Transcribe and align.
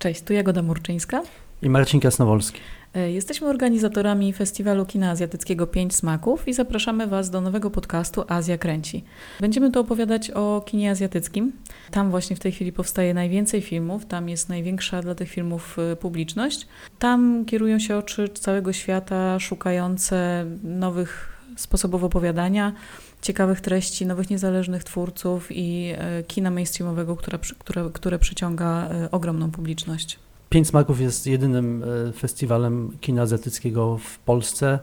Cześć, 0.00 0.22
tu 0.22 0.32
Jagoda 0.32 0.62
Murczyńska. 0.62 1.22
I 1.62 1.70
Marcin 1.70 2.00
Kasnowolski. 2.00 2.60
E, 2.94 3.10
jesteśmy 3.10 3.48
organizatorami 3.48 4.32
Festiwalu 4.32 4.86
Kina 4.86 5.10
Azjatyckiego 5.10 5.66
Pięć 5.66 5.94
Smaków 5.94 6.48
i 6.48 6.52
zapraszamy 6.52 7.06
Was 7.06 7.30
do 7.30 7.40
nowego 7.40 7.70
podcastu 7.70 8.24
Azja 8.28 8.58
Kręci. 8.58 9.04
Będziemy 9.40 9.70
tu 9.70 9.80
opowiadać 9.80 10.30
o 10.30 10.62
kinie 10.66 10.90
azjatyckim. 10.90 11.52
Tam 11.90 12.10
właśnie 12.10 12.36
w 12.36 12.40
tej 12.40 12.52
chwili 12.52 12.72
powstaje 12.72 13.14
najwięcej 13.14 13.62
filmów, 13.62 14.06
tam 14.06 14.28
jest 14.28 14.48
największa 14.48 15.02
dla 15.02 15.14
tych 15.14 15.30
filmów 15.30 15.76
e, 15.78 15.96
publiczność. 15.96 16.66
Tam 16.98 17.44
kierują 17.44 17.78
się 17.78 17.96
oczy 17.96 18.28
całego 18.28 18.72
świata 18.72 19.38
szukające 19.38 20.46
nowych 20.62 21.40
sposobów 21.56 22.04
opowiadania, 22.04 22.72
ciekawych 23.22 23.60
treści, 23.60 24.06
nowych 24.06 24.30
niezależnych 24.30 24.84
twórców 24.84 25.48
i 25.50 25.92
e, 25.96 26.22
kina 26.22 26.50
mainstreamowego, 26.50 27.16
które, 27.16 27.38
które, 27.58 27.90
które 27.92 28.18
przyciąga 28.18 28.88
ogromną 29.10 29.50
publiczność. 29.50 30.18
Pięć 30.50 30.68
Smaków 30.68 31.00
jest 31.00 31.26
jedynym 31.26 31.84
e, 32.08 32.12
festiwalem 32.12 32.90
kina 33.00 33.22
azjatyckiego 33.22 33.98
w 33.98 34.18
Polsce. 34.18 34.78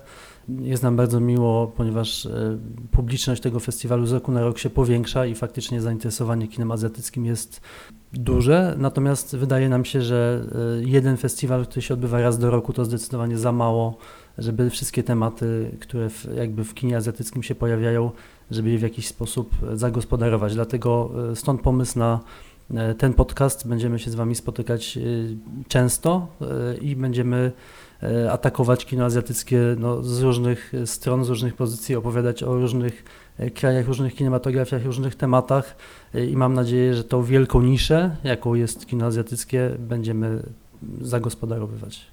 Jest 0.59 0.83
nam 0.83 0.95
bardzo 0.95 1.19
miło, 1.19 1.67
ponieważ 1.67 2.25
e, 2.25 2.57
publiczność 2.91 3.41
tego 3.41 3.59
festiwalu 3.59 4.05
z 4.05 4.11
roku 4.11 4.31
na 4.31 4.41
rok 4.41 4.59
się 4.59 4.69
powiększa 4.69 5.25
i 5.25 5.35
faktycznie 5.35 5.81
zainteresowanie 5.81 6.47
kinem 6.47 6.71
azjatyckim 6.71 7.25
jest 7.25 7.61
duże. 8.13 8.75
Natomiast 8.77 9.35
wydaje 9.35 9.69
nam 9.69 9.85
się, 9.85 10.01
że 10.01 10.45
e, 10.79 10.83
jeden 10.83 11.17
festiwal, 11.17 11.65
który 11.65 11.81
się 11.81 11.93
odbywa 11.93 12.21
raz 12.21 12.39
do 12.39 12.51
roku, 12.51 12.73
to 12.73 12.85
zdecydowanie 12.85 13.37
za 13.37 13.51
mało, 13.51 13.97
żeby 14.37 14.69
wszystkie 14.69 15.03
tematy, 15.03 15.71
które 15.79 16.09
w, 16.09 16.27
jakby 16.35 16.63
w 16.63 16.73
kinie 16.73 16.97
azjatyckim 16.97 17.43
się 17.43 17.55
pojawiają, 17.55 18.11
żeby 18.51 18.69
je 18.69 18.77
w 18.77 18.81
jakiś 18.81 19.07
sposób 19.07 19.55
zagospodarować. 19.73 20.53
Dlatego 20.53 21.11
stąd 21.35 21.61
pomysł 21.61 21.99
na 21.99 22.19
E, 22.75 22.95
ten 22.95 23.13
podcast. 23.13 23.67
Będziemy 23.67 23.99
się 23.99 24.11
z 24.11 24.15
Wami 24.15 24.35
spotykać 24.35 24.97
e, 24.97 25.01
często 25.67 26.27
e, 26.41 26.77
i 26.77 26.95
będziemy 26.95 27.51
atakować 28.31 28.85
kino 28.85 29.05
azjatyckie 29.05 29.59
no, 29.79 30.03
z 30.03 30.21
różnych 30.21 30.73
stron, 30.85 31.25
z 31.25 31.29
różnych 31.29 31.55
pozycji, 31.55 31.95
opowiadać 31.95 32.43
o 32.43 32.55
różnych 32.55 33.03
krajach, 33.55 33.87
różnych 33.87 34.15
kinematografiach, 34.15 34.85
różnych 34.85 35.15
tematach 35.15 35.75
i 36.29 36.37
mam 36.37 36.53
nadzieję, 36.53 36.93
że 36.93 37.03
tą 37.03 37.23
wielką 37.23 37.61
niszę, 37.61 38.15
jaką 38.23 38.53
jest 38.53 38.85
kino 38.85 39.05
azjatyckie, 39.05 39.71
będziemy 39.79 40.43
zagospodarowywać. 41.01 42.07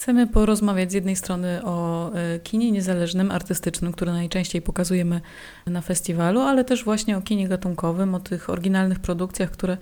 Chcemy 0.00 0.26
porozmawiać 0.26 0.90
z 0.90 0.94
jednej 0.94 1.16
strony 1.16 1.64
o 1.64 2.10
e, 2.14 2.38
kinie 2.38 2.72
niezależnym, 2.72 3.30
artystycznym, 3.30 3.92
które 3.92 4.12
najczęściej 4.12 4.62
pokazujemy 4.62 5.20
na 5.66 5.80
festiwalu, 5.80 6.40
ale 6.40 6.64
też 6.64 6.84
właśnie 6.84 7.16
o 7.16 7.22
kinie 7.22 7.48
gatunkowym, 7.48 8.14
o 8.14 8.20
tych 8.20 8.50
oryginalnych 8.50 8.98
produkcjach, 8.98 9.50
które 9.50 9.76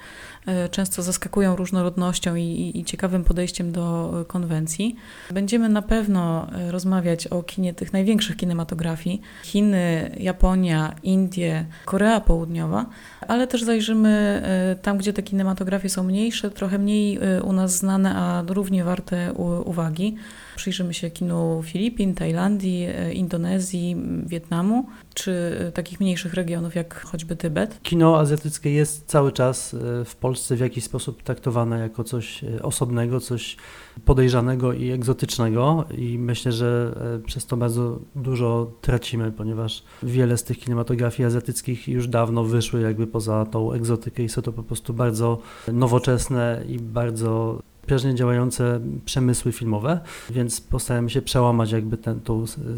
e, 0.47 0.69
często 0.69 1.03
zaskakują 1.03 1.57
różnorodnością 1.57 2.35
i, 2.35 2.73
i 2.75 2.85
ciekawym 2.85 3.25
podejściem 3.25 3.73
do 3.73 4.15
e, 4.21 4.25
konwencji. 4.25 4.97
Będziemy 5.31 5.69
na 5.69 5.83
pewno 5.83 6.47
rozmawiać 6.71 7.27
o 7.27 7.43
kinie 7.43 7.75
tych 7.75 7.93
największych 7.93 8.37
kinematografii 8.37 9.21
Chiny, 9.43 10.11
Japonia, 10.21 10.95
Indie, 11.03 11.67
Korea 11.85 12.21
Południowa, 12.21 12.87
ale 13.29 13.47
też 13.47 13.63
zajrzymy 13.63 14.43
tam, 14.83 14.99
gdzie 14.99 15.13
te 15.13 15.23
kinematografie 15.23 15.89
są 15.89 16.03
mniejsze, 16.03 16.51
trochę 16.51 16.79
mniej 16.79 17.19
u 17.43 17.53
nas 17.53 17.77
znane, 17.77 18.17
a 18.17 18.43
równie 18.47 18.85
warte 18.85 19.33
uwagi. 19.65 20.08
Przyjrzymy 20.57 20.95
się 20.95 21.11
kinu 21.11 21.63
Filipin, 21.65 22.15
Tajlandii, 22.15 22.87
e, 22.87 23.13
Indonezji, 23.13 23.97
Wietnamu, 24.27 24.87
czy 25.15 25.59
e, 25.61 25.73
takich 25.73 26.01
mniejszych 26.01 26.35
regionów 26.35 26.75
jak 26.75 27.01
choćby 27.01 27.37
Tybet. 27.37 27.79
Kino 27.83 28.19
azjatyckie 28.19 28.71
jest 28.71 29.07
cały 29.07 29.33
czas 29.33 29.75
e, 29.75 30.05
w 30.05 30.17
Polsce 30.17 30.57
w 30.57 30.61
jakiś 30.61 30.85
sposób 30.85 31.23
traktowane 31.23 31.79
jako 31.79 32.05
coś 32.05 32.45
osobnego, 32.63 33.21
coś 33.21 33.57
podejrzanego 34.05 34.73
i 34.73 34.91
egzotycznego 34.91 35.85
i 35.99 36.19
myślę, 36.19 36.53
że 36.53 36.95
przez 37.27 37.47
to 37.47 37.57
bardzo 37.57 37.99
dużo 38.17 38.73
tracimy, 38.81 39.33
ponieważ 39.33 39.83
wiele 40.03 40.37
z 40.37 40.45
tych 40.45 40.59
kinematografii 40.59 41.27
azjatyckich 41.27 41.89
już 41.89 42.09
dawno 42.09 42.45
wyszły 42.45 42.81
jakby 42.81 43.07
poza 43.07 43.47
tą 43.47 43.73
egzotykę 43.73 44.23
i 44.23 44.29
są 44.29 44.43
to 44.43 44.53
po 44.53 44.63
prostu 44.63 44.95
bardzo 44.95 45.39
nowoczesne 45.73 46.65
i 46.69 46.79
bardzo 46.79 47.63
prężnie 47.89 48.15
działające 48.15 48.81
przemysły 49.05 49.53
filmowe, 49.53 50.01
więc 50.31 50.61
postaramy 50.61 51.11
się 51.11 51.23
przełamać 51.23 51.73
jakby 51.73 51.97
tę 51.97 52.19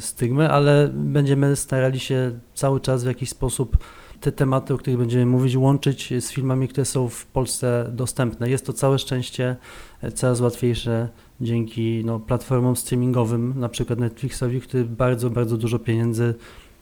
stygmę, 0.01 0.51
ale 0.51 0.91
będziemy 0.95 1.57
starali 1.57 2.01
się 2.01 2.39
cały 2.55 2.81
czas 2.81 3.05
w 3.05 3.07
jakiś 3.07 3.29
sposób 3.29 3.77
te 4.21 4.33
tematy, 4.33 4.75
o 4.75 4.79
których 4.79 4.99
będziemy 4.99 5.27
mówić, 5.27 5.57
łączyć 5.57 6.13
z 6.21 6.33
filmami, 6.33 6.69
które 6.69 6.85
są 6.85 7.09
w 7.09 7.27
Polsce 7.27 7.91
dostępne. 7.93 8.51
Jest 8.51 8.67
to 8.67 8.73
całe 8.73 8.99
szczęście 8.99 9.57
e, 10.03 10.13
coraz 10.13 10.41
łatwiejsze 10.41 11.09
dzięki 11.41 12.03
no, 12.05 12.21
platformom 12.21 12.77
streamingowym, 12.77 13.55
na 13.57 13.69
przykład 13.69 13.99
Netflixowi, 13.99 14.61
który 14.61 14.85
bardzo, 14.85 15.31
bardzo 15.31 15.57
dużo 15.57 15.79
pieniędzy 15.79 16.35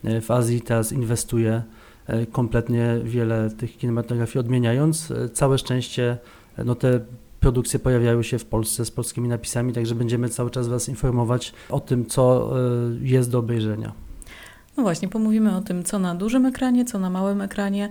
e, 0.03 0.21
w 0.21 0.31
Azji 0.31 0.61
teraz 0.61 0.91
inwestuje, 0.91 1.63
e, 2.07 2.25
kompletnie 2.25 2.99
wiele 3.03 3.49
tych 3.49 3.77
kinematografii 3.77 4.39
odmieniając. 4.39 5.13
Całe 5.33 5.57
szczęście 5.57 6.17
no, 6.65 6.75
te 6.75 6.99
produkcje 7.39 7.79
pojawiają 7.79 8.23
się 8.23 8.39
w 8.39 8.45
Polsce 8.45 8.85
z 8.85 8.91
polskimi 8.91 9.29
napisami, 9.29 9.73
także 9.73 9.95
będziemy 9.95 10.29
cały 10.29 10.49
czas 10.49 10.67
Was 10.67 10.89
informować 10.89 11.53
o 11.69 11.79
tym, 11.79 12.05
co 12.05 12.53
e, 12.59 12.61
jest 13.01 13.31
do 13.31 13.39
obejrzenia. 13.39 13.93
No 14.77 14.83
właśnie, 14.83 15.07
pomówimy 15.07 15.55
o 15.55 15.61
tym, 15.61 15.83
co 15.83 15.99
na 15.99 16.15
dużym 16.15 16.45
ekranie, 16.45 16.85
co 16.85 16.99
na 16.99 17.09
małym 17.09 17.41
ekranie. 17.41 17.89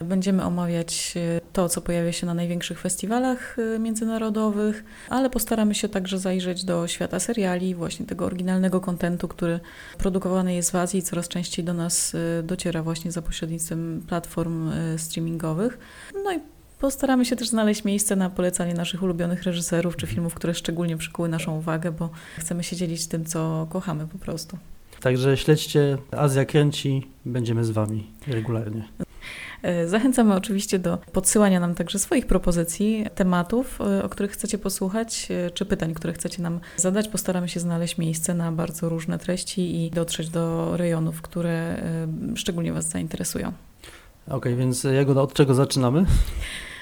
Będziemy 0.00 0.44
omawiać 0.44 1.14
e, 1.16 1.40
to, 1.52 1.68
co 1.68 1.80
pojawia 1.80 2.12
się 2.12 2.26
na 2.26 2.34
największych 2.34 2.80
festiwalach 2.80 3.56
e, 3.58 3.78
międzynarodowych, 3.78 4.84
ale 5.08 5.30
postaramy 5.30 5.74
się 5.74 5.88
także 5.88 6.18
zajrzeć 6.18 6.64
do 6.64 6.88
świata 6.88 7.20
seriali, 7.20 7.74
właśnie 7.74 8.06
tego 8.06 8.24
oryginalnego 8.24 8.80
kontentu, 8.80 9.28
który 9.28 9.60
produkowany 9.98 10.54
jest 10.54 10.70
w 10.70 10.74
Azji 10.74 11.00
i 11.00 11.02
coraz 11.02 11.28
częściej 11.28 11.64
do 11.64 11.74
nas 11.74 12.16
dociera 12.42 12.82
właśnie 12.82 13.12
za 13.12 13.22
pośrednictwem 13.22 14.02
platform 14.08 14.70
streamingowych. 14.96 15.78
No 16.24 16.32
i 16.32 16.40
Postaramy 16.80 17.24
się 17.24 17.36
też 17.36 17.48
znaleźć 17.48 17.84
miejsce 17.84 18.16
na 18.16 18.30
polecanie 18.30 18.74
naszych 18.74 19.02
ulubionych 19.02 19.42
reżyserów 19.42 19.96
czy 19.96 20.06
filmów, 20.06 20.34
które 20.34 20.54
szczególnie 20.54 20.96
przykuły 20.96 21.28
naszą 21.28 21.58
uwagę, 21.58 21.92
bo 21.92 22.10
chcemy 22.38 22.64
się 22.64 22.76
dzielić 22.76 23.06
tym, 23.06 23.24
co 23.24 23.66
kochamy 23.70 24.06
po 24.06 24.18
prostu. 24.18 24.58
Także 25.00 25.36
śledźcie 25.36 25.98
Azja 26.10 26.44
Kręci, 26.44 27.06
będziemy 27.24 27.64
z 27.64 27.70
Wami 27.70 28.06
regularnie. 28.26 28.88
E, 29.62 29.88
zachęcamy 29.88 30.34
oczywiście 30.34 30.78
do 30.78 30.98
podsyłania 31.12 31.60
nam 31.60 31.74
także 31.74 31.98
swoich 31.98 32.26
propozycji, 32.26 33.06
tematów, 33.14 33.80
e, 33.80 34.02
o 34.04 34.08
których 34.08 34.32
chcecie 34.32 34.58
posłuchać, 34.58 35.28
e, 35.30 35.50
czy 35.50 35.66
pytań, 35.66 35.94
które 35.94 36.12
chcecie 36.12 36.42
nam 36.42 36.60
zadać. 36.76 37.08
Postaramy 37.08 37.48
się 37.48 37.60
znaleźć 37.60 37.98
miejsce 37.98 38.34
na 38.34 38.52
bardzo 38.52 38.88
różne 38.88 39.18
treści 39.18 39.84
i 39.86 39.90
dotrzeć 39.90 40.28
do 40.28 40.76
rejonów, 40.76 41.22
które 41.22 41.82
szczególnie 42.34 42.72
Was 42.72 42.88
zainteresują. 42.88 43.48
Okej, 44.26 44.36
okay, 44.38 44.56
więc 44.56 44.84
Jagoda, 44.84 45.20
od 45.20 45.32
czego 45.32 45.54
zaczynamy? 45.54 46.04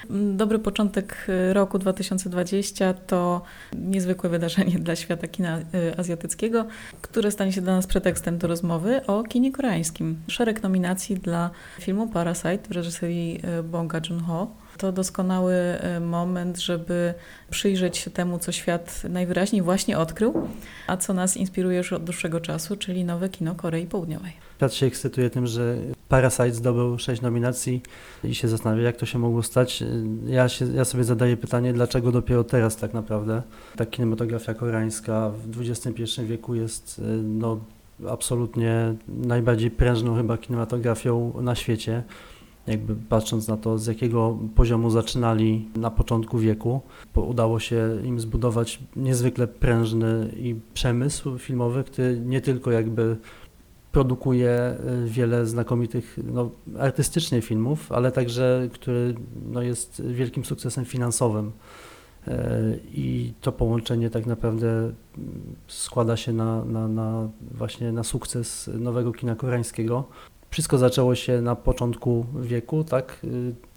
Dobry 0.09 0.59
początek 0.59 1.25
y, 1.29 1.53
roku 1.53 1.79
2020 1.79 2.93
to 2.93 3.41
niezwykłe 3.73 4.29
wydarzenie 4.29 4.79
dla 4.79 4.95
świata 4.95 5.27
kina 5.27 5.59
y, 5.59 5.63
azjatyckiego, 5.97 6.65
które 7.01 7.31
stanie 7.31 7.51
się 7.51 7.61
dla 7.61 7.75
nas 7.75 7.87
pretekstem 7.87 8.37
do 8.37 8.47
rozmowy 8.47 9.05
o 9.05 9.23
kinie 9.23 9.51
koreańskim. 9.51 10.17
Szereg 10.27 10.63
nominacji 10.63 11.15
dla 11.15 11.49
filmu 11.79 12.07
Parasite 12.07 12.59
w 12.69 12.71
reżyserii 12.71 13.41
y, 13.59 13.63
Bonga 13.63 14.01
Joon-ho 14.09 14.47
to 14.79 14.91
doskonały 14.91 15.53
e, 15.53 15.99
moment, 15.99 16.59
żeby 16.59 17.13
przyjrzeć 17.49 17.97
się 17.97 18.11
temu, 18.11 18.39
co 18.39 18.51
świat 18.51 19.03
najwyraźniej 19.09 19.61
właśnie 19.61 19.97
odkrył, 19.97 20.47
a 20.87 20.97
co 20.97 21.13
nas 21.13 21.37
inspiruje 21.37 21.77
już 21.77 21.93
od 21.93 22.03
dłuższego 22.03 22.39
czasu, 22.39 22.75
czyli 22.75 23.03
nowe 23.03 23.29
kino 23.29 23.55
Korei 23.55 23.85
Południowej. 23.85 24.31
Świat 24.57 24.73
się 24.73 24.85
ekscytuje 24.85 25.29
tym, 25.29 25.47
że 25.47 25.77
Parasite 26.09 26.53
zdobył 26.53 26.99
sześć 26.99 27.21
nominacji 27.21 27.81
i 28.23 28.35
się 28.35 28.47
zastanawia, 28.47 28.83
jak 28.83 28.97
to 28.97 29.05
się 29.05 29.19
mogło 29.19 29.43
stać. 29.43 29.83
Ja, 30.27 30.49
się, 30.49 30.73
ja 30.73 30.85
sobie 30.85 31.03
zadaję 31.03 31.37
pytanie, 31.37 31.73
dlaczego 31.73 32.11
dopiero 32.11 32.43
teraz 32.43 32.77
tak 32.77 32.93
naprawdę 32.93 33.41
ta 33.75 33.85
kinematografia 33.85 34.53
koreańska 34.53 35.31
w 35.47 35.61
XXI 35.69 36.21
wieku 36.21 36.55
jest 36.55 36.99
e, 36.99 37.01
no, 37.23 37.59
absolutnie 38.07 38.93
najbardziej 39.07 39.71
prężną 39.71 40.15
chyba 40.15 40.37
kinematografią 40.37 41.33
na 41.41 41.55
świecie 41.55 42.03
jakby 42.69 42.95
patrząc 42.95 43.47
na 43.47 43.57
to, 43.57 43.77
z 43.77 43.87
jakiego 43.87 44.37
poziomu 44.55 44.89
zaczynali 44.89 45.67
na 45.75 45.91
początku 45.91 46.37
wieku, 46.37 46.81
bo 47.15 47.21
udało 47.21 47.59
się 47.59 48.01
im 48.03 48.19
zbudować 48.19 48.79
niezwykle 48.95 49.47
prężny 49.47 50.33
i 50.37 50.55
przemysł 50.73 51.37
filmowy, 51.37 51.83
który 51.83 52.19
nie 52.19 52.41
tylko 52.41 52.71
jakby 52.71 53.17
produkuje 53.91 54.77
y, 55.05 55.09
wiele 55.09 55.45
znakomitych 55.45 56.19
no, 56.23 56.49
artystycznie 56.79 57.41
filmów, 57.41 57.91
ale 57.91 58.11
także 58.11 58.69
który 58.73 59.15
no, 59.51 59.61
jest 59.61 60.03
wielkim 60.05 60.45
sukcesem 60.45 60.85
finansowym. 60.85 61.51
Y, 62.27 62.31
I 62.93 63.33
to 63.41 63.51
połączenie 63.51 64.09
tak 64.09 64.25
naprawdę 64.25 64.67
mm, 64.69 64.93
składa 65.67 66.17
się 66.17 66.33
na, 66.33 66.65
na, 66.65 66.87
na 66.87 67.29
właśnie 67.51 67.91
na 67.91 68.03
sukces 68.03 68.69
nowego 68.73 69.11
kina 69.11 69.35
koreańskiego. 69.35 70.03
Wszystko 70.49 70.77
zaczęło 70.77 71.15
się 71.15 71.41
na 71.41 71.55
początku 71.55 72.25
wieku, 72.41 72.83
tak? 72.83 73.19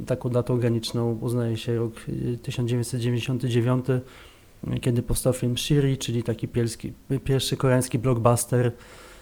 Y, 0.00 0.04
Taką 0.06 0.28
datą 0.28 0.58
graniczną 0.58 1.18
uznaje 1.20 1.56
się 1.56 1.76
rok 1.76 1.94
y, 2.08 2.38
1999, 2.42 3.86
y, 3.90 4.80
kiedy 4.80 5.02
powstał 5.02 5.32
film 5.32 5.58
Shiri, 5.58 5.98
czyli 5.98 6.22
taki 6.22 6.48
pielski, 6.48 6.92
pierwszy 7.24 7.56
koreański 7.56 7.98
blockbuster, 7.98 8.72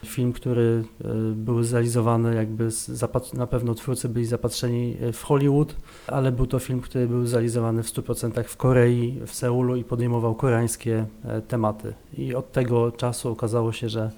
film, 0.06 0.32
który 0.32 0.84
y, 1.00 1.34
był 1.34 1.62
zrealizowany 1.62 2.34
jakby 2.34 2.70
z 2.70 3.02
na 3.34 3.46
pewno 3.46 3.74
twórcy 3.74 4.08
byli 4.08 4.26
zapatrzeni 4.26 4.96
w 5.12 5.22
Hollywood, 5.22 5.76
ale 6.06 6.32
był 6.32 6.46
to 6.46 6.58
film, 6.58 6.80
który 6.80 7.08
był 7.08 7.26
zrealizowany 7.26 7.82
w 7.82 7.86
100% 7.86 8.44
w 8.44 8.56
Korei, 8.56 9.20
w 9.26 9.34
Seulu 9.34 9.76
i 9.76 9.84
podejmował 9.84 10.34
koreańskie 10.34 11.06
e, 11.24 11.40
tematy. 11.40 11.94
I 12.18 12.34
od 12.34 12.52
tego 12.52 12.92
czasu 12.92 13.28
okazało 13.28 13.72
się, 13.72 13.88
że 13.88 14.10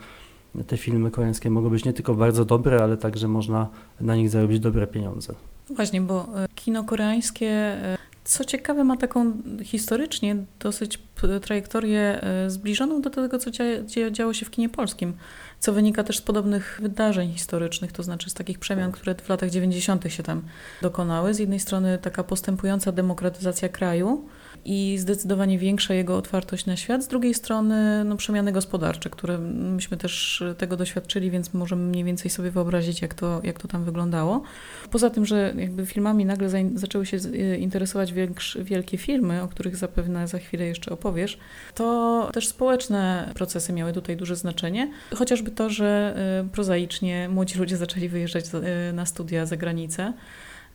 te 0.67 0.77
filmy 0.77 1.11
koreańskie 1.11 1.51
mogą 1.51 1.71
być 1.71 1.85
nie 1.85 1.93
tylko 1.93 2.15
bardzo 2.15 2.45
dobre, 2.45 2.83
ale 2.83 2.97
także 2.97 3.29
można 3.29 3.69
na 4.01 4.17
nich 4.17 4.31
zarobić 4.31 4.61
dobre 4.61 4.87
pieniądze. 4.87 5.35
Właśnie, 5.71 6.01
bo 6.01 6.29
e, 6.45 6.49
kino 6.55 6.85
koreańskie, 6.85 7.51
e, 7.51 7.99
co 8.25 8.45
ciekawe, 8.45 8.85
ma 8.85 8.97
taką 8.97 9.33
historycznie 9.63 10.37
dosyć 10.61 10.99
trajektorię 11.43 12.23
e, 12.23 12.51
zbliżoną 12.51 13.01
do 13.01 13.11
tego, 13.11 13.39
co 13.39 13.51
dzia- 13.51 13.85
dzia- 13.85 14.11
działo 14.11 14.33
się 14.35 14.47
w 14.47 14.51
kinie 14.51 14.69
polskim, 14.69 15.13
co 15.61 15.73
wynika 15.73 16.05
też 16.05 16.19
z 16.19 16.23
podobnych 16.23 16.79
wydarzeń 16.83 17.33
historycznych, 17.33 17.93
to 17.93 18.03
znaczy 18.03 18.31
z 18.31 18.35
takich 18.35 18.59
przemian, 18.59 18.93
które 18.93 19.15
w 19.15 19.29
latach 19.29 19.51
90. 19.51 20.05
się 20.13 20.23
tam 20.23 20.43
dokonały. 20.83 21.35
Z 21.35 21.39
jednej 21.39 21.61
strony 21.61 21.99
taka 21.99 22.25
postępująca 22.25 22.93
demokratyzacja 22.93 23.69
kraju 23.69 24.25
i 24.65 24.99
zdecydowanie 24.99 25.59
większa 25.59 25.95
jego 25.95 26.17
otwartość 26.17 26.67
na 26.67 26.77
świat, 26.77 27.05
z 27.05 27.09
drugiej 27.09 27.35
strony 27.35 28.05
no, 28.05 28.17
przemiany 28.17 28.53
gospodarcze, 28.53 29.11
które 29.11 29.39
myśmy 29.39 29.97
też 29.97 30.45
tego 30.59 30.77
doświadczyli, 30.77 31.31
więc 31.31 31.55
możemy 31.55 31.83
mniej 31.83 32.05
więcej 32.05 32.31
sobie 32.31 32.51
wyobrazić, 32.51 33.03
jak 33.03 33.15
to, 33.15 33.41
jak 33.45 33.59
to 33.59 33.69
tam 33.69 33.85
wyglądało. 33.85 34.43
Poza 34.91 35.11
tym, 35.11 35.27
że 35.27 35.55
jakby 35.57 35.87
filmami 35.87 36.25
nagle 36.25 36.49
zaczęły 36.75 37.07
się 37.07 37.17
y, 37.17 37.59
interesować 37.59 38.13
większ, 38.13 38.59
wielkie 38.61 38.99
firmy, 38.99 39.43
o 39.43 39.49
których 39.49 39.77
zapewne 39.77 40.29
za 40.29 40.39
chwilę 40.39 40.65
jeszcze 40.65 40.91
opowiesz, 40.91 41.39
to 41.75 42.31
też 42.33 42.49
społeczne 42.49 43.31
procesy 43.35 43.73
miały 43.73 43.93
tutaj 43.93 44.17
duże 44.17 44.37
znaczenie. 44.37 44.91
Chociażby 45.15 45.51
to, 45.51 45.71
że 45.71 46.17
y, 46.47 46.49
prozaicznie 46.49 47.29
młodzi 47.29 47.59
ludzie 47.59 47.77
zaczęli 47.77 48.09
wyjeżdżać 48.09 48.45
na 48.93 49.07
studia 49.07 49.47
za 49.47 49.57
granicę. 49.57 50.13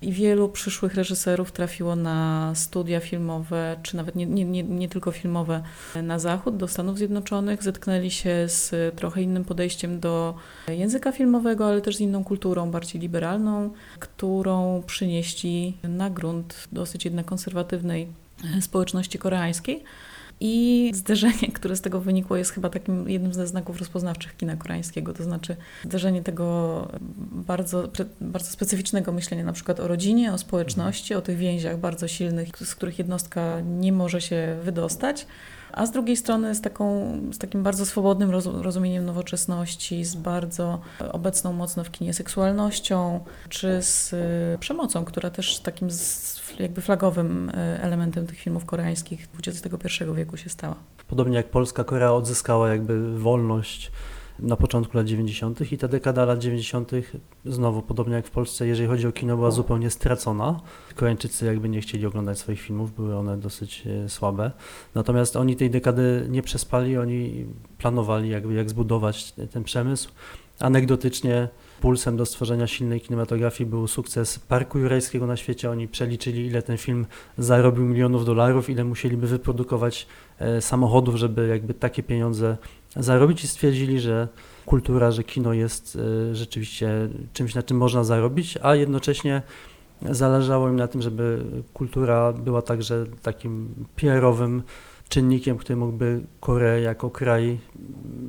I 0.01 0.11
wielu 0.11 0.49
przyszłych 0.49 0.95
reżyserów 0.95 1.51
trafiło 1.51 1.95
na 1.95 2.51
studia 2.55 2.99
filmowe, 2.99 3.77
czy 3.83 3.95
nawet 3.95 4.15
nie, 4.15 4.25
nie, 4.25 4.45
nie, 4.45 4.63
nie 4.63 4.89
tylko 4.89 5.11
filmowe, 5.11 5.63
na 6.03 6.19
zachód, 6.19 6.57
do 6.57 6.67
Stanów 6.67 6.97
Zjednoczonych. 6.97 7.63
Zetknęli 7.63 8.11
się 8.11 8.45
z 8.47 8.95
trochę 8.95 9.21
innym 9.21 9.45
podejściem 9.45 9.99
do 9.99 10.35
języka 10.67 11.11
filmowego, 11.11 11.67
ale 11.67 11.81
też 11.81 11.95
z 11.95 11.99
inną 11.99 12.23
kulturą, 12.23 12.71
bardziej 12.71 13.01
liberalną, 13.01 13.71
którą 13.99 14.83
przynieśli 14.87 15.77
na 15.83 16.09
grunt 16.09 16.67
dosyć 16.71 17.05
jednak 17.05 17.25
konserwatywnej 17.25 18.07
społeczności 18.61 19.19
koreańskiej. 19.19 19.83
I 20.39 20.91
zderzenie, 20.93 21.51
które 21.53 21.75
z 21.75 21.81
tego 21.81 22.01
wynikło, 22.01 22.37
jest 22.37 22.51
chyba 22.51 22.69
takim 22.69 23.09
jednym 23.09 23.33
ze 23.33 23.47
znaków 23.47 23.79
rozpoznawczych 23.79 24.37
kina 24.37 24.55
koreańskiego, 24.55 25.13
to 25.13 25.23
znaczy 25.23 25.55
zderzenie 25.83 26.23
tego 26.23 26.87
bardzo, 27.31 27.89
bardzo 28.21 28.51
specyficznego 28.51 29.11
myślenia 29.11 29.43
na 29.43 29.53
przykład 29.53 29.79
o 29.79 29.87
rodzinie, 29.87 30.33
o 30.33 30.37
społeczności, 30.37 31.15
o 31.15 31.21
tych 31.21 31.37
więziach 31.37 31.79
bardzo 31.79 32.07
silnych, 32.07 32.49
z 32.57 32.75
których 32.75 32.99
jednostka 32.99 33.61
nie 33.61 33.91
może 33.91 34.21
się 34.21 34.59
wydostać, 34.63 35.27
a 35.71 35.85
z 35.85 35.91
drugiej 35.91 36.17
strony 36.17 36.55
z, 36.55 36.61
taką, 36.61 37.17
z 37.31 37.37
takim 37.37 37.63
bardzo 37.63 37.85
swobodnym 37.85 38.31
roz- 38.31 38.61
rozumieniem 38.61 39.05
nowoczesności, 39.05 40.05
z 40.05 40.15
bardzo 40.15 40.79
obecną 41.11 41.53
mocno 41.53 41.83
w 41.83 41.91
kinie 41.91 42.13
seksualnością, 42.13 43.19
czy 43.49 43.81
z 43.81 44.13
y, 44.13 44.57
przemocą, 44.59 45.05
która 45.05 45.29
też 45.29 45.59
takim 45.59 45.87
jakby 46.59 46.81
flagowym 46.81 47.49
y, 47.49 47.53
elementem 47.81 48.27
tych 48.27 48.39
filmów 48.39 48.65
koreańskich 48.65 49.27
XXI 49.47 50.03
wieku 50.15 50.37
się 50.37 50.49
stała. 50.49 50.75
Podobnie 51.07 51.37
jak 51.37 51.49
Polska, 51.49 51.83
Korea 51.83 52.13
odzyskała 52.13 52.69
jakby 52.69 53.19
wolność 53.19 53.91
na 54.39 54.55
początku 54.55 54.97
lat 54.97 55.07
90. 55.07 55.71
i 55.71 55.77
ta 55.77 55.87
dekada 55.87 56.25
lat 56.25 56.39
90. 56.39 56.91
znowu, 57.45 57.81
podobnie 57.81 58.15
jak 58.15 58.27
w 58.27 58.31
Polsce, 58.31 58.67
jeżeli 58.67 58.89
chodzi 58.89 59.07
o 59.07 59.11
kino, 59.11 59.35
była 59.35 59.51
zupełnie 59.51 59.89
stracona. 59.89 60.59
Koreańczycy 60.95 61.45
jakby 61.45 61.69
nie 61.69 61.81
chcieli 61.81 62.05
oglądać 62.05 62.39
swoich 62.39 62.61
filmów, 62.61 62.95
były 62.95 63.15
one 63.15 63.37
dosyć 63.37 63.83
e, 63.87 64.09
słabe. 64.09 64.51
Natomiast 64.95 65.35
oni 65.35 65.55
tej 65.55 65.69
dekady 65.69 66.25
nie 66.29 66.41
przespali, 66.41 66.97
oni 66.97 67.45
planowali 67.77 68.29
jakby 68.29 68.53
jak 68.53 68.69
zbudować 68.69 69.33
ten 69.51 69.63
przemysł. 69.63 70.09
Anegdotycznie 70.59 71.47
pulsem 71.81 72.17
do 72.17 72.25
stworzenia 72.25 72.67
silnej 72.67 73.01
kinematografii 73.01 73.69
był 73.69 73.87
sukces 73.87 74.39
Parku 74.39 74.79
Jurajskiego 74.79 75.27
na 75.27 75.37
świecie. 75.37 75.71
Oni 75.71 75.87
przeliczyli, 75.87 76.45
ile 76.45 76.61
ten 76.61 76.77
film 76.77 77.05
zarobił 77.37 77.85
milionów 77.85 78.25
dolarów, 78.25 78.69
ile 78.69 78.83
musieliby 78.83 79.27
wyprodukować 79.27 80.07
e, 80.39 80.61
samochodów, 80.61 81.15
żeby 81.15 81.47
jakby 81.47 81.73
takie 81.73 82.03
pieniądze 82.03 82.57
zarobić 82.99 83.43
i 83.43 83.47
stwierdzili, 83.47 83.99
że 83.99 84.27
kultura, 84.65 85.11
że 85.11 85.23
kino 85.23 85.53
jest 85.53 85.97
e, 86.31 86.35
rzeczywiście 86.35 87.09
czymś, 87.33 87.55
na 87.55 87.63
czym 87.63 87.77
można 87.77 88.03
zarobić, 88.03 88.57
a 88.61 88.75
jednocześnie 88.75 89.41
zależało 90.01 90.69
im 90.69 90.75
na 90.75 90.87
tym, 90.87 91.01
żeby 91.01 91.43
kultura 91.73 92.33
była 92.33 92.61
także 92.61 93.05
takim 93.21 93.85
PR-owym 93.95 94.63
czynnikiem, 95.09 95.57
który 95.57 95.75
mógłby 95.75 96.21
Koreę 96.39 96.81
jako 96.81 97.09
kraj 97.09 97.59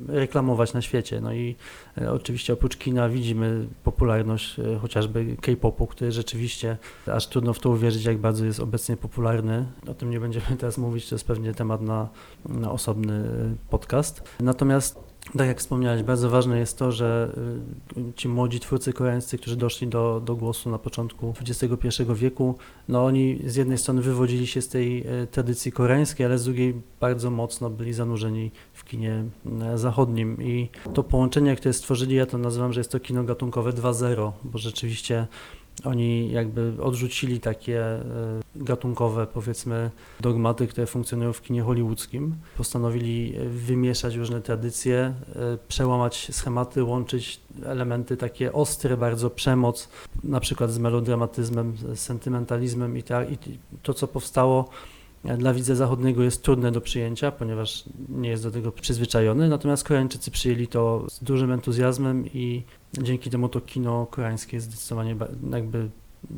reklamować 0.07 0.73
na 0.73 0.81
świecie. 0.81 1.21
No 1.21 1.33
i 1.33 1.55
e, 2.01 2.11
oczywiście 2.11 2.53
oprócz 2.53 2.77
kina 2.77 3.09
widzimy 3.09 3.67
popularność 3.99 4.59
e, 4.59 4.79
chociażby 4.79 5.37
K-popu, 5.41 5.87
który 5.87 6.11
rzeczywiście 6.11 6.77
aż 7.07 7.27
trudno 7.27 7.53
w 7.53 7.59
to 7.59 7.69
uwierzyć, 7.69 8.05
jak 8.05 8.17
bardzo 8.17 8.45
jest 8.45 8.59
obecnie 8.59 8.97
popularny. 8.97 9.65
O 9.87 9.93
tym 9.93 10.09
nie 10.09 10.19
będziemy 10.19 10.45
teraz 10.59 10.77
mówić, 10.77 11.09
to 11.09 11.15
jest 11.15 11.27
pewnie 11.27 11.53
temat 11.53 11.81
na, 11.81 12.09
na 12.45 12.71
osobny 12.71 13.13
e, 13.13 13.69
podcast. 13.69 14.23
Natomiast 14.39 15.08
tak 15.37 15.47
jak 15.47 15.59
wspomniałeś, 15.59 16.03
bardzo 16.03 16.29
ważne 16.29 16.59
jest 16.59 16.77
to, 16.77 16.91
że 16.91 17.31
y, 17.97 18.13
ci 18.15 18.27
młodzi 18.27 18.59
twórcy 18.59 18.93
koreańscy, 18.93 19.37
którzy 19.37 19.55
doszli 19.55 19.87
do, 19.87 20.21
do 20.25 20.35
głosu 20.35 20.69
na 20.69 20.79
początku 20.79 21.33
XXI 21.41 22.03
wieku, 22.15 22.55
no 22.87 23.05
oni 23.05 23.39
z 23.45 23.55
jednej 23.55 23.77
strony 23.77 24.01
wywodzili 24.01 24.47
się 24.47 24.61
z 24.61 24.67
tej 24.67 25.07
e, 25.07 25.27
tradycji 25.27 25.71
koreańskiej, 25.71 26.25
ale 26.25 26.37
z 26.37 26.43
drugiej 26.43 26.81
bardzo 26.99 27.31
mocno 27.31 27.69
byli 27.69 27.93
zanurzeni 27.93 28.51
w 28.73 28.83
kinie 28.83 29.23
e, 29.61 29.77
zachodnim. 29.77 30.37
I 30.41 30.69
to 30.93 31.03
połączenie, 31.03 31.55
które 31.55 31.73
stworzyli, 31.73 32.15
ja 32.15 32.25
to 32.25 32.37
nazywam, 32.37 32.73
że 32.73 32.79
jest 32.79 32.91
to 32.91 32.99
kino 32.99 33.23
gatunkowe 33.23 33.71
2.0, 33.71 34.31
bo 34.43 34.57
rzeczywiście 34.57 35.27
oni 35.83 36.31
jakby 36.31 36.73
odrzucili 36.81 37.39
takie 37.39 37.81
e, 37.81 38.03
gatunkowe, 38.55 39.27
powiedzmy, 39.27 39.91
dogmaty, 40.19 40.67
które 40.67 40.87
funkcjonują 40.87 41.33
w 41.33 41.41
kinie 41.41 41.61
hollywoodzkim. 41.61 42.35
Postanowili 42.57 43.35
e, 43.35 43.45
wymieszać 43.49 44.15
różne 44.15 44.41
tradycje, 44.41 44.97
e, 44.97 45.13
przełamać 45.67 46.27
schematy, 46.31 46.83
łączyć 46.83 47.39
elementy 47.65 48.17
takie 48.17 48.53
ostre, 48.53 48.97
bardzo 48.97 49.29
przemoc, 49.29 49.89
na 50.23 50.39
przykład 50.39 50.71
z 50.71 50.77
melodramatyzmem, 50.77 51.77
z 51.93 51.99
sentymentalizmem 51.99 52.97
i, 52.97 53.03
ta, 53.03 53.25
i 53.25 53.37
to, 53.83 53.93
co 53.93 54.07
powstało 54.07 54.69
dla 55.37 55.53
widza 55.53 55.75
zachodniego 55.75 56.23
jest 56.23 56.43
trudne 56.43 56.71
do 56.71 56.81
przyjęcia, 56.81 57.31
ponieważ 57.31 57.83
nie 58.09 58.29
jest 58.29 58.43
do 58.43 58.51
tego 58.51 58.71
przyzwyczajony, 58.71 59.49
natomiast 59.49 59.83
Koreańczycy 59.83 60.31
przyjęli 60.31 60.67
to 60.67 61.05
z 61.09 61.23
dużym 61.23 61.51
entuzjazmem 61.51 62.27
i 62.33 62.63
dzięki 62.93 63.29
temu 63.29 63.49
to 63.49 63.61
kino 63.61 64.05
koreańskie 64.05 64.57
jest 64.57 64.67
zdecydowanie 64.67 65.15
jakby 65.51 65.89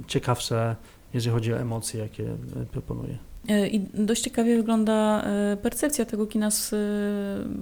ciekawsze, 0.08 0.76
jeżeli 1.14 1.34
chodzi 1.34 1.54
o 1.54 1.60
emocje, 1.60 2.00
jakie 2.00 2.36
proponuje. 2.72 3.18
E, 3.50 3.68
I 3.68 3.80
dość 3.94 4.22
ciekawie 4.22 4.58
wygląda 4.58 5.24
e, 5.24 5.58
percepcja 5.58 6.06
tego 6.06 6.28
kina 6.28 6.52
z 6.52 6.74
e, 6.74 6.78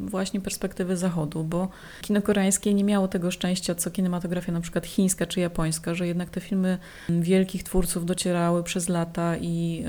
właśnie 0.09 0.41
perspektywy 0.41 0.97
zachodu, 0.97 1.43
bo 1.43 1.69
kino 2.01 2.21
koreańskie 2.21 2.73
nie 2.73 2.83
miało 2.83 3.07
tego 3.07 3.31
szczęścia, 3.31 3.75
co 3.75 3.91
kinematografia 3.91 4.51
na 4.51 4.61
przykład 4.61 4.85
chińska 4.85 5.25
czy 5.25 5.39
japońska, 5.39 5.93
że 5.93 6.07
jednak 6.07 6.29
te 6.29 6.41
filmy 6.41 6.77
wielkich 7.09 7.63
twórców 7.63 8.05
docierały 8.05 8.63
przez 8.63 8.89
lata 8.89 9.37
i 9.37 9.83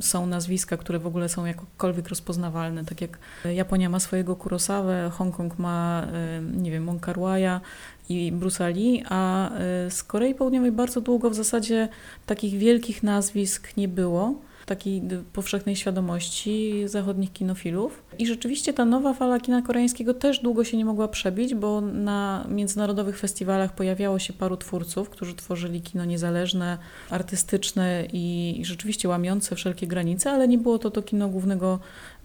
są 0.00 0.26
nazwiska, 0.26 0.76
które 0.76 0.98
w 0.98 1.06
ogóle 1.06 1.28
są 1.28 1.44
jakkolwiek 1.44 2.08
rozpoznawalne, 2.08 2.84
tak 2.84 3.00
jak 3.00 3.18
Japonia 3.44 3.88
ma 3.88 4.00
swojego 4.00 4.36
Kurosawę, 4.36 5.10
Hongkong 5.12 5.58
ma, 5.58 6.06
nie 6.52 6.70
wiem, 6.70 6.86
Wong 6.86 7.06
Kar-wai'a 7.06 7.60
i 8.08 8.32
Bruce 8.32 8.70
Lee, 8.70 9.04
a 9.08 9.50
z 9.88 10.02
Korei 10.02 10.34
Południowej 10.34 10.72
bardzo 10.72 11.00
długo 11.00 11.30
w 11.30 11.34
zasadzie 11.34 11.88
takich 12.26 12.58
wielkich 12.58 13.02
nazwisk 13.02 13.76
nie 13.76 13.88
było 13.88 14.49
takiej 14.66 15.02
powszechnej 15.32 15.76
świadomości 15.76 16.82
zachodnich 16.86 17.32
kinofilów. 17.32 18.02
I 18.18 18.26
rzeczywiście 18.26 18.72
ta 18.72 18.84
nowa 18.84 19.14
fala 19.14 19.40
kina 19.40 19.62
koreańskiego 19.62 20.14
też 20.14 20.38
długo 20.38 20.64
się 20.64 20.76
nie 20.76 20.84
mogła 20.84 21.08
przebić, 21.08 21.54
bo 21.54 21.80
na 21.80 22.46
międzynarodowych 22.48 23.18
festiwalach 23.18 23.74
pojawiało 23.74 24.18
się 24.18 24.32
paru 24.32 24.56
twórców, 24.56 25.10
którzy 25.10 25.34
tworzyli 25.34 25.80
kino 25.80 26.04
niezależne, 26.04 26.78
artystyczne 27.10 28.04
i, 28.12 28.60
rzeczywiście 28.64 29.08
łamiące 29.08 29.56
wszelkie 29.56 29.86
granice, 29.86 30.30
ale 30.30 30.48
nie 30.48 30.58
było 30.58 30.78
to 30.78 30.90
to 30.90 31.02
kino 31.02 31.28
głównego 31.28 31.78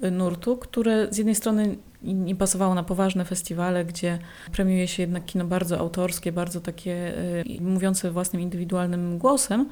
y, 0.03 0.11
nurtu, 0.11 0.57
które 0.57 1.07
z 1.11 1.17
jednej 1.17 1.35
strony 1.35 1.77
nie 2.03 2.35
pasowało 2.35 2.75
na 2.75 2.83
poważne 2.83 3.25
festiwale, 3.25 3.85
gdzie 3.85 4.19
premiuje 4.51 4.87
się 4.87 5.03
jednak 5.03 5.25
kino 5.25 5.45
bardzo 5.45 5.79
autorskie, 5.79 6.31
bardzo 6.31 6.61
takie 6.61 7.17
y, 7.57 7.61
mówiące 7.61 8.11
własnym 8.11 8.41
indywidualnym 8.41 9.17
głosem. 9.17 9.69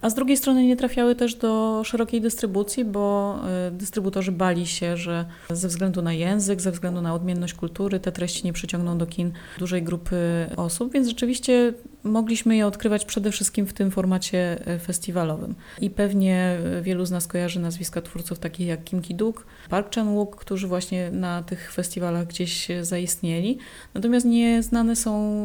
A 0.00 0.10
z 0.10 0.14
drugiej 0.14 0.36
strony 0.36 0.66
nie 0.66 0.76
trafiały 0.76 1.14
też 1.14 1.34
do 1.34 1.82
szerokiej 1.84 2.20
dystrybucji, 2.20 2.84
bo 2.84 3.38
y, 3.68 3.70
dystrybutorzy 3.70 4.32
bali 4.32 4.66
się, 4.66 4.96
że 4.96 5.24
ze 5.50 5.68
względu 5.68 6.02
na 6.02 6.12
język, 6.12 6.60
ze 6.60 6.72
względu 6.72 7.00
na 7.00 7.14
odmienność 7.14 7.54
kultury 7.54 8.00
te 8.00 8.12
treści 8.12 8.44
nie 8.44 8.52
przyciągną 8.52 8.98
do 8.98 9.06
kin 9.06 9.32
dużej 9.58 9.82
grupy 9.82 10.46
osób, 10.56 10.92
więc 10.92 11.08
rzeczywiście 11.08 11.74
mogliśmy 12.04 12.56
je 12.56 12.66
odkrywać 12.66 13.04
przede 13.04 13.30
wszystkim 13.32 13.66
w 13.66 13.72
tym 13.72 13.90
formacie 13.90 14.68
y, 14.74 14.78
festiwalowym. 14.78 15.54
I 15.80 15.90
pewnie 15.90 16.58
wielu 16.82 17.04
z 17.04 17.10
nas 17.10 17.26
kojarzy 17.26 17.60
nazwiska 17.60 18.02
twórców 18.02 18.38
takich 18.38 18.66
jak 18.66 18.84
Kim 18.84 19.02
Ki-duk, 19.02 19.46
Park 19.70 19.94
Chan-wook, 19.94 20.36
którzy 20.36 20.68
właśnie 20.68 21.10
na 21.10 21.42
tych 21.42 21.72
festiwalach 21.72 22.26
gdzieś 22.26 22.68
zaistnieli. 22.82 23.58
Natomiast 23.94 24.26
nieznane 24.26 24.96
są 24.96 25.42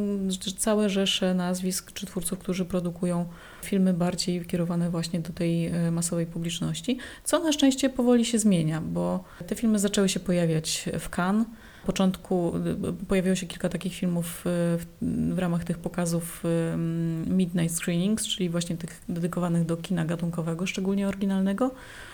całe 0.58 0.90
rzesze 0.90 1.34
nazwisk 1.34 1.92
czy 1.92 2.06
twórców, 2.06 2.40
którzy 2.40 2.66
produkują 2.66 3.26
filmy 3.64 3.94
bardziej 3.94 4.46
kierowane 4.46 4.90
właśnie 4.90 5.20
do 5.20 5.34
tej 5.34 5.68
e, 5.68 5.92
masowej 5.92 6.26
publiczności, 6.26 6.98
co 7.24 7.40
na 7.40 7.52
szczęście 7.52 7.90
powoli 7.90 8.26
się 8.26 8.40
zmienia, 8.40 8.82
bo 8.82 9.24
te 9.48 9.56
filmy 9.56 9.80
zaczęły 9.80 10.10
się 10.10 10.20
pojawiać 10.20 10.90
w 11.00 11.18
Cannes. 11.18 11.48
W 11.84 11.86
początku 11.86 12.54
e, 12.90 13.06
pojawiło 13.08 13.36
się 13.36 13.48
kilka 13.48 13.70
takich 13.70 13.94
filmów 13.94 14.44
e, 14.48 14.50
w, 14.78 14.86
w, 15.36 15.40
ramach 15.40 15.64
tych 15.64 15.78
pokazów 15.78 16.44
Midnight 17.28 17.78
Screenings, 17.78 18.28
czyli 18.28 18.50
właśnie 18.50 18.78
tych 18.78 19.02
dedykowanych 19.10 19.66
do 19.66 19.78
kina 19.78 20.06
gatunkowego, 20.06 20.68
szczególnie 20.68 21.08
oryginalnego. 21.08 21.72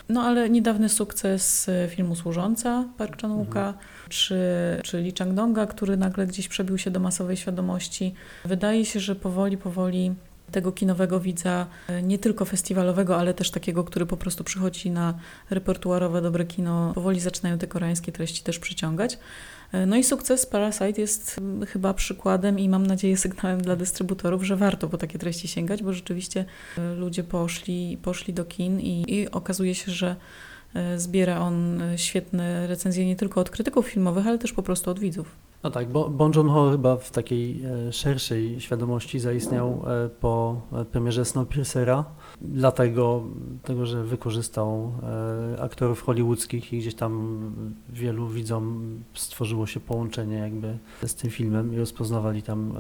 No 0.10 0.22
ale 0.22 0.50
niedawny 0.50 0.90
sukces 0.90 1.70
filmu 1.90 2.16
Służąca 2.16 2.86
Park 2.98 3.22
chan 3.22 3.32
mhm. 3.32 3.74
czy, 4.10 4.40
czy 4.84 5.02
Lee 5.02 5.14
Chang-donga, 5.14 5.68
który 5.68 5.98
nagle 5.98 6.28
gdzieś 6.28 6.48
przebił 6.48 6.78
się 6.78 6.92
do 6.92 7.00
masowej 7.00 7.38
świadomości. 7.38 8.14
Wydaje 8.46 8.86
się, 8.86 9.00
że 9.00 9.16
powoli, 9.16 9.58
powoli 9.58 10.16
tego 10.52 10.72
kinowego 10.72 11.20
widza, 11.20 11.68
e, 11.88 12.04
nie 12.04 12.20
tylko 12.20 12.46
festiwalowego, 12.46 13.18
ale 13.18 13.34
też 13.34 13.52
takiego, 13.52 13.84
który 13.84 14.06
po 14.06 14.18
prostu 14.18 14.44
przychodzi 14.44 14.92
na 14.92 15.14
repertuarowe 15.50 16.22
dobre 16.22 16.46
kino. 16.46 16.92
Powoli 16.94 17.20
zaczynają 17.20 17.58
te 17.58 17.68
koreańskie 17.68 18.12
treści 18.12 18.44
też 18.44 18.60
przyciągać. 18.60 19.20
E, 19.72 19.86
no 19.86 19.96
i 19.96 20.04
sukces 20.04 20.46
Parasite 20.46 21.02
jest 21.02 21.40
chyba 21.68 21.94
przykładem 21.94 22.60
i 22.60 22.70
mam 22.70 22.88
nadzieję 22.88 23.18
sygnałem 23.28 23.62
dla 23.62 23.76
dystrybutorów, 23.76 24.44
że 24.44 24.56
warto 24.56 24.88
po 24.88 24.98
takie 24.98 25.20
treści 25.20 25.48
sięgać, 25.48 25.84
bo 25.84 25.94
rzeczywiście 25.94 26.46
e, 26.78 26.96
ludzie 26.96 27.24
poszli, 27.24 27.98
poszli 28.02 28.34
do 28.34 28.46
kin 28.46 28.80
i, 28.80 29.14
i 29.16 29.32
okazuje 29.32 29.76
się, 29.76 29.92
że 29.92 30.16
zbiera 30.98 31.40
on 31.40 31.82
świetne 31.96 32.68
recenzje 32.68 33.06
nie 33.06 33.16
tylko 33.16 33.42
od 33.42 33.50
krytyków 33.50 33.88
filmowych, 33.88 34.28
ale 34.28 34.38
też 34.38 34.54
po 34.54 34.64
prostu 34.64 34.92
od 34.92 35.00
widzów. 35.00 35.49
No 35.64 35.70
tak, 35.70 35.90
bo 35.90 36.10
Bon 36.10 36.32
Joon-ho 36.36 36.72
chyba 36.72 36.98
w 36.98 37.12
takiej 37.12 37.62
e, 37.66 37.94
szerszej 37.94 38.62
świadomości 38.62 39.20
zaistniał 39.20 39.84
e, 39.88 40.10
po 40.10 40.62
premierze 40.92 41.26
Snowpiercera, 41.26 42.06
dlatego 42.42 43.24
tego, 43.64 43.86
że 43.86 44.04
wykorzystał 44.04 44.92
e, 45.58 45.62
aktorów 45.62 46.02
hollywoodzkich 46.02 46.74
i 46.74 46.80
gdzieś 46.80 46.96
tam 46.96 47.42
wielu 47.90 48.28
widzom 48.28 48.96
stworzyło 49.14 49.68
się 49.68 49.80
połączenie 49.80 50.38
jakby 50.38 50.78
z 51.06 51.16
tym 51.16 51.30
filmem 51.30 51.74
i 51.74 51.78
rozpoznawali 51.78 52.44
tam 52.44 52.74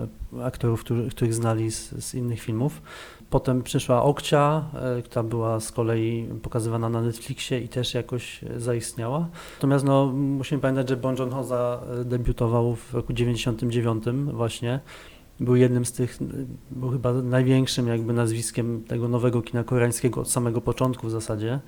aktorów, 0.43 0.83
których 1.11 1.33
znali 1.33 1.71
z, 1.71 2.05
z 2.05 2.15
innych 2.15 2.41
filmów. 2.41 2.81
Potem 3.29 3.63
przyszła 3.63 4.03
Okcia, 4.03 4.65
e, 4.73 5.01
która 5.01 5.23
była 5.23 5.59
z 5.59 5.71
kolei 5.71 6.27
pokazywana 6.41 6.89
na 6.89 7.01
Netflixie 7.01 7.59
i 7.59 7.67
też 7.67 7.93
jakoś 7.93 8.41
zaistniała. 8.57 9.27
Natomiast 9.55 9.85
no, 9.85 10.05
musimy 10.13 10.61
pamiętać, 10.61 10.89
że 10.89 10.97
Bon 10.97 11.15
Joon-ho 11.19 11.45
debiutował 12.05 12.75
w 12.75 12.93
roku 12.93 13.13
99 13.13 14.03
właśnie. 14.33 14.79
Był 15.39 15.55
jednym 15.55 15.85
z 15.85 15.91
tych, 15.91 16.17
był 16.71 16.89
chyba 16.89 17.13
największym 17.13 17.87
jakby 17.87 18.13
nazwiskiem 18.13 18.83
tego 18.87 19.07
nowego 19.07 19.41
kina 19.41 19.63
koreańskiego 19.63 20.21
od 20.21 20.31
samego 20.31 20.61
początku 20.61 21.07
w 21.07 21.11
zasadzie. 21.11 21.59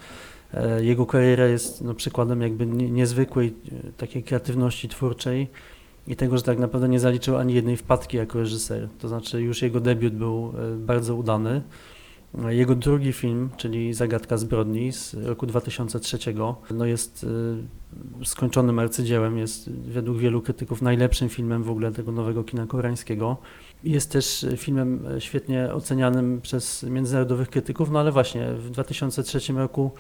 E, 0.54 0.84
jego 0.84 1.06
kariera 1.06 1.46
jest 1.46 1.82
no, 1.82 1.94
przykładem 1.94 2.42
jakby 2.42 2.66
niezwykłej 2.66 3.56
e, 3.88 3.92
takiej 3.92 4.24
kreatywności 4.24 4.90
twórczej 4.90 5.48
i 6.08 6.16
tego, 6.16 6.38
że 6.38 6.44
tak 6.44 6.60
naprawdę 6.60 6.90
nie 6.90 7.00
zaliczył 7.00 7.38
ani 7.38 7.54
jednej 7.54 7.78
wpadki 7.78 8.18
jako 8.18 8.40
reżyser. 8.40 8.90
To 9.00 9.08
znaczy 9.08 9.42
już 9.42 9.62
jego 9.62 9.80
debiut 9.80 10.14
był 10.14 10.54
e, 10.58 10.76
bardzo 10.76 11.16
udany. 11.16 11.62
Jego 12.50 12.76
drugi 12.76 13.14
film, 13.14 13.50
czyli 13.58 13.94
Zagadka 13.94 14.38
zbrodni 14.38 14.92
z 14.92 15.14
roku 15.14 15.46
2003, 15.46 16.18
no 16.72 16.86
jest 16.86 17.26
e, 18.22 18.26
skończonym 18.26 18.80
arcydziełem, 18.80 19.38
jest 19.38 19.70
według 19.72 20.18
wielu 20.18 20.42
krytyków 20.42 20.82
najlepszym 20.82 21.30
filmem 21.30 21.64
w 21.64 21.70
ogóle 21.70 21.92
tego 21.92 22.12
nowego 22.12 22.44
kina 22.44 22.66
koreańskiego. 22.66 23.38
Jest 23.84 24.12
też 24.12 24.46
filmem 24.58 25.06
świetnie 25.20 25.74
ocenianym 25.74 26.42
przez 26.42 26.84
międzynarodowych 26.84 27.50
krytyków, 27.50 27.92
no 27.92 28.00
ale 28.00 28.12
właśnie 28.12 28.54
w 28.54 28.70
2003 28.70 29.54
roku 29.54 29.92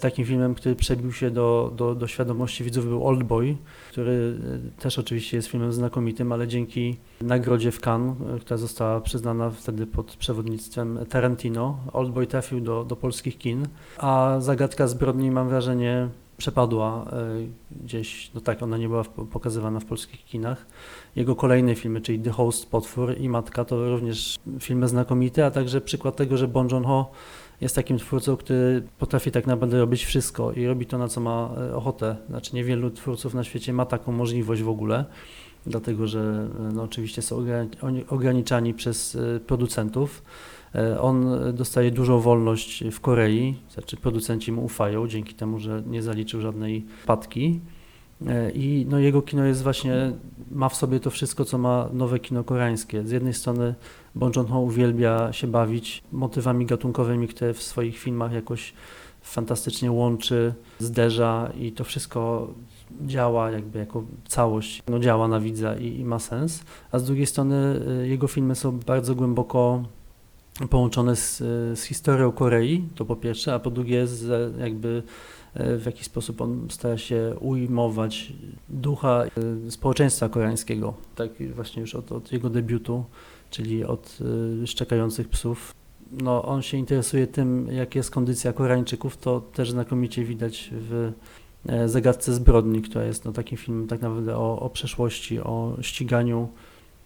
Takim 0.00 0.24
filmem, 0.24 0.54
który 0.54 0.76
przebił 0.76 1.12
się 1.12 1.30
do, 1.30 1.72
do, 1.76 1.94
do 1.94 2.06
świadomości 2.06 2.64
widzów 2.64 2.84
był 2.84 3.06
Old 3.06 3.22
Boy, 3.22 3.56
który 3.90 4.38
e, 4.78 4.80
też 4.80 4.98
oczywiście 4.98 5.36
jest 5.36 5.48
filmem 5.48 5.72
znakomitym, 5.72 6.32
ale 6.32 6.48
dzięki 6.48 6.96
nagrodzie 7.20 7.72
w 7.72 7.80
Cannes, 7.80 8.16
e, 8.36 8.38
która 8.38 8.56
została 8.56 9.00
przyznana 9.00 9.50
wtedy 9.50 9.86
pod 9.86 10.16
przewodnictwem 10.16 10.98
Tarantino, 11.08 11.78
Old 11.92 12.10
Boy 12.10 12.26
trafił 12.26 12.60
do, 12.60 12.84
do 12.84 12.96
polskich 12.96 13.38
kin, 13.38 13.68
a 13.98 14.36
Zagadka 14.40 14.86
zbrodni 14.86 15.30
mam 15.30 15.48
wrażenie 15.48 16.08
przepadła 16.36 17.04
e, 17.12 17.84
gdzieś, 17.84 18.30
no 18.34 18.40
tak, 18.40 18.62
ona 18.62 18.78
nie 18.78 18.88
była 18.88 19.04
pokazywana 19.04 19.80
w 19.80 19.84
polskich 19.84 20.24
kinach. 20.24 20.66
Jego 21.16 21.36
kolejne 21.36 21.74
filmy, 21.74 22.00
czyli 22.00 22.18
The 22.18 22.30
Host, 22.30 22.70
Potwór 22.70 23.18
i 23.18 23.28
Matka 23.28 23.64
to 23.64 23.90
również 23.90 24.38
filmy 24.60 24.88
znakomite, 24.88 25.46
a 25.46 25.50
także 25.50 25.80
przykład 25.80 26.16
tego, 26.16 26.36
że 26.36 26.48
Bon 26.48 26.68
Joon-ho 26.70 27.10
jest 27.60 27.74
takim 27.74 27.98
twórcą, 27.98 28.36
który 28.36 28.82
potrafi 28.98 29.30
tak 29.30 29.46
naprawdę 29.46 29.78
robić 29.78 30.04
wszystko 30.04 30.52
i 30.52 30.66
robi 30.66 30.86
to, 30.86 30.98
na 30.98 31.08
co 31.08 31.20
ma 31.20 31.50
e, 31.58 31.76
ochotę. 31.76 32.16
Znaczy 32.28 32.54
niewielu 32.54 32.90
twórców 32.90 33.34
na 33.34 33.44
świecie 33.44 33.72
ma 33.72 33.86
taką 33.86 34.12
możliwość 34.12 34.62
w 34.62 34.68
ogóle, 34.68 35.04
dlatego 35.66 36.06
że 36.06 36.48
e, 36.68 36.72
no, 36.72 36.82
oczywiście 36.82 37.22
są 37.22 37.44
ograniczani 38.08 38.74
przez 38.74 39.16
e, 39.16 39.40
producentów. 39.40 40.22
On 41.00 41.26
dostaje 41.54 41.90
dużą 41.90 42.20
wolność 42.20 42.84
w 42.92 43.00
Korei, 43.00 43.54
znaczy 43.70 43.96
producenci 43.96 44.52
mu 44.52 44.64
ufają 44.64 45.08
dzięki 45.08 45.34
temu, 45.34 45.58
że 45.58 45.82
nie 45.86 46.02
zaliczył 46.02 46.40
żadnej 46.40 46.86
padki. 47.06 47.60
I 48.54 48.86
no, 48.88 48.98
jego 48.98 49.22
kino 49.22 49.44
jest 49.44 49.62
właśnie, 49.62 50.12
ma 50.56 50.68
w 50.68 50.76
sobie 50.76 51.00
to 51.00 51.10
wszystko, 51.10 51.44
co 51.44 51.58
ma 51.58 51.88
nowe 51.92 52.18
kino 52.18 52.44
koreańskie. 52.44 53.06
Z 53.06 53.10
jednej 53.10 53.34
strony 53.34 53.74
Bon 54.14 54.32
Joon-ho 54.36 54.60
uwielbia 54.60 55.32
się 55.32 55.46
bawić 55.46 56.02
motywami 56.12 56.66
gatunkowymi, 56.66 57.28
które 57.28 57.54
w 57.54 57.62
swoich 57.62 57.98
filmach 57.98 58.32
jakoś 58.32 58.72
fantastycznie 59.22 59.92
łączy, 59.92 60.54
zderza 60.78 61.52
i 61.60 61.72
to 61.72 61.84
wszystko 61.84 62.48
działa 63.06 63.50
jakby 63.50 63.78
jako 63.78 64.04
całość, 64.28 64.82
no 64.88 64.98
działa 64.98 65.28
na 65.28 65.40
widza 65.40 65.76
i, 65.76 66.00
i 66.00 66.04
ma 66.04 66.18
sens, 66.18 66.64
a 66.92 66.98
z 66.98 67.04
drugiej 67.04 67.26
strony 67.26 67.80
y, 68.02 68.08
jego 68.08 68.28
filmy 68.28 68.54
są 68.54 68.78
bardzo 68.78 69.14
głęboko 69.14 69.82
połączone 70.70 71.16
z, 71.16 71.38
z 71.78 71.82
historią 71.82 72.32
Korei, 72.32 72.88
to 72.94 73.04
po 73.04 73.16
pierwsze, 73.16 73.54
a 73.54 73.58
po 73.58 73.70
drugie 73.70 74.06
z 74.06 74.56
jakby 74.58 74.88
y, 74.88 75.02
w 75.56 75.82
jaki 75.86 76.04
sposób 76.04 76.40
on 76.40 76.66
stara 76.70 76.98
się 76.98 77.34
ujmować 77.40 78.32
ducha 78.68 79.24
y, 79.66 79.70
społeczeństwa 79.70 80.28
koreańskiego, 80.28 80.94
tak 81.14 81.30
właśnie 81.54 81.80
już 81.80 81.94
od, 81.94 82.12
od 82.12 82.32
jego 82.32 82.50
debiutu 82.50 83.04
czyli 83.50 83.84
od 83.84 84.18
y, 84.62 84.66
szczekających 84.66 85.28
psów. 85.28 85.74
No, 86.12 86.44
on 86.44 86.62
się 86.62 86.76
interesuje 86.76 87.26
tym, 87.26 87.68
jak 87.72 87.94
jest 87.94 88.10
kondycja 88.10 88.52
Koreańczyków, 88.52 89.16
to 89.16 89.40
też 89.40 89.70
znakomicie 89.70 90.24
widać 90.24 90.70
w 90.72 91.12
e, 91.68 91.88
Zagadce 91.88 92.34
zbrodni, 92.34 92.82
która 92.82 93.04
jest 93.04 93.24
no, 93.24 93.32
takim 93.32 93.58
filmem 93.58 93.86
tak 93.86 94.00
naprawdę 94.00 94.36
o, 94.36 94.60
o 94.60 94.70
przeszłości, 94.70 95.40
o 95.40 95.76
ściganiu 95.80 96.48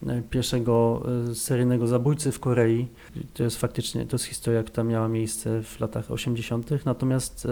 e, 0.06 0.22
pierwszego 0.30 1.02
e, 1.30 1.34
seryjnego 1.34 1.86
zabójcy 1.86 2.32
w 2.32 2.40
Korei. 2.40 2.88
To 3.34 3.42
jest 3.42 3.56
faktycznie, 3.56 4.06
to 4.06 4.14
jest 4.14 4.24
historia, 4.24 4.62
która 4.62 4.84
miała 4.84 5.08
miejsce 5.08 5.62
w 5.62 5.80
latach 5.80 6.10
80., 6.10 6.84
natomiast 6.84 7.48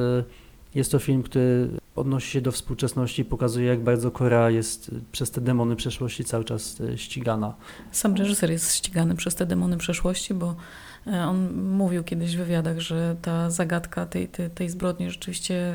jest 0.74 0.92
to 0.92 0.98
film, 0.98 1.22
który 1.22 1.68
odnosi 1.96 2.30
się 2.30 2.40
do 2.40 2.52
współczesności 2.52 3.22
i 3.22 3.24
pokazuje, 3.24 3.66
jak 3.66 3.80
bardzo 3.80 4.10
Korea 4.10 4.50
jest 4.50 4.90
przez 5.12 5.30
te 5.30 5.40
demony 5.40 5.76
przeszłości 5.76 6.24
cały 6.24 6.44
czas 6.44 6.80
e, 6.80 6.98
ścigana. 6.98 7.54
Sam 7.92 8.14
reżyser 8.14 8.50
jest 8.50 8.74
ścigany 8.74 9.14
przez 9.14 9.34
te 9.34 9.46
demony 9.46 9.76
przeszłości, 9.76 10.34
bo 10.34 10.56
E, 11.12 11.26
On 11.26 11.62
mówił 11.62 12.04
kiedyś 12.04 12.36
w 12.36 12.38
wywiadach, 12.38 12.80
że 12.80 13.16
ta 13.22 13.50
zagadka 13.50 14.06
tej, 14.06 14.28
tej, 14.28 14.50
tej 14.50 14.68
zbrodni 14.68 15.10
rzeczywiście 15.10 15.74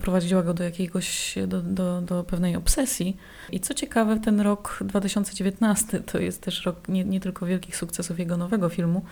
prowadziła 0.00 0.42
go 0.42 0.54
do 0.54 0.64
jakiegoś, 0.64 1.34
do, 1.46 1.62
do, 1.62 2.00
do 2.00 2.24
pewnej 2.24 2.56
obsesji. 2.56 3.16
I 3.52 3.60
co 3.60 3.74
ciekawe, 3.74 4.20
ten 4.20 4.40
rok 4.40 4.78
2019 4.80 6.00
to 6.00 6.18
jest 6.18 6.42
też 6.42 6.64
rok 6.64 6.88
nie, 6.88 7.04
nie 7.04 7.20
tylko 7.20 7.46
wielkich 7.46 7.76
sukcesów 7.76 8.18
jego 8.18 8.36
nowego 8.36 8.68
filmu, 8.68 9.04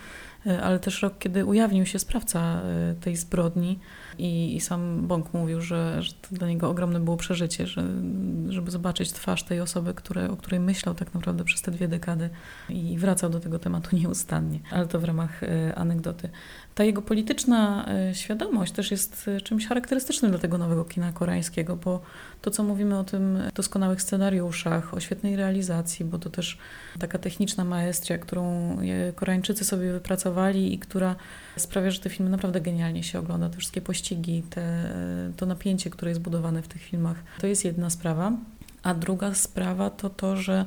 ale 0.63 0.79
też 0.79 1.01
rok, 1.01 1.13
kiedy 1.19 1.45
ujawnił 1.45 1.85
się 1.85 1.99
sprawca 1.99 2.61
e, 2.61 2.95
tej 3.01 3.15
zbrodni 3.15 3.79
i, 4.17 4.55
i 4.55 4.61
sam 4.61 5.07
Bąk 5.07 5.33
mówił, 5.33 5.61
że, 5.61 6.01
że 6.03 6.13
to 6.13 6.27
dla 6.31 6.47
niego 6.47 6.69
ogromne 6.69 6.99
było 6.99 7.17
przeżycie, 7.17 7.67
że, 7.67 7.83
żeby 8.49 8.71
zobaczyć 8.71 9.11
twarz 9.11 9.43
tej 9.43 9.61
osoby, 9.61 9.93
które, 9.93 10.31
o 10.31 10.37
której 10.37 10.59
myślał 10.59 10.95
tak 10.95 11.13
naprawdę 11.13 11.43
przez 11.43 11.61
te 11.61 11.71
dwie 11.71 11.87
dekady 11.87 12.29
i 12.69 12.97
wracał 12.97 13.29
do 13.29 13.39
tego 13.39 13.59
tematu 13.59 13.95
nieustannie, 13.95 14.59
ale 14.71 14.87
to 14.87 14.99
w 14.99 15.03
ramach 15.03 15.43
e, 15.43 15.75
anegdoty. 15.75 16.29
Ta 16.75 16.83
jego 16.83 17.01
polityczna 17.01 17.85
e, 17.87 18.15
świadomość 18.15 18.71
też 18.71 18.91
jest 18.91 19.27
e, 19.27 19.41
czymś 19.41 19.67
charakterystycznym 19.67 20.31
dla 20.31 20.39
tego 20.39 20.57
nowego 20.57 20.85
kina 20.85 21.11
koreańskiego, 21.11 21.75
bo 21.75 22.01
to, 22.41 22.51
co 22.51 22.63
mówimy 22.63 22.99
o 22.99 23.03
tym 23.03 23.39
doskonałych 23.55 24.01
scenariuszach, 24.01 24.93
o 24.93 24.99
świetnej 24.99 25.35
realizacji, 25.35 26.05
bo 26.05 26.19
to 26.19 26.29
też 26.29 26.57
taka 26.99 27.17
techniczna 27.17 27.65
maestria, 27.65 28.17
którą 28.17 28.77
e, 28.79 29.13
Koreańczycy 29.13 29.65
sobie 29.65 29.91
wypracowali 29.91 30.73
i 30.73 30.79
która 30.79 31.15
sprawia, 31.57 31.91
że 31.91 31.99
te 31.99 32.09
filmy 32.09 32.31
naprawdę 32.31 32.61
genialnie 32.61 33.03
się 33.03 33.19
ogląda. 33.19 33.49
Te 33.49 33.57
wszystkie 33.57 33.81
pościgi, 33.81 34.43
te, 34.49 34.61
e, 34.61 35.31
to 35.37 35.45
napięcie, 35.45 35.89
które 35.89 36.11
jest 36.11 36.21
budowane 36.21 36.61
w 36.61 36.67
tych 36.67 36.81
filmach, 36.81 37.17
to 37.39 37.47
jest 37.47 37.65
jedna 37.65 37.89
sprawa. 37.89 38.31
A 38.83 38.93
druga 38.93 39.33
sprawa 39.33 39.89
to 39.89 40.09
to, 40.09 40.37
że 40.37 40.53
e, 40.55 40.65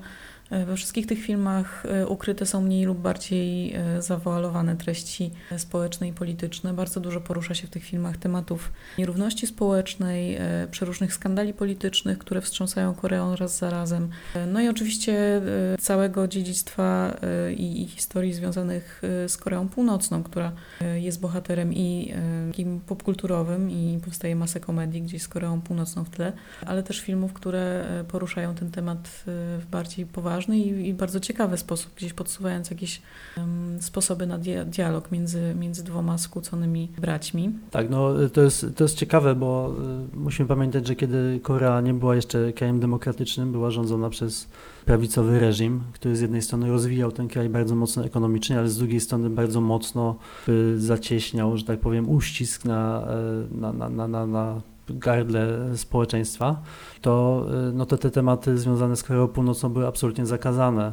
we 0.51 0.77
wszystkich 0.77 1.07
tych 1.07 1.19
filmach 1.23 1.87
e, 1.87 2.07
ukryte 2.07 2.47
są 2.47 2.61
mniej 2.63 2.85
lub 2.85 2.99
bardziej 2.99 3.75
e, 3.75 4.03
zawoalowane 4.03 4.77
treści 4.77 5.31
społeczne 5.57 6.09
i 6.09 6.13
polityczne. 6.13 6.75
Bardzo 6.75 7.01
dużo 7.01 7.21
porusza 7.21 7.55
się 7.55 7.67
w 7.67 7.71
tych 7.71 7.85
filmach 7.85 8.17
tematów 8.17 8.73
nierówności 8.99 9.47
społecznej, 9.47 10.37
e, 10.37 10.67
przeróżnych 10.71 11.15
skandali 11.15 11.55
politycznych, 11.55 12.19
które 12.19 12.41
wstrząsają 12.41 12.95
Koreą 12.95 13.37
raz 13.37 13.59
za 13.59 13.71
razem. 13.71 14.09
E, 14.35 14.47
No 14.47 14.61
i 14.61 14.69
oczywiście 14.69 15.13
e, 15.15 15.43
całego 15.81 16.29
dziedzictwa 16.29 17.17
e, 17.23 17.53
i, 17.53 17.87
historii 17.87 18.35
związanych 18.35 19.03
e, 19.25 19.29
z 19.29 19.37
Koreą 19.37 19.69
Północną, 19.69 20.23
która 20.23 20.53
e, 20.81 21.01
jest 21.01 21.21
bohaterem 21.21 21.73
i 21.75 22.13
e, 22.15 22.49
takim 22.51 22.81
popkulturowym 22.81 23.71
i 23.71 24.01
powstaje 24.05 24.37
masę 24.37 24.61
komedii 24.61 25.03
gdzieś 25.03 25.23
z 25.23 25.29
Koreą 25.29 25.61
Północną 25.61 26.05
w 26.05 26.11
tle, 26.11 26.33
ale 26.67 26.83
też 26.83 27.01
filmów, 27.01 27.33
które 27.33 27.87
e, 28.01 28.05
poruszają 28.05 28.55
ten 28.55 28.71
temat 28.71 28.99
e, 28.99 29.23
w 29.59 29.67
bardziej 29.71 30.07
poważny 30.07 30.38
i, 30.47 30.89
i 30.89 30.95
bardzo 30.95 31.21
ciekawy 31.21 31.57
sposób, 31.57 31.95
gdzieś 31.97 32.13
podsuwając 32.13 32.71
jakieś 32.71 33.03
em, 33.37 33.83
sposoby 33.83 34.27
na 34.27 34.39
dia- 34.39 34.65
dialog 34.65 35.13
między, 35.13 35.55
między 35.59 35.85
dwoma 35.85 36.19
skłóconymi 36.19 36.89
braćmi. 36.99 37.51
Tak, 37.71 37.91
no 37.91 38.15
to 38.33 38.43
jest, 38.43 38.67
to 38.77 38.85
jest 38.85 38.97
ciekawe, 38.97 39.35
bo 39.35 39.75
y, 40.15 40.17
musimy 40.17 40.49
pamiętać, 40.49 40.87
że 40.87 40.97
kiedy 40.97 41.41
Korea 41.43 41.81
nie 41.81 41.95
była 41.95 42.17
jeszcze 42.17 42.53
krajem 42.53 42.81
demokratycznym, 42.81 43.53
była 43.53 43.71
rządzona 43.71 44.11
przez 44.11 44.49
prawicowy 44.85 45.39
reżim, 45.41 45.81
który 45.93 46.17
z 46.17 46.21
jednej 46.21 46.43
strony 46.43 46.69
rozwijał 46.69 47.13
ten 47.13 47.29
kraj 47.29 47.49
bardzo 47.49 47.75
mocno 47.75 48.05
ekonomicznie, 48.05 48.59
ale 48.59 48.69
z 48.69 48.79
drugiej 48.79 49.01
strony 49.01 49.31
bardzo 49.31 49.61
mocno 49.61 50.17
y, 50.49 50.81
zacieśniał, 50.81 51.57
że 51.57 51.65
tak 51.65 51.81
powiem, 51.81 52.09
uścisk 52.09 52.65
na, 52.65 53.09
y, 53.53 53.57
na, 53.61 53.73
na, 53.73 53.89
na, 53.89 54.09
na, 54.09 54.27
na 54.27 54.61
gardle 54.91 55.77
społeczeństwa, 55.77 56.63
to 57.01 57.47
y, 57.69 57.73
no 57.73 57.87
to 57.87 57.99
te 57.99 58.11
tematy 58.11 58.59
związane 58.59 58.97
z 58.97 59.03
Koreą 59.03 59.29
Północną 59.29 59.69
były 59.69 59.87
absolutnie 59.87 60.27
zakazane. 60.27 60.93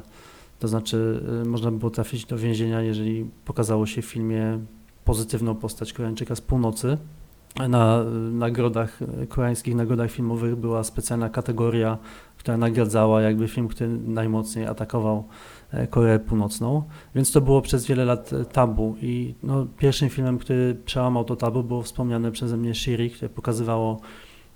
To 0.60 0.68
znaczy 0.68 1.22
y, 1.44 1.46
można 1.46 1.72
było 1.72 1.92
trafić 1.92 2.25
do 2.25 2.38
więzienia, 2.38 2.82
jeżeli 2.82 3.30
pokazało 3.46 3.86
się 3.86 4.02
w 4.02 4.06
filmie 4.06 4.60
pozytywną 5.06 5.56
postać 5.56 5.94
Koreańczyka 5.94 6.36
z 6.36 6.42
północy. 6.42 6.98
Na 7.70 8.02
y, 8.02 8.06
nagrodach, 8.32 9.00
koreańskich 9.30 9.75
nagrodach 9.75 10.12
filmowych 10.12 10.56
była 10.56 10.84
specjalna 10.84 11.30
kategoria, 11.30 11.98
która 12.38 12.58
nagradzała 12.58 13.22
jakby 13.22 13.48
film, 13.48 13.68
który 13.68 13.90
najmocniej 13.90 14.68
atakował 14.68 15.24
Koreę 15.90 16.20
Północną, 16.20 16.84
więc 17.16 17.32
to 17.32 17.42
było 17.42 17.62
przez 17.62 17.86
wiele 17.86 18.06
lat 18.06 18.34
e, 18.34 18.46
tabu. 18.46 18.96
I 19.02 19.36
no, 19.44 19.68
pierwszym 19.78 20.10
filmem, 20.10 20.38
który 20.38 20.76
przełamał 20.86 21.24
to 21.24 21.36
tabu 21.36 21.64
było 21.64 21.82
wspomniane 21.82 22.32
przeze 22.32 22.58
mnie 22.58 22.76
Shiri, 22.76 23.10
które 23.10 23.30
pokazywało 23.30 24.02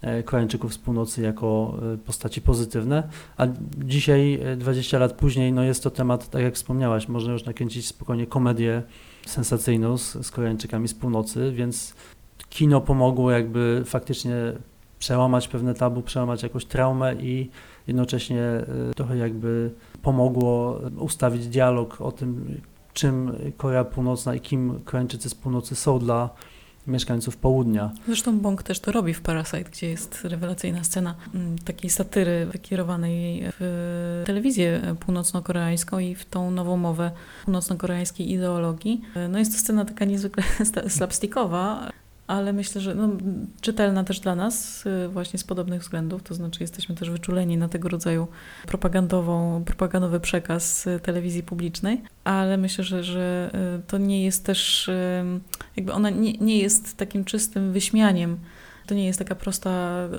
e, 0.01 0.23
Koreańczyków 0.23 0.73
z 0.73 0.77
północy 0.77 1.21
jako 1.21 1.77
e, 1.93 1.97
postaci 1.97 2.41
pozytywne, 2.41 3.03
a 3.37 3.47
dzisiaj, 3.77 4.39
e, 4.43 4.57
20 4.57 4.99
lat 4.99 5.13
później, 5.13 5.53
no 5.53 5.63
jest 5.63 5.83
to 5.83 5.91
temat, 5.91 6.29
tak 6.29 6.41
jak 6.41 6.55
wspomniałaś, 6.55 7.07
można 7.07 7.33
już 7.33 7.45
nakręcić 7.45 7.87
spokojnie 7.87 8.27
komedię 8.27 8.83
sensacyjną 9.25 9.97
z, 9.97 10.25
z 10.25 10.31
Koreańczykami 10.31 10.87
z 10.87 10.93
północy, 10.93 11.51
więc 11.51 11.95
kino 12.49 12.81
pomogło 12.81 13.31
jakby 13.31 13.83
faktycznie 13.85 14.33
przełamać 14.99 15.47
pewne 15.47 15.73
tabu, 15.73 16.01
przełamać 16.01 16.43
jakąś 16.43 16.65
traumę 16.65 17.15
i 17.15 17.49
jednocześnie 17.89 18.41
y, 18.91 18.93
trochę 18.95 19.17
jakby 19.17 19.71
pomogło 20.01 20.81
ustawić 20.99 21.47
dialog 21.47 22.01
o 22.01 22.11
tym, 22.11 22.61
czym 22.93 23.31
Korea 23.57 23.83
Północna 23.83 24.35
i 24.35 24.39
kim 24.39 24.79
Koreańczycy 24.85 25.29
z 25.29 25.35
północy 25.35 25.75
są 25.75 25.99
dla 25.99 26.29
mieszkańców 26.87 27.37
południa. 27.37 27.91
Zresztą 28.07 28.39
Bong 28.39 28.63
też 28.63 28.79
to 28.79 28.91
robi 28.91 29.13
w 29.13 29.21
Parasite, 29.21 29.63
gdzie 29.63 29.89
jest 29.89 30.21
rewelacyjna 30.23 30.83
scena 30.83 31.15
mm, 31.33 31.57
takiej 31.59 31.89
satyry 31.89 32.45
wykierowanej 32.45 33.43
w 33.59 34.23
telewizję 34.25 34.95
północno-koreańską 34.99 35.99
i 35.99 36.15
w 36.15 36.25
tą 36.25 36.51
nową 36.51 36.77
mowę 36.77 37.11
północno-koreańskiej 37.45 38.31
ideologii. 38.31 39.01
No 39.29 39.39
jest 39.39 39.51
to 39.51 39.57
scena 39.59 39.85
taka 39.85 40.05
niezwykle 40.05 40.43
slapstickowa, 40.97 41.89
ale 42.29 42.53
myślę, 42.53 42.81
że 42.81 42.95
no, 42.95 43.09
czytelna 43.61 44.03
też 44.03 44.19
dla 44.19 44.35
nas 44.35 44.85
y, 44.85 45.07
właśnie 45.07 45.39
z 45.39 45.43
podobnych 45.43 45.81
względów, 45.81 46.23
to 46.23 46.33
znaczy 46.33 46.63
jesteśmy 46.63 46.95
też 46.95 47.09
wyczuleni 47.09 47.57
na 47.57 47.69
tego 47.69 47.89
rodzaju 47.89 48.27
propagandową, 48.67 49.63
propagandowy 49.65 50.19
przekaz 50.19 50.87
y, 50.87 50.99
telewizji 50.99 51.43
publicznej, 51.43 52.01
ale 52.23 52.57
myślę, 52.57 52.83
że, 52.83 53.03
że 53.03 53.51
y, 53.79 53.87
to 53.87 53.97
nie 53.97 54.23
jest 54.23 54.45
też, 54.45 54.89
jakby 55.75 55.93
ona 55.93 56.09
nie, 56.09 56.33
nie 56.33 56.57
jest 56.57 56.97
takim 56.97 57.25
czystym 57.25 57.73
wyśmianiem 57.73 58.37
to 58.89 58.95
nie 58.95 59.05
jest 59.05 59.19
taka 59.19 59.35
prosta 59.35 59.69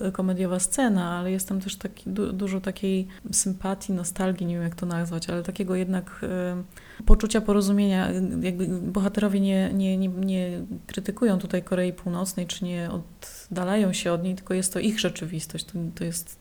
e, 0.00 0.12
komediowa 0.12 0.58
scena, 0.58 1.10
ale 1.18 1.30
jest 1.30 1.48
tam 1.48 1.60
też 1.60 1.76
taki, 1.76 2.10
du, 2.10 2.32
dużo 2.32 2.60
takiej 2.60 3.08
sympatii, 3.32 3.92
nostalgii, 3.92 4.46
nie 4.46 4.54
wiem 4.54 4.62
jak 4.62 4.74
to 4.74 4.86
nazwać, 4.86 5.30
ale 5.30 5.42
takiego 5.42 5.74
jednak 5.74 6.20
e, 6.22 6.62
poczucia 7.06 7.40
porozumienia. 7.40 8.10
Jakby 8.42 8.66
bohaterowie 8.68 9.40
nie, 9.40 9.72
nie, 9.72 9.98
nie, 9.98 10.08
nie 10.08 10.64
krytykują 10.86 11.38
tutaj 11.38 11.62
Korei 11.62 11.92
Północnej, 11.92 12.46
czy 12.46 12.64
nie 12.64 12.90
oddalają 12.90 13.92
się 13.92 14.12
od 14.12 14.22
niej, 14.22 14.34
tylko 14.34 14.54
jest 14.54 14.72
to 14.72 14.78
ich 14.78 15.00
rzeczywistość. 15.00 15.64
To, 15.64 15.72
to 15.94 16.04
jest 16.04 16.38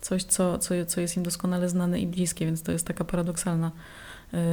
coś, 0.00 0.24
co, 0.24 0.58
co, 0.58 0.74
co 0.86 1.00
jest 1.00 1.16
im 1.16 1.22
doskonale 1.22 1.68
znane 1.68 2.00
i 2.00 2.06
bliskie, 2.06 2.46
więc 2.46 2.62
to 2.62 2.72
jest 2.72 2.86
taka 2.86 3.04
paradoksalna 3.04 3.66
e, 3.66 3.70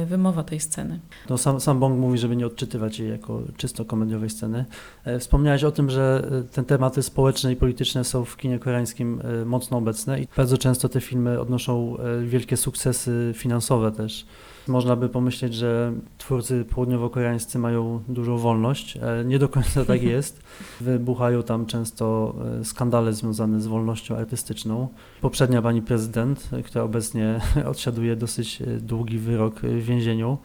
wymowa 0.06 0.42
tej 0.42 0.60
sceny. 0.60 1.00
No 1.30 1.38
sam, 1.38 1.60
sam 1.60 1.80
Bong 1.80 2.00
mówi, 2.00 2.18
żeby 2.18 2.36
nie 2.36 2.46
odczytywać 2.46 2.98
jej 2.98 3.10
jako 3.10 3.42
czysto 3.56 3.84
komediowej 3.84 4.30
sceny. 4.30 4.64
E, 5.04 5.18
Wspomniałeś 5.18 5.64
o 5.64 5.70
tym, 5.70 5.90
że 5.90 6.28
e, 6.32 6.42
te 6.42 6.62
tematy 6.62 7.02
społeczne 7.02 7.52
i 7.52 7.56
polityczne 7.56 8.04
są 8.04 8.24
w 8.24 8.36
kinie 8.36 8.58
koreańskim 8.58 9.20
e, 9.42 9.44
mocno 9.44 9.78
obecne 9.78 10.20
i 10.20 10.28
bardzo 10.36 10.58
często 10.58 10.88
te 10.88 11.00
filmy 11.00 11.40
odnoszą 11.40 11.96
wielkie 12.24 12.56
sukcesy 12.56 13.32
finansowe 13.36 13.92
też. 13.92 14.26
Można 14.68 14.96
by 14.96 15.08
pomyśleć, 15.08 15.54
że 15.54 15.92
twórcy 16.18 16.64
południowo-koreańscy 16.64 17.58
mają 17.58 18.02
dużą 18.08 18.38
wolność. 18.38 18.96
E, 18.96 19.24
Nie 19.24 19.38
do 19.38 19.48
końca 19.48 19.84
tak 19.84 20.02
jest. 20.14 20.42
Wybuchają 20.80 21.42
tam 21.42 21.66
często 21.66 22.34
e, 22.60 22.64
skandale 22.64 23.12
związane 23.12 23.60
z 23.60 23.66
wolnością 23.66 24.16
artystyczną. 24.16 24.88
Poprzednia 25.20 25.62
pani 25.62 25.82
prezydent, 25.82 26.50
która 26.64 26.84
obecnie 26.84 27.40
odsiaduje 27.70 28.16
dosyć 28.16 28.62
e, 28.62 28.66
długi 28.66 29.18
wyrok 29.18 29.60
w 29.60 29.84
więzieniu, 29.84 30.38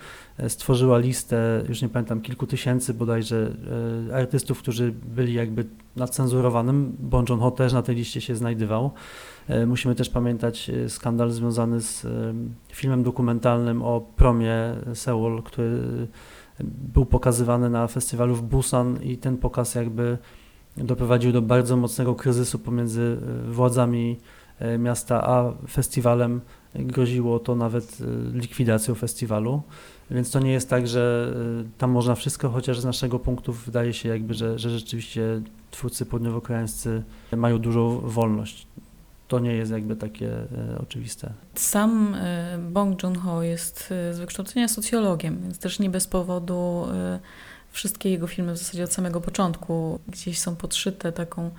stworzyła 0.48 0.98
listę, 0.98 1.64
już 1.70 1.82
nie 1.82 1.90
pamiętam, 1.90 2.22
kilku 2.22 2.48
tysięcy 2.48 2.94
bodajże 2.94 3.52
e, 4.10 4.16
artystów, 4.16 4.60
którzy 4.60 4.94
byli 5.16 5.34
jakby 5.34 5.66
na 5.96 6.08
cenzurowanym. 6.08 6.96
Bon 7.00 7.26
Joon-ho 7.30 7.52
też 7.52 7.74
na 7.74 7.82
tej 7.82 7.96
liście 7.96 8.22
się 8.22 8.36
znajdował. 8.36 8.92
E, 9.48 9.66
Musimy 9.66 9.96
też 9.96 10.10
pamiętać 10.10 10.70
e, 10.70 10.90
skandal 10.90 11.32
związany 11.32 11.82
z 11.82 12.06
e, 12.06 12.10
filmem 12.70 13.04
dokumentalnym 13.04 13.82
o 13.82 14.02
promie 14.02 14.56
Seoul, 14.94 15.44
który 15.44 15.80
był 16.60 17.06
pokazywany 17.06 17.70
na 17.70 17.88
festiwalu 17.88 18.36
w 18.36 18.42
Busan 18.42 19.04
i 19.04 19.18
ten 19.18 19.38
pokaz 19.38 19.76
jakby 19.76 20.18
doprowadził 20.78 21.32
do 21.32 21.42
bardzo 21.42 21.78
mocnego 21.78 22.16
kryzysu 22.16 22.60
pomiędzy 22.60 23.18
e, 23.48 23.52
władzami 23.52 24.20
e, 24.60 24.78
miasta 24.78 25.28
a 25.28 25.54
festiwalem. 25.70 26.42
Groziło 26.76 27.40
to 27.40 27.56
nawet 27.56 27.98
e, 28.02 28.38
likwidacją 28.38 28.96
festiwalu. 28.96 29.62
Więc 30.14 30.32
to 30.32 30.40
nie 30.40 30.52
jest 30.52 30.70
tak, 30.70 30.88
że 30.88 31.34
e, 31.60 31.78
tam 31.78 31.92
można 31.92 32.16
wszystko, 32.16 32.50
chociaż 32.50 32.80
z 32.80 32.86
naszego 32.86 33.20
punktu 33.20 33.54
wydaje 33.54 33.94
się 33.94 34.10
jakby, 34.10 34.34
że, 34.34 34.60
że 34.60 34.70
rzeczywiście 34.70 35.42
twórcy 35.72 36.06
południowo-koreańscy 36.06 37.02
mają 37.38 37.60
dużą 37.60 38.00
wolność. 38.00 38.68
to 39.28 39.40
nie 39.40 39.54
jest 39.54 39.72
jakby 39.72 39.96
takie 39.96 40.32
e, 40.32 40.78
oczywiste. 40.82 41.34
Sam 41.56 42.16
e, 42.16 42.58
Bong 42.72 43.04
Joon-ho 43.04 43.44
jest 43.44 43.88
z 43.88 44.20
wykształcenia 44.20 44.68
socjologiem, 44.68 45.42
więc 45.44 45.60
też 45.60 45.80
nie 45.80 45.90
bez 45.90 46.08
powodu 46.08 46.86
wszystkie 47.72 48.10
jego 48.10 48.28
filmy 48.28 48.54
w 48.54 48.58
zasadzie 48.58 48.84
od 48.84 48.94
samego 48.94 49.22
początku 49.22 50.00
gdzieś 50.08 50.40
są 50.40 50.56
podszyte 50.56 51.12
taką 51.12 51.52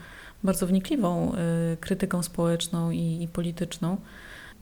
bardzo 0.44 0.66
wnikliwą 0.66 1.32
krytyką 1.80 2.22
społeczną 2.22 2.90
i, 2.90 3.22
i 3.22 3.28
polityczną. 3.28 3.96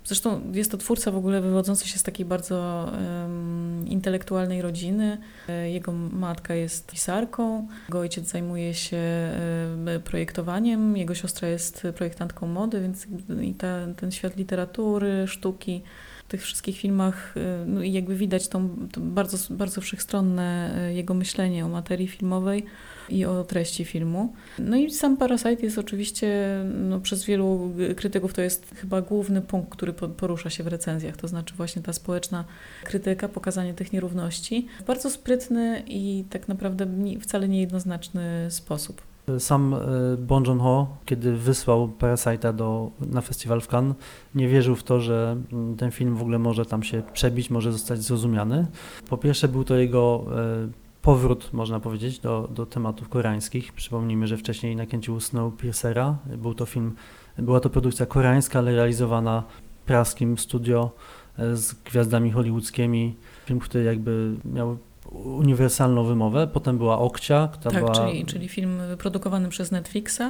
Zresztą 0.05 0.53
jest 0.53 0.71
to 0.71 0.77
twórca 0.77 1.11
w 1.11 1.17
ogóle 1.17 1.41
wywodzący 1.41 1.89
się 1.89 1.99
z 1.99 2.03
takiej 2.03 2.27
bardzo 2.27 2.89
em, 2.99 3.85
intelektualnej 3.89 4.63
rodziny. 4.63 5.19
E, 5.49 5.71
Jego 5.71 5.93
matka 5.93 6.55
jest 6.55 6.91
pisarką, 6.91 7.69
jego 7.89 7.99
ojciec 7.99 8.29
zajmuje 8.29 8.75
się 8.75 8.97
em, 8.97 10.03
projektowaniem, 10.05 10.97
jego 10.97 11.15
siostra 11.15 11.49
jest 11.49 11.87
projektantką 11.97 12.47
mody, 12.47 12.81
więc 12.81 13.07
i 13.43 13.55
ta, 13.55 13.87
ten 13.97 14.13
świat 14.13 14.37
literatury, 14.37 15.25
sztuki, 15.27 15.83
tych 16.29 16.43
wszystkich 16.43 16.79
filmach, 16.79 17.35
e, 17.37 17.65
no 17.67 17.83
i 17.83 17.93
jakby 17.93 18.17
widać 18.17 18.49
tą, 18.49 18.89
to 18.93 19.01
bardzo, 19.01 19.55
bardzo 19.55 19.81
wszechstronne 19.81 20.75
e, 20.77 20.95
jego 20.95 21.15
myślenie 21.15 21.67
o 21.67 21.69
materii 21.69 22.09
filmowej 22.09 22.65
i 23.09 23.25
o 23.25 23.45
treści 23.45 23.85
filmu. 23.85 24.35
No 24.59 24.77
i 24.77 24.91
sam 24.91 25.17
Parasite 25.17 25.63
jest 25.63 25.79
oczywiście, 25.79 26.59
no, 26.75 27.01
przez 27.01 27.25
wielu 27.25 27.73
krytyków 27.97 28.35
to 28.35 28.43
jest 28.43 28.75
chyba 28.77 29.03
główny 29.03 29.43
punkt, 29.43 29.71
który 29.71 29.93
po- 29.93 30.09
porusza 30.09 30.51
się 30.51 30.65
w 30.65 30.67
recenzjach, 30.67 31.17
to 31.17 31.29
znaczy 31.29 31.55
właśnie 31.55 31.83
ta 31.83 31.93
społeczna 31.93 32.45
krytyka, 32.85 33.29
pokazanie 33.29 33.75
tych 33.75 33.93
nierówności 33.93 34.67
bardzo 34.87 35.11
sprytny 35.11 35.83
i 35.87 36.25
tak 36.31 36.49
naprawdę 36.49 36.87
wcale 37.21 37.49
niejednoznaczny 37.49 38.47
sposób. 38.51 39.12
Sam 39.39 39.75
e, 39.75 39.79
Bong 40.17 40.47
Joon-ho, 40.47 40.97
kiedy 41.05 41.37
wysłał 41.37 41.93
Parasite'a 41.99 42.53
do, 42.53 42.91
na 43.01 43.21
festiwal 43.21 43.61
w 43.61 43.69
Cannes, 43.69 43.97
nie 44.35 44.49
wierzył 44.49 44.77
w 44.77 44.83
to, 44.83 45.01
że 45.01 45.37
mm, 45.53 45.77
ten 45.77 45.91
film 45.91 46.17
w 46.17 46.23
ogóle 46.23 46.39
może 46.39 46.67
tam 46.67 46.83
się 46.83 47.03
przebić, 47.13 47.51
może 47.51 47.73
zostać 47.73 48.03
zrozumiany. 48.03 48.67
Po 49.09 49.19
pierwsze 49.19 49.49
był 49.49 49.65
to 49.65 49.77
jego 49.77 50.25
e, 50.37 50.69
powrót, 51.03 51.53
można 51.53 51.81
powiedzieć, 51.81 52.19
do, 52.19 52.49
do 52.55 52.67
tematów 52.67 53.09
koreańskich. 53.09 53.73
Przypomnijmy, 53.73 54.27
że 54.27 54.37
wcześniej 54.37 54.77
nakręcił 54.77 55.21
Snowpiercera. 55.21 56.17
Był 56.37 56.55
to 56.55 56.67
film, 56.67 56.95
była 57.39 57.61
to 57.61 57.71
produkcja 57.71 58.07
koreańska, 58.07 58.59
ale 58.59 58.77
realizowana 58.77 59.43
praskim 59.87 60.39
studio 60.39 60.91
e, 61.39 61.57
z 61.57 61.75
gwiazdami 61.75 62.31
hollywoodzkimi. 62.31 63.17
Film, 63.47 63.61
który 63.61 63.85
jakby 63.85 64.35
miał 64.45 64.79
uniwersalną 65.15 66.05
wymowę. 66.05 66.47
Potem 66.47 66.79
była 66.79 66.99
Okcia, 66.99 67.49
która 67.53 67.71
Tak, 67.71 67.81
była... 67.81 67.95
czyli, 67.95 68.27
czyli 68.27 68.49
film 68.49 68.79
wyprodukowany 68.89 69.49
przez 69.49 69.71
Netflixa, 69.71 70.23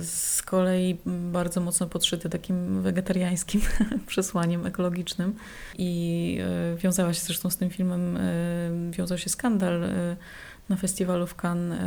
z 0.00 0.42
kolei 0.42 0.98
bardzo 1.06 1.60
mocno 1.60 1.86
podszyty 1.86 2.28
takim 2.28 2.82
wegetariańskim 2.82 3.60
przesłaniem 4.06 4.66
ekologicznym 4.66 5.34
i 5.78 6.40
e, 6.74 6.76
wiązała 6.76 7.14
się 7.14 7.20
zresztą 7.20 7.50
z 7.50 7.56
tym 7.56 7.70
filmem, 7.70 8.16
e, 8.16 8.20
wiązał 8.90 9.18
się 9.18 9.30
skandal 9.30 9.84
e, 9.84 10.16
na 10.68 10.76
festiwalu 10.76 11.26
w 11.26 11.34
Cannes. 11.34 11.78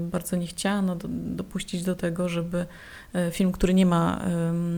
Bardzo 0.00 0.36
nie 0.36 0.46
chciano 0.46 0.96
do, 0.96 1.08
dopuścić 1.10 1.82
do 1.82 1.94
tego, 1.94 2.28
żeby 2.28 2.66
film, 3.30 3.52
który 3.52 3.74
nie 3.74 3.86
ma 3.86 4.20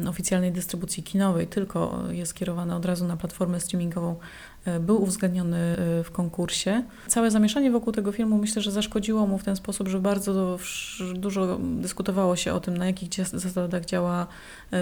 oficjalnej 0.09 0.53
dystrybucji 0.53 1.03
kinowej, 1.03 1.46
tylko 1.46 2.03
jest 2.11 2.31
skierowany 2.31 2.75
od 2.75 2.85
razu 2.85 3.07
na 3.07 3.16
platformę 3.16 3.61
streamingową, 3.61 4.16
był 4.81 5.03
uwzględniony 5.03 5.57
e, 5.57 6.05
w 6.05 6.11
konkursie. 6.11 6.83
Całe 7.09 7.31
zamieszanie 7.31 7.70
wokół 7.70 7.92
tego 7.92 8.12
filmu 8.12 8.38
myślę, 8.38 8.62
że 8.62 8.70
zaszkodziło 8.70 9.27
mu 9.27 9.38
w 9.38 9.44
ten 9.44 9.57
sposób, 9.57 9.88
że 9.88 10.01
bardzo 10.01 10.59
dużo 11.14 11.59
dyskutowało 11.61 12.37
się 12.37 12.53
o 12.53 12.61
tym, 12.61 12.77
na 12.77 12.87
jakich 12.87 13.09
zasadach 13.33 13.85
działa 13.85 14.22
e, 14.22 14.27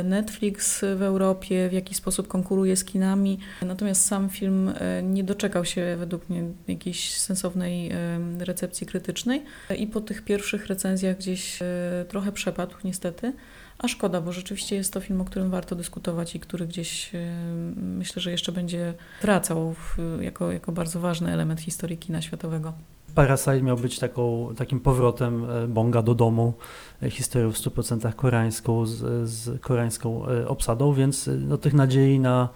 Netflix 0.04 0.80
w 0.96 1.02
Europie, 1.02 1.68
w 1.68 1.72
jaki 1.72 1.94
sposób 1.94 2.28
konkuruje 2.28 2.76
z 2.76 2.84
kinami. 2.84 3.38
Natomiast 3.62 4.06
sam 4.06 4.28
film 4.28 4.68
e, 4.68 5.02
nie 5.02 5.24
doczekał 5.24 5.64
się 5.64 5.96
według 5.98 6.28
mnie 6.28 6.42
jakiejś 6.68 7.14
sensownej 7.14 7.90
em, 7.92 8.42
recepcji 8.42 8.86
krytycznej 8.86 9.44
i 9.78 9.86
po 9.86 10.00
tych 10.00 10.22
pierwszych 10.22 10.66
recenzjach 10.66 11.16
gdzieś 11.16 11.62
e, 11.62 11.66
trochę 12.08 12.32
przepadł 12.32 12.74
niestety. 12.84 13.32
A 13.78 13.88
szkoda, 13.88 14.20
bo 14.20 14.32
rzeczywiście 14.32 14.76
jest 14.76 14.92
to 14.92 15.00
film, 15.00 15.20
o 15.20 15.24
którym 15.24 15.50
warto 15.50 15.76
dyskutować 15.76 16.34
i 16.34 16.40
który 16.40 16.66
gdzieś 16.66 17.14
e, 17.14 17.18
myślę, 17.76 18.22
że 18.22 18.30
jeszcze 18.30 18.52
będzie 18.52 18.94
wracał 19.22 19.74
w, 19.74 19.98
jako, 20.20 20.52
jako 20.52 20.72
bardzo 20.72 21.00
ważny 21.00 21.32
element 21.32 21.60
historii 21.60 21.98
kina 21.98 22.22
światowego. 22.22 22.72
Parasite 23.14 23.62
miał 23.62 23.76
być 23.76 23.98
taką, 23.98 24.48
takim 24.56 24.80
powrotem 24.80 25.50
e, 25.50 25.68
Bonga 25.68 26.02
do 26.02 26.14
domu, 26.14 26.54
e, 27.02 27.10
historią 27.10 27.52
w 27.52 27.56
100% 27.56 28.14
koreańską, 28.14 28.86
z, 28.86 29.28
z 29.30 29.60
koreańską 29.60 30.26
e, 30.26 30.48
obsadą, 30.48 30.92
więc 30.92 31.30
no, 31.38 31.58
tych 31.58 31.74
nadziei 31.74 32.20
na 32.20 32.48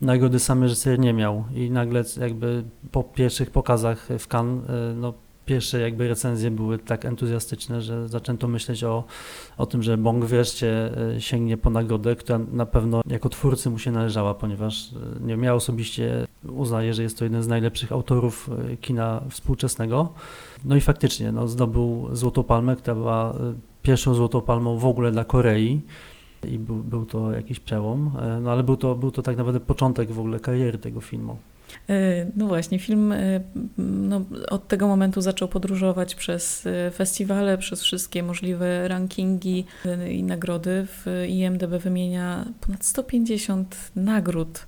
nagrody 0.00 0.38
sam 0.38 0.62
reżyser 0.62 0.98
nie 0.98 1.12
miał. 1.12 1.44
I 1.54 1.70
nagle 1.70 2.04
jakby 2.20 2.64
po 2.92 3.02
pierwszych 3.02 3.50
pokazach 3.50 4.08
w 4.18 4.28
Cannes, 4.28 4.64
no, 4.96 5.14
pierwsze 5.48 5.80
jakby 5.80 6.08
recenzje 6.08 6.50
były 6.50 6.78
tak 6.78 7.04
entuzjastyczne, 7.04 7.82
że 7.82 8.08
zaczęto 8.08 8.48
myśleć 8.48 8.84
o, 8.84 9.04
o 9.58 9.66
tym, 9.66 9.82
że 9.82 9.98
Bong 9.98 10.24
wreszcie 10.24 10.90
e, 11.16 11.20
sięgnie 11.20 11.56
po 11.56 11.70
nagrodę, 11.70 12.16
która 12.16 12.38
na 12.52 12.66
pewno 12.66 13.00
jako 13.06 13.28
twórcy 13.28 13.70
mu 13.70 13.78
się 13.78 13.90
należała, 13.90 14.34
ponieważ 14.34 14.92
e, 14.92 15.20
nie 15.20 15.26
wiem, 15.26 15.42
ja 15.42 15.54
osobiście 15.54 16.26
uznaję, 16.48 16.94
że 16.94 17.02
jest 17.02 17.18
to 17.18 17.24
jeden 17.24 17.42
z 17.42 17.48
najlepszych 17.48 17.92
autorów 17.92 18.50
e, 18.72 18.76
kina 18.76 19.22
współczesnego. 19.30 20.12
No 20.64 20.76
i 20.76 20.80
faktycznie 20.80 21.32
no, 21.32 21.48
zdobył 21.48 22.08
Złotą 22.12 22.42
Palmę, 22.42 22.76
która 22.76 22.94
była 22.94 23.34
pierwszą 23.82 24.14
Złotą 24.14 24.40
Palmą 24.40 24.78
w 24.78 24.86
ogóle 24.86 25.10
dla 25.10 25.24
Korei 25.24 25.80
i 26.48 26.58
był, 26.58 26.76
był 26.76 27.06
to 27.06 27.32
jakiś 27.32 27.60
przełom, 27.60 28.12
no 28.40 28.52
ale 28.52 28.62
był 28.62 28.76
to, 28.76 28.94
był 28.94 29.10
to 29.10 29.22
tak 29.22 29.36
naprawdę 29.36 29.60
początek 29.60 30.12
w 30.12 30.18
ogóle 30.18 30.40
kariery 30.40 30.78
tego 30.78 31.00
filmu. 31.00 31.36
E, 31.88 32.26
No 32.36 32.46
właśnie, 32.46 32.78
film 32.78 33.12
e, 33.12 33.40
no, 33.78 34.24
od 34.48 34.68
tego 34.68 34.88
momentu 34.88 35.20
zaczął 35.20 35.48
podróżować 35.48 36.14
przez 36.14 36.66
e, 36.66 36.90
festiwale, 36.90 37.58
przez 37.58 37.82
wszystkie 37.82 38.22
możliwe 38.22 38.88
rankingi 38.88 39.64
i 40.10 40.22
nagrody. 40.22 40.86
W 40.86 41.24
IMDB 41.28 41.70
wymienia 41.70 42.44
ponad 42.60 42.84
150 42.84 43.90
nagród 43.96 44.66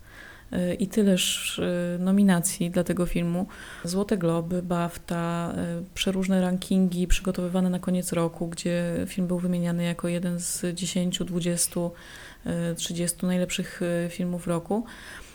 i 0.78 0.88
tyleż 0.88 1.60
nominacji 1.98 2.70
dla 2.70 2.84
tego 2.84 3.06
filmu. 3.06 3.46
Złote 3.84 4.18
Globy, 4.18 4.62
BAFTA, 4.62 5.54
przeróżne 5.94 6.40
rankingi 6.40 7.06
przygotowywane 7.06 7.70
na 7.70 7.78
koniec 7.78 8.12
roku, 8.12 8.48
gdzie 8.48 8.94
film 9.06 9.26
był 9.26 9.38
wymieniany 9.38 9.84
jako 9.84 10.08
jeden 10.08 10.40
z 10.40 10.66
10, 10.74 11.18
20, 11.24 11.80
e, 12.46 12.74
30 12.74 13.26
najlepszych 13.26 13.80
filmów 14.08 14.46
roku. 14.46 14.84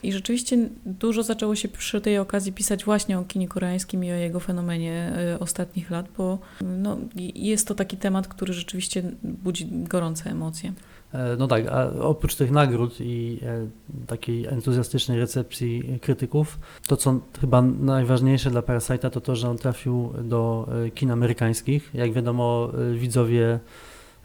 I 0.06 0.12
rzeczywiście 0.12 0.70
dużo 0.86 1.24
zaczęło 1.24 1.56
się 1.56 1.68
przy 1.68 2.02
tej 2.02 2.18
okazji 2.18 2.54
pisać 2.54 2.86
właśnie 2.86 3.20
o 3.20 3.24
kinie 3.24 3.48
koreańskim 3.48 4.04
i 4.04 4.12
o 4.12 4.16
jego 4.16 4.40
fenomenie 4.40 5.14
e, 5.34 5.40
ostatnich 5.40 5.92
lat, 5.92 6.06
bo 6.18 6.40
no, 6.62 6.98
jest 7.36 7.68
to 7.68 7.76
taki 7.76 7.98
temat, 7.98 8.28
który 8.28 8.54
rzeczywiście 8.54 9.04
budzi 9.24 9.68
gorące 9.72 10.30
emocje. 10.30 10.74
E, 11.14 11.36
No 11.40 11.48
tak, 11.48 11.68
a 11.68 11.92
oprócz 12.00 12.36
tych 12.36 12.52
nagród 12.52 13.02
i 13.02 13.40
e, 13.44 13.68
takiej 14.08 14.46
entuzjastycznej 14.46 15.20
recepcji 15.20 16.00
krytyków, 16.02 16.60
to 16.88 16.98
co 16.98 17.20
chyba 17.42 17.62
najważniejsze 17.62 18.52
dla 18.52 18.62
Parasite'a 18.62 19.10
to 19.10 19.22
to, 19.22 19.36
że 19.36 19.50
on 19.50 19.58
trafił 19.58 20.14
do 20.24 20.68
e, 20.86 20.92
kin 20.92 21.12
amerykańskich. 21.12 21.90
Jak 21.94 22.14
wiadomo, 22.14 22.70
widzowie 22.94 23.60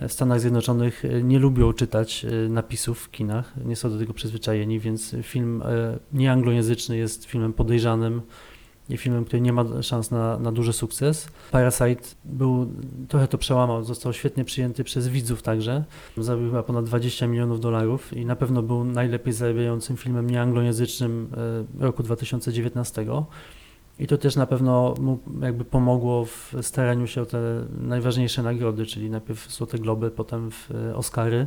w 0.09 0.13
Stanach 0.13 0.41
Zjednoczonych 0.41 1.05
e, 1.05 1.23
nie 1.23 1.39
lubią 1.39 1.73
czytać 1.73 2.25
e, 2.25 2.49
napisów 2.49 2.99
w 2.99 3.11
kinach, 3.11 3.53
nie 3.65 3.77
są 3.77 3.91
do 3.91 3.99
tego 3.99 4.15
przyzwyczajeni, 4.15 4.81
więc 4.81 5.17
film 5.23 5.63
e, 5.63 5.99
nieanglojęzyczny 6.13 6.97
jest 6.97 7.25
filmem 7.25 7.53
podejrzanym 7.53 8.23
i 8.89 8.97
filmem, 8.97 9.25
który 9.25 9.41
nie 9.41 9.53
ma 9.53 9.83
szans 9.83 10.11
na, 10.11 10.39
na 10.39 10.53
duży 10.53 10.73
sukces. 10.73 11.29
Parasite 11.51 12.03
był, 12.25 12.73
trochę 13.09 13.29
to 13.29 13.39
przełamał, 13.39 13.85
został 13.85 14.13
świetnie 14.13 14.45
przyjęty 14.45 14.85
przez 14.85 15.09
widzów 15.09 15.43
także. 15.43 15.85
Zarobił 16.17 16.49
chyba 16.49 16.63
ponad 16.63 16.85
20 16.85 17.27
milionów 17.27 17.61
dolarów 17.61 18.13
i 18.13 18.27
na 18.27 18.37
pewno 18.37 18.63
był 18.63 18.85
najlepiej 18.85 19.33
zarabiającym 19.33 19.97
filmem 19.97 20.31
nieanglojęzycznym 20.31 21.31
roku 21.81 22.03
2019. 22.03 23.07
I 24.01 24.07
to 24.07 24.19
też 24.19 24.37
na 24.37 24.47
pewno 24.47 24.95
mu 25.01 25.19
jakby 25.43 25.65
pomogło 25.65 26.25
w 26.25 26.55
staraniu 26.63 27.07
się 27.07 27.23
o 27.23 27.27
te 27.27 27.65
najważniejsze 27.81 28.43
nagrody, 28.43 28.87
czyli 28.87 29.11
najpierw 29.11 29.53
Złote 29.53 29.79
Globy, 29.79 30.11
potem 30.11 30.51
w 30.51 30.71
e, 30.71 30.97
Oscary. 30.97 31.47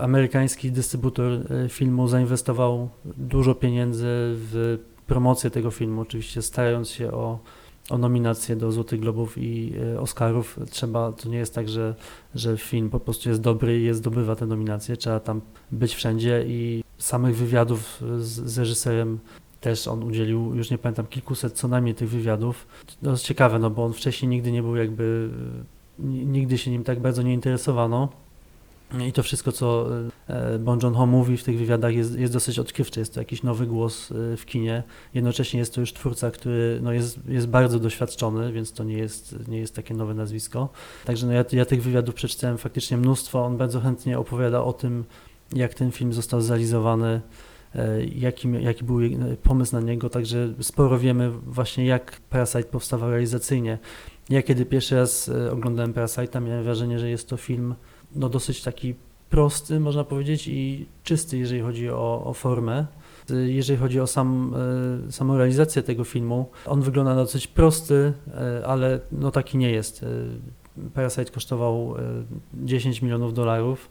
Amerykański 0.00 0.72
dystrybutor 0.72 1.32
e, 1.32 1.68
filmu 1.68 2.08
zainwestował 2.08 2.88
dużo 3.04 3.54
pieniędzy 3.54 4.06
w 4.10 4.78
promocję 5.06 5.50
tego 5.50 5.70
filmu, 5.70 6.00
oczywiście 6.00 6.42
starając 6.42 6.90
się 6.90 7.12
o, 7.12 7.38
o 7.90 7.98
nominacje 7.98 8.56
do 8.56 8.72
Złotych 8.72 9.00
Globów 9.00 9.38
i 9.38 9.72
e, 9.94 10.00
Oscarów. 10.00 10.58
Trzeba, 10.70 11.12
to 11.12 11.28
nie 11.28 11.38
jest 11.38 11.54
tak, 11.54 11.68
że, 11.68 11.94
że 12.34 12.56
film 12.56 12.90
po 12.90 13.00
prostu 13.00 13.28
jest 13.28 13.40
dobry 13.40 13.80
i 13.80 13.94
zdobywa 13.94 14.36
te 14.36 14.46
nominacje, 14.46 14.96
trzeba 14.96 15.20
tam 15.20 15.40
być 15.72 15.94
wszędzie 15.94 16.44
i 16.46 16.84
samych 16.98 17.36
wywiadów 17.36 18.02
z, 18.18 18.50
z 18.50 18.58
reżyserem 18.58 19.18
też 19.64 19.88
on 19.88 20.02
udzielił, 20.02 20.54
już 20.54 20.70
nie 20.70 20.78
pamiętam, 20.78 21.06
kilkuset 21.06 21.52
co 21.52 21.68
najmniej 21.68 21.94
tych 21.94 22.08
wywiadów. 22.08 22.66
To 23.02 23.10
jest 23.10 23.24
ciekawe, 23.24 23.58
no 23.58 23.70
bo 23.70 23.84
on 23.84 23.92
wcześniej 23.92 24.28
nigdy 24.28 24.52
nie 24.52 24.62
był 24.62 24.76
jakby, 24.76 25.30
e, 26.00 26.06
ni- 26.06 26.26
nigdy 26.26 26.58
się 26.58 26.70
nim 26.70 26.84
tak 26.84 27.00
bardzo 27.00 27.22
nie 27.22 27.34
interesowano. 27.34 28.08
I 29.08 29.12
to 29.12 29.22
wszystko, 29.22 29.52
co 29.52 29.86
e, 30.28 30.58
Bon 30.58 30.78
Joon-ho 30.82 31.06
mówi 31.06 31.36
w 31.36 31.44
tych 31.44 31.58
wywiadach 31.58 31.94
jest, 31.94 32.18
jest 32.18 32.32
dosyć 32.32 32.58
odkrywcze. 32.58 33.00
Jest 33.00 33.14
to 33.14 33.20
jakiś 33.20 33.42
nowy 33.42 33.66
głos 33.66 34.12
e, 34.12 34.36
w 34.36 34.46
kinie. 34.46 34.82
Jednocześnie 35.14 35.58
jest 35.60 35.74
to 35.74 35.80
już 35.80 35.92
twórca, 35.92 36.30
który 36.30 36.78
no 36.82 36.92
jest, 36.92 37.18
jest 37.28 37.46
bardzo 37.48 37.78
doświadczony, 37.78 38.52
więc 38.52 38.72
to 38.72 38.84
nie 38.84 38.98
jest, 38.98 39.48
nie 39.48 39.58
jest 39.58 39.74
takie 39.74 39.94
nowe 39.94 40.14
nazwisko. 40.14 40.68
Także 41.04 41.26
no 41.26 41.32
ja, 41.32 41.44
ja 41.52 41.64
tych 41.64 41.82
wywiadów 41.82 42.14
przeczytałem 42.14 42.58
faktycznie 42.58 42.96
mnóstwo. 42.96 43.44
On 43.44 43.56
bardzo 43.56 43.80
chętnie 43.80 44.18
opowiada 44.18 44.64
o 44.64 44.72
tym, 44.72 45.04
jak 45.52 45.74
ten 45.74 45.92
film 45.92 46.12
został 46.12 46.40
zrealizowany, 46.40 47.20
e, 47.74 48.04
jaki, 48.04 48.48
jaki 48.60 48.84
był 48.84 48.98
pomysł 49.42 49.76
na 49.76 49.80
niego. 49.80 50.10
Także 50.10 50.54
sporo 50.60 50.98
wiemy 50.98 51.30
właśnie, 51.30 51.86
jak 51.86 52.20
Parasite 52.30 52.64
powstawał 52.64 53.10
realizacyjnie. 53.10 53.78
Ja 54.30 54.42
kiedy 54.42 54.66
pierwszy 54.66 54.96
raz 54.96 55.30
oglądałem 55.52 55.92
Parasite'a, 55.92 56.42
miałem 56.42 56.64
wrażenie, 56.64 56.98
że 56.98 57.10
jest 57.10 57.28
to 57.28 57.36
film 57.36 57.74
no, 58.14 58.28
dosyć 58.28 58.62
taki 58.62 58.94
prosty, 59.30 59.80
można 59.80 60.04
powiedzieć, 60.04 60.48
i 60.48 60.86
czysty, 61.04 61.38
jeżeli 61.38 61.60
chodzi 61.60 61.90
o, 61.90 62.24
o 62.24 62.34
formę. 62.34 62.86
Jeżeli 63.46 63.78
chodzi 63.78 64.00
o 64.00 64.06
sam, 64.06 64.54
e, 65.08 65.12
samą 65.12 65.36
realizację 65.36 65.82
tego 65.82 66.04
filmu, 66.04 66.50
on 66.66 66.80
wygląda 66.80 67.14
na 67.14 67.20
dosyć 67.22 67.46
prosty, 67.46 68.12
e, 68.34 68.66
ale 68.66 69.00
no 69.12 69.30
taki 69.30 69.58
nie 69.58 69.70
jest. 69.70 70.02
E, 70.02 70.06
Parasite 70.94 71.32
kosztował 71.32 71.94
10 72.54 73.02
milionów 73.02 73.34
dolarów, 73.34 73.90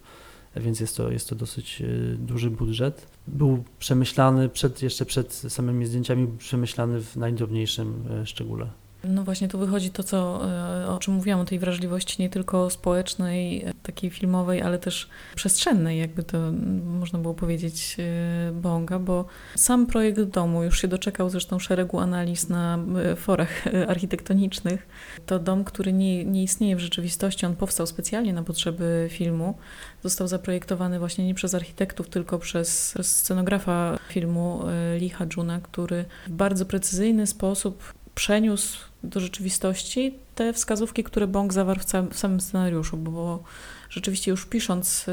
więc 0.56 0.80
jest 0.80 0.98
to, 0.98 1.12
jest 1.12 1.30
to 1.30 1.36
dosyć 1.36 1.84
duży 2.18 2.50
budżet. 2.50 3.08
Był 3.28 3.64
przemyślany 3.80 4.50
przed, 4.50 4.82
jeszcze 4.82 5.06
przed 5.06 5.34
samymi 5.34 5.86
zdjęciami, 5.86 6.28
przemyślany 6.38 7.02
w 7.02 7.16
najdrobniejszym 7.16 8.04
szczególe. 8.26 8.83
No 9.08 9.24
właśnie 9.24 9.48
tu 9.48 9.58
wychodzi 9.58 9.92
to, 9.92 10.04
co, 10.04 10.50
e, 10.84 10.88
o 10.88 11.00
czym 11.00 11.14
mówiłam, 11.14 11.40
o 11.40 11.46
tej 11.46 11.60
wrażliwości 11.60 12.22
nie 12.22 12.30
tylko 12.30 12.70
społecznej, 12.70 13.64
e, 13.64 13.74
takiej 13.84 14.10
filmowej, 14.10 14.62
ale 14.62 14.80
też 14.80 15.10
przestrzennej, 15.36 16.00
jakby 16.00 16.24
to 16.24 16.38
można 16.86 17.20
było 17.20 17.34
powiedzieć 17.34 17.98
e, 18.00 18.52
Bonga, 18.52 19.00
bo 19.00 19.26
sam 19.56 19.88
projekt 19.88 20.22
domu 20.22 20.64
już 20.64 20.82
się 20.82 20.88
doczekał 20.88 21.30
zresztą 21.30 21.60
szeregu 21.60 22.00
analiz 22.00 22.50
na 22.50 22.80
forach 23.18 23.66
architektonicznych. 23.88 24.88
To 25.26 25.40
dom, 25.40 25.64
który 25.64 25.94
nie, 25.94 26.26
nie 26.26 26.44
istnieje 26.44 26.76
w 26.76 26.80
rzeczywistości, 26.80 27.46
on 27.46 27.56
powstał 27.56 27.88
specjalnie 27.88 28.34
na 28.34 28.44
potrzeby 28.44 29.08
filmu. 29.12 29.58
Został 30.04 30.28
zaprojektowany 30.28 31.00
właśnie 31.00 31.26
nie 31.26 31.34
przez 31.34 31.56
architektów, 31.56 32.10
tylko 32.10 32.40
przez 32.40 32.96
scenografa 33.02 33.98
filmu 34.10 34.64
Lee 35.00 35.10
Ha-juna, 35.10 35.60
który 35.60 36.06
w 36.28 36.32
bardzo 36.32 36.66
precyzyjny 36.66 37.28
sposób 37.28 37.94
przeniósł 38.16 38.80
do 39.04 39.20
rzeczywistości 39.20 40.14
te 40.36 40.54
wskazówki, 40.54 41.04
które 41.04 41.28
Bong 41.28 41.54
zawarł 41.54 41.80
w, 42.12 42.18
samym 42.18 42.42
scenariuszu, 42.42 42.98
bo 42.98 43.44
rzeczywiście 43.90 44.32
już 44.32 44.46
pisząc 44.46 45.06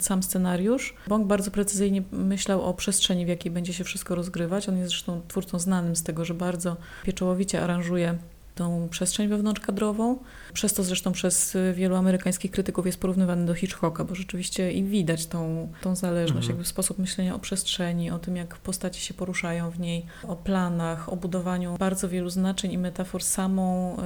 sam 0.00 0.22
scenariusz, 0.22 0.94
Bong 1.08 1.26
bardzo 1.26 1.50
precyzyjnie 1.50 2.02
myślał 2.12 2.62
o 2.62 2.74
przestrzeni, 2.74 3.24
w 3.26 3.28
jakiej 3.28 3.52
będzie 3.52 3.72
się 3.72 3.84
wszystko 3.84 4.14
rozgrywać. 4.14 4.68
On 4.68 4.76
jest 4.76 4.88
zresztą 4.88 5.20
twórcą 5.28 5.58
znanym 5.58 5.96
z 5.96 6.02
tego, 6.02 6.24
że 6.24 6.34
bardzo 6.34 6.76
pieczołowicie 7.02 7.62
aranżuje 7.62 8.18
tą 8.54 8.88
przestrzeń 8.90 9.28
wewnątrzkadrową. 9.28 10.18
Przez 10.52 10.74
to 10.74 10.82
zresztą 10.82 11.12
przez 11.12 11.56
wielu 11.74 11.96
amerykańskich 11.96 12.50
krytyków 12.50 12.86
jest 12.86 13.00
porównywany 13.00 13.46
do 13.46 13.54
Hitchcocka, 13.54 14.04
bo 14.04 14.14
rzeczywiście 14.14 14.72
i 14.72 14.84
widać 14.84 15.26
tą, 15.26 15.72
tą 15.82 15.96
zależność, 15.96 16.46
mhm. 16.46 16.48
jakby 16.48 16.64
sposób 16.64 16.98
myślenia 16.98 17.34
o 17.34 17.38
przestrzeni, 17.38 18.10
o 18.10 18.18
tym, 18.18 18.36
jak 18.36 18.56
postaci 18.56 19.00
się 19.00 19.14
poruszają 19.14 19.70
w 19.70 19.80
niej, 19.80 20.06
o 20.28 20.36
planach, 20.36 21.12
o 21.12 21.16
budowaniu 21.16 21.76
bardzo 21.78 22.08
wielu 22.08 22.30
znaczeń 22.30 22.72
i 22.72 22.78
metafor 22.78 23.22
samą, 23.22 23.96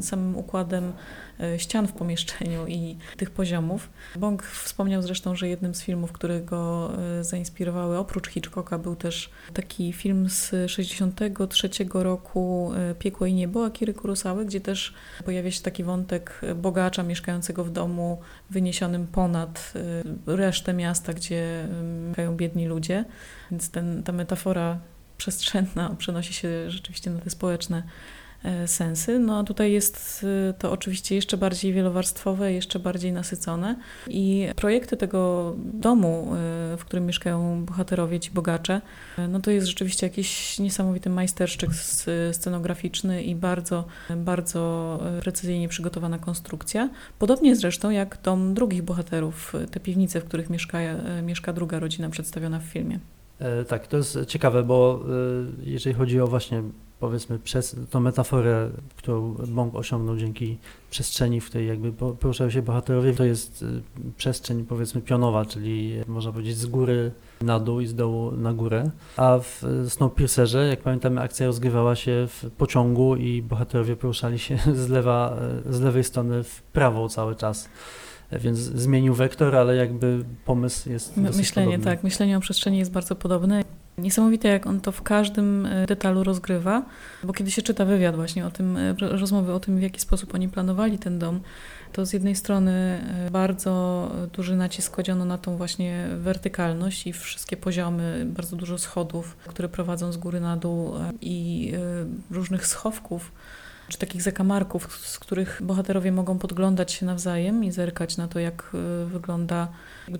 samym 0.00 0.36
układem 0.36 0.92
E, 1.40 1.58
ścian 1.58 1.86
w 1.86 1.92
pomieszczeniu 1.92 2.66
i 2.66 2.96
tych 3.16 3.30
poziomów. 3.30 3.90
Bong 4.16 4.42
wspomniał 4.42 5.02
zresztą, 5.02 5.36
że 5.36 5.48
jednym 5.48 5.74
z 5.74 5.82
filmów, 5.82 6.12
które 6.12 6.40
go 6.40 6.90
e, 7.20 7.24
zainspirowały 7.24 7.98
oprócz 7.98 8.28
Hitchcocka 8.28 8.78
był 8.78 8.96
też 8.96 9.30
taki 9.54 9.92
film 9.92 10.28
z 10.30 10.70
63 10.70 11.70
roku 11.94 12.72
e, 12.76 12.94
Piekło 12.94 13.26
i 13.26 13.34
niebo 13.34 13.64
Akiry 13.64 13.93
Kurosawy, 13.94 14.44
gdzie 14.44 14.60
też 14.60 14.94
pojawia 15.24 15.50
się 15.50 15.62
taki 15.62 15.84
wątek 15.84 16.40
bogacza 16.56 17.02
mieszkającego 17.02 17.64
w 17.64 17.70
domu 17.70 18.20
wyniesionym 18.50 19.06
ponad 19.06 19.72
resztę 20.26 20.74
miasta, 20.74 21.12
gdzie 21.12 21.68
mieszkają 22.06 22.36
biedni 22.36 22.66
ludzie. 22.66 23.04
Więc 23.50 23.70
ten, 23.70 24.02
ta 24.02 24.12
metafora 24.12 24.78
przestrzenna 25.16 25.96
przenosi 25.98 26.32
się 26.32 26.70
rzeczywiście 26.70 27.10
na 27.10 27.20
te 27.20 27.30
społeczne 27.30 27.82
sensy. 28.66 29.18
No 29.18 29.38
a 29.38 29.44
tutaj 29.44 29.72
jest 29.72 30.26
e, 30.50 30.52
to 30.52 30.72
oczywiście 30.72 31.14
jeszcze 31.14 31.36
bardziej 31.36 31.72
wielowarstwowe, 31.72 32.52
jeszcze 32.52 32.78
bardziej 32.78 33.12
nasycone 33.12 33.76
i 34.08 34.48
projekty 34.56 34.96
tego 34.96 35.52
domu, 35.56 36.28
e, 36.32 36.76
w 36.76 36.84
którym 36.84 37.06
mieszkają 37.06 37.64
bohaterowie, 37.64 38.20
ci 38.20 38.30
bogacze, 38.30 38.80
no 39.28 39.40
to 39.40 39.50
jest 39.50 39.66
rzeczywiście 39.66 40.06
jakiś 40.06 40.58
niesamowity 40.58 41.10
majsterszczyk 41.10 41.70
scenograficzny 42.32 43.22
i 43.22 43.34
bardzo, 43.34 43.84
bardzo 44.16 45.00
precyzyjnie 45.20 45.68
przygotowana 45.68 46.18
konstrukcja. 46.18 46.90
Podobnie 47.18 47.56
zresztą 47.56 47.90
jak 47.90 48.18
dom 48.22 48.54
drugich 48.54 48.82
bohaterów, 48.82 49.52
te 49.70 49.80
piwnice, 49.80 50.20
w 50.20 50.24
których 50.24 50.50
mieszka, 50.50 50.78
mieszka 51.22 51.52
druga 51.52 51.78
rodzina 51.78 52.10
przedstawiona 52.10 52.58
w 52.58 52.64
filmie. 52.64 52.98
Tak, 53.68 53.86
to 53.86 53.96
jest 53.96 54.18
ciekawe, 54.26 54.62
bo 54.62 55.04
jeżeli 55.62 55.96
chodzi 55.96 56.20
o 56.20 56.26
właśnie 56.26 56.62
powiedzmy 57.04 57.38
przez 57.38 57.76
tą 57.90 58.00
metaforę, 58.00 58.70
którą 58.96 59.34
Bong 59.48 59.74
osiągnął 59.74 60.16
dzięki 60.16 60.58
przestrzeni, 60.90 61.40
w 61.40 61.46
której 61.46 61.68
jakby 61.68 61.92
poruszają 61.92 62.50
się 62.50 62.62
bohaterowie, 62.62 63.14
to 63.14 63.24
jest 63.24 63.62
y, 63.62 63.82
przestrzeń 64.16 64.64
powiedzmy 64.64 65.00
pionowa, 65.00 65.44
czyli 65.44 65.94
można 66.06 66.32
powiedzieć 66.32 66.56
z 66.56 66.66
góry 66.66 67.12
na 67.40 67.60
dół 67.60 67.80
i 67.80 67.86
z 67.86 67.94
dołu 67.94 68.30
na 68.32 68.52
górę. 68.52 68.90
A 69.16 69.38
w 69.38 69.62
Snowpiercerze, 69.88 70.66
jak 70.66 70.80
pamiętamy, 70.80 71.20
akcja 71.20 71.46
rozgrywała 71.46 71.96
się 71.96 72.28
w 72.28 72.50
pociągu 72.50 73.16
i 73.16 73.42
bohaterowie 73.42 73.96
poruszali 73.96 74.38
się 74.38 74.58
z, 74.84 74.88
lewa, 74.88 75.36
z 75.66 75.80
lewej 75.80 76.04
strony 76.04 76.42
w 76.42 76.62
prawo 76.62 77.08
cały 77.08 77.36
czas 77.36 77.68
więc 78.32 78.58
zmienił 78.58 79.14
wektor, 79.14 79.56
ale 79.56 79.76
jakby 79.76 80.24
pomysł 80.44 80.90
jest 80.90 81.16
Myślenie, 81.16 81.68
podobny. 81.68 81.84
tak, 81.84 82.04
myślenie 82.04 82.36
o 82.36 82.40
przestrzeni 82.40 82.78
jest 82.78 82.90
bardzo 82.92 83.14
podobne. 83.14 83.64
Niesamowite, 83.98 84.48
jak 84.48 84.66
on 84.66 84.80
to 84.80 84.92
w 84.92 85.02
każdym 85.02 85.66
e, 85.66 85.86
detalu 85.86 86.24
rozgrywa, 86.24 86.82
bo 87.24 87.32
kiedy 87.32 87.50
się 87.50 87.62
czyta 87.62 87.84
wywiad 87.84 88.16
właśnie 88.16 88.46
o 88.46 88.50
tym, 88.50 88.76
e, 88.76 88.94
rozmowy 88.98 89.52
o 89.52 89.60
tym, 89.60 89.78
w 89.78 89.82
jaki 89.82 90.00
sposób 90.00 90.34
oni 90.34 90.48
planowali 90.48 90.98
ten 90.98 91.18
dom, 91.18 91.40
to 91.92 92.06
z 92.06 92.12
jednej 92.12 92.36
strony 92.36 92.72
e, 93.26 93.30
bardzo 93.30 94.10
duży 94.32 94.56
nacisk 94.56 94.94
kładziono 94.94 95.24
na 95.24 95.38
tą 95.38 95.56
właśnie 95.56 96.08
wertykalność 96.18 97.06
i 97.06 97.12
wszystkie 97.12 97.56
poziomy, 97.56 98.26
bardzo 98.28 98.56
dużo 98.56 98.78
schodów, 98.78 99.36
które 99.36 99.68
prowadzą 99.68 100.12
z 100.12 100.16
góry 100.16 100.40
na 100.40 100.56
dół 100.56 100.94
i 101.20 101.72
różnych 102.30 102.66
schowków, 102.66 103.32
czy 103.88 103.98
takich 103.98 104.22
zakamarków, 104.22 104.98
z 105.06 105.18
których 105.18 105.60
bohaterowie 105.64 106.12
mogą 106.12 106.38
podglądać 106.38 106.92
się 106.92 107.06
nawzajem 107.06 107.64
i 107.64 107.72
zerkać 107.72 108.16
na 108.16 108.28
to, 108.28 108.38
jak 108.38 108.70
wygląda, 109.06 109.68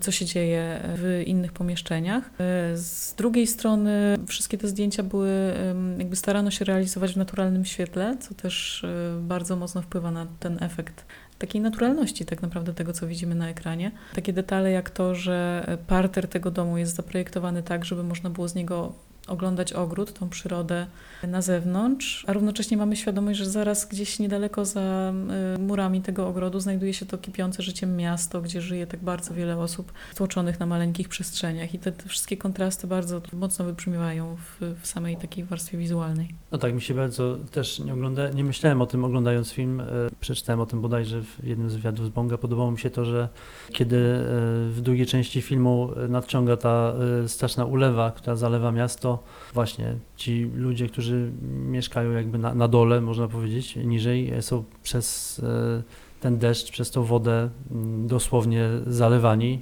co 0.01 0.11
się 0.11 0.25
dzieje 0.25 0.79
w 0.95 1.23
innych 1.25 1.53
pomieszczeniach. 1.53 2.23
E, 2.23 2.77
z 2.77 3.13
drugiej 3.17 3.47
strony 3.47 4.17
wszystkie 4.27 4.57
te 4.57 4.67
zdjęcia 4.67 5.03
były, 5.03 5.53
jakby 5.97 6.15
starano 6.15 6.51
się 6.51 6.65
realizować 6.65 7.13
w 7.13 7.17
naturalnym 7.17 7.65
świetle, 7.65 8.17
co 8.19 8.33
też 8.33 8.83
e, 8.83 9.19
bardzo 9.21 9.55
mocno 9.55 9.81
wpływa 9.81 10.11
na 10.11 10.27
ten 10.39 10.63
efekt 10.63 11.05
takiej 11.39 11.61
naturalności 11.61 12.25
tak 12.25 12.41
naprawdę 12.41 12.73
tego, 12.73 12.93
co 12.93 13.07
widzimy 13.07 13.35
na 13.35 13.49
ekranie. 13.49 13.91
Takie 14.13 14.33
detale 14.33 14.71
jak 14.71 14.89
to, 14.89 15.15
że 15.15 15.65
parter 15.87 16.27
tego 16.27 16.51
domu 16.51 16.77
jest 16.77 16.95
zaprojektowany 16.95 17.63
tak, 17.63 17.85
żeby 17.85 18.03
można 18.03 18.29
było 18.29 18.47
z 18.47 18.55
niego 18.55 18.93
oglądać 19.27 19.73
ogród, 19.73 20.13
tą 20.13 20.29
przyrodę 20.29 20.87
na 21.27 21.41
zewnątrz, 21.41 22.25
a 22.27 22.33
równocześnie 22.33 22.77
mamy 22.77 22.95
świadomość, 22.95 23.39
że 23.39 23.45
zaraz 23.45 23.87
gdzieś 23.87 24.19
niedaleko 24.19 24.65
za 24.65 25.13
y, 25.55 25.59
murami 25.59 26.01
tego 26.01 26.27
ogrodu 26.27 26.59
znajduje 26.59 26.93
się 26.93 27.05
to 27.05 27.17
kipiące 27.17 27.63
życiem 27.63 27.97
miasto, 27.97 28.41
gdzie 28.41 28.61
żyje 28.61 28.87
tak 28.87 28.99
bardzo 28.99 29.33
wiele 29.33 29.57
osób 29.57 29.93
stłoczonych 30.13 30.59
na 30.59 30.65
maleńkich 30.65 31.09
przestrzeniach 31.09 31.73
i 31.73 31.79
te, 31.79 31.91
te 31.91 32.09
wszystkie 32.09 32.37
kontrasty 32.37 32.87
bardzo 32.87 33.21
mocno 33.33 33.65
wybrzmiewają 33.65 34.35
w, 34.35 34.75
w, 34.81 34.87
samej 34.87 35.17
takiej 35.17 35.43
warstwie 35.43 35.77
wizualnej. 35.77 36.35
No 36.51 36.57
tak, 36.57 36.73
mi 36.73 36.81
się 36.81 36.93
bardzo 36.93 37.37
też 37.51 37.79
nie 37.79 37.93
ogląda, 37.93 38.29
nie 38.29 38.43
myślałem 38.43 38.81
o 38.81 38.85
tym 38.85 39.03
oglądając 39.03 39.51
film, 39.51 39.81
e, 39.81 39.85
przeczytałem 40.19 40.59
o 40.59 40.65
tym 40.65 40.81
bodajże 40.81 41.21
w 41.21 41.43
jednym 41.43 41.69
z 41.69 41.75
wywiadów 41.75 42.05
z 42.05 42.09
Bonga. 42.09 42.37
Podobało 42.37 42.71
mi 42.71 42.79
się 42.79 42.89
to, 42.89 43.05
że 43.05 43.29
kiedy 43.71 43.97
e, 43.97 44.21
w 44.69 44.79
drugiej 44.81 45.05
części 45.05 45.41
filmu 45.41 45.89
nadciąga 46.09 46.57
ta 46.57 46.93
e, 47.23 47.29
straszna 47.29 47.65
ulewa, 47.65 48.11
która 48.11 48.35
zalewa 48.35 48.71
miasto, 48.71 49.14
właśnie 49.53 49.95
ci 50.15 50.51
ludzie, 50.55 50.87
którzy 50.87 51.31
mieszkają 51.67 52.11
jakby 52.11 52.37
na, 52.37 52.55
na 52.55 52.67
dole, 52.67 53.01
można 53.01 53.27
powiedzieć, 53.27 53.75
niżej, 53.75 54.33
są 54.41 54.63
przez 54.83 55.39
e, 55.39 55.83
ten 56.19 56.37
deszcz, 56.37 56.71
przez 56.71 56.91
tą 56.91 57.03
wodę 57.03 57.49
mm, 57.71 58.07
dosłownie 58.07 58.69
zalewani. 58.87 59.59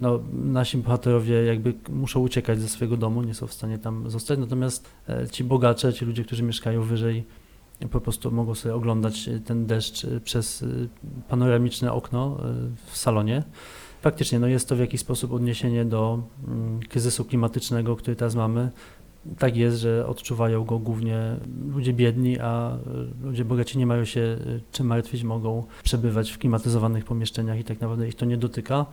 No, 0.00 0.20
nasi 0.32 0.78
bohaterowie 0.78 1.44
jakby 1.44 1.74
muszą 1.88 2.20
uciekać 2.20 2.60
ze 2.60 2.68
swojego 2.68 2.96
domu, 2.96 3.22
nie 3.22 3.34
są 3.34 3.46
w 3.46 3.52
stanie 3.52 3.78
tam 3.78 4.10
zostać, 4.10 4.38
natomiast 4.38 4.88
e, 5.08 5.28
ci 5.28 5.44
bogacze, 5.44 5.92
ci 5.92 6.04
ludzie, 6.04 6.24
którzy 6.24 6.42
mieszkają 6.42 6.82
wyżej, 6.82 7.24
po 7.90 8.00
prostu 8.00 8.30
mogą 8.30 8.54
sobie 8.54 8.74
oglądać 8.74 9.30
ten 9.44 9.66
deszcz 9.66 10.06
przez 10.24 10.64
panoramiczne 11.28 11.92
okno 11.92 12.38
w 12.86 12.96
salonie. 12.96 13.42
faktycznie 14.02 14.38
no 14.38 14.46
jest 14.46 14.68
to 14.68 14.76
w 14.76 14.78
jakiś 14.78 15.00
sposób 15.00 15.32
odniesienie 15.32 15.84
do 15.84 16.22
mm, 16.48 16.80
kryzysu 16.80 17.24
klimatycznego, 17.24 17.96
który 17.96 18.16
teraz 18.16 18.34
mamy. 18.34 18.70
Tak 19.38 19.56
jest, 19.56 19.78
że 19.78 20.06
odczuwają 20.06 20.64
go 20.64 20.78
głównie 20.78 21.36
ludzie 21.74 21.92
biedni, 21.92 22.38
a 22.38 22.78
ludzie 23.22 23.44
bogaci 23.44 23.78
nie 23.78 23.86
mają 23.86 24.04
się 24.04 24.20
y, 24.20 24.60
czym 24.72 24.86
martwić, 24.86 25.22
mogą 25.22 25.64
przebywać 25.84 26.30
w 26.30 26.38
klimatyzowanych 26.38 27.04
pomieszczeniach 27.04 27.58
i 27.58 27.64
tak 27.64 27.80
naprawdę 27.80 28.08
ich 28.08 28.14
to 28.14 28.24
nie 28.24 28.36
dotyka. 28.36 28.86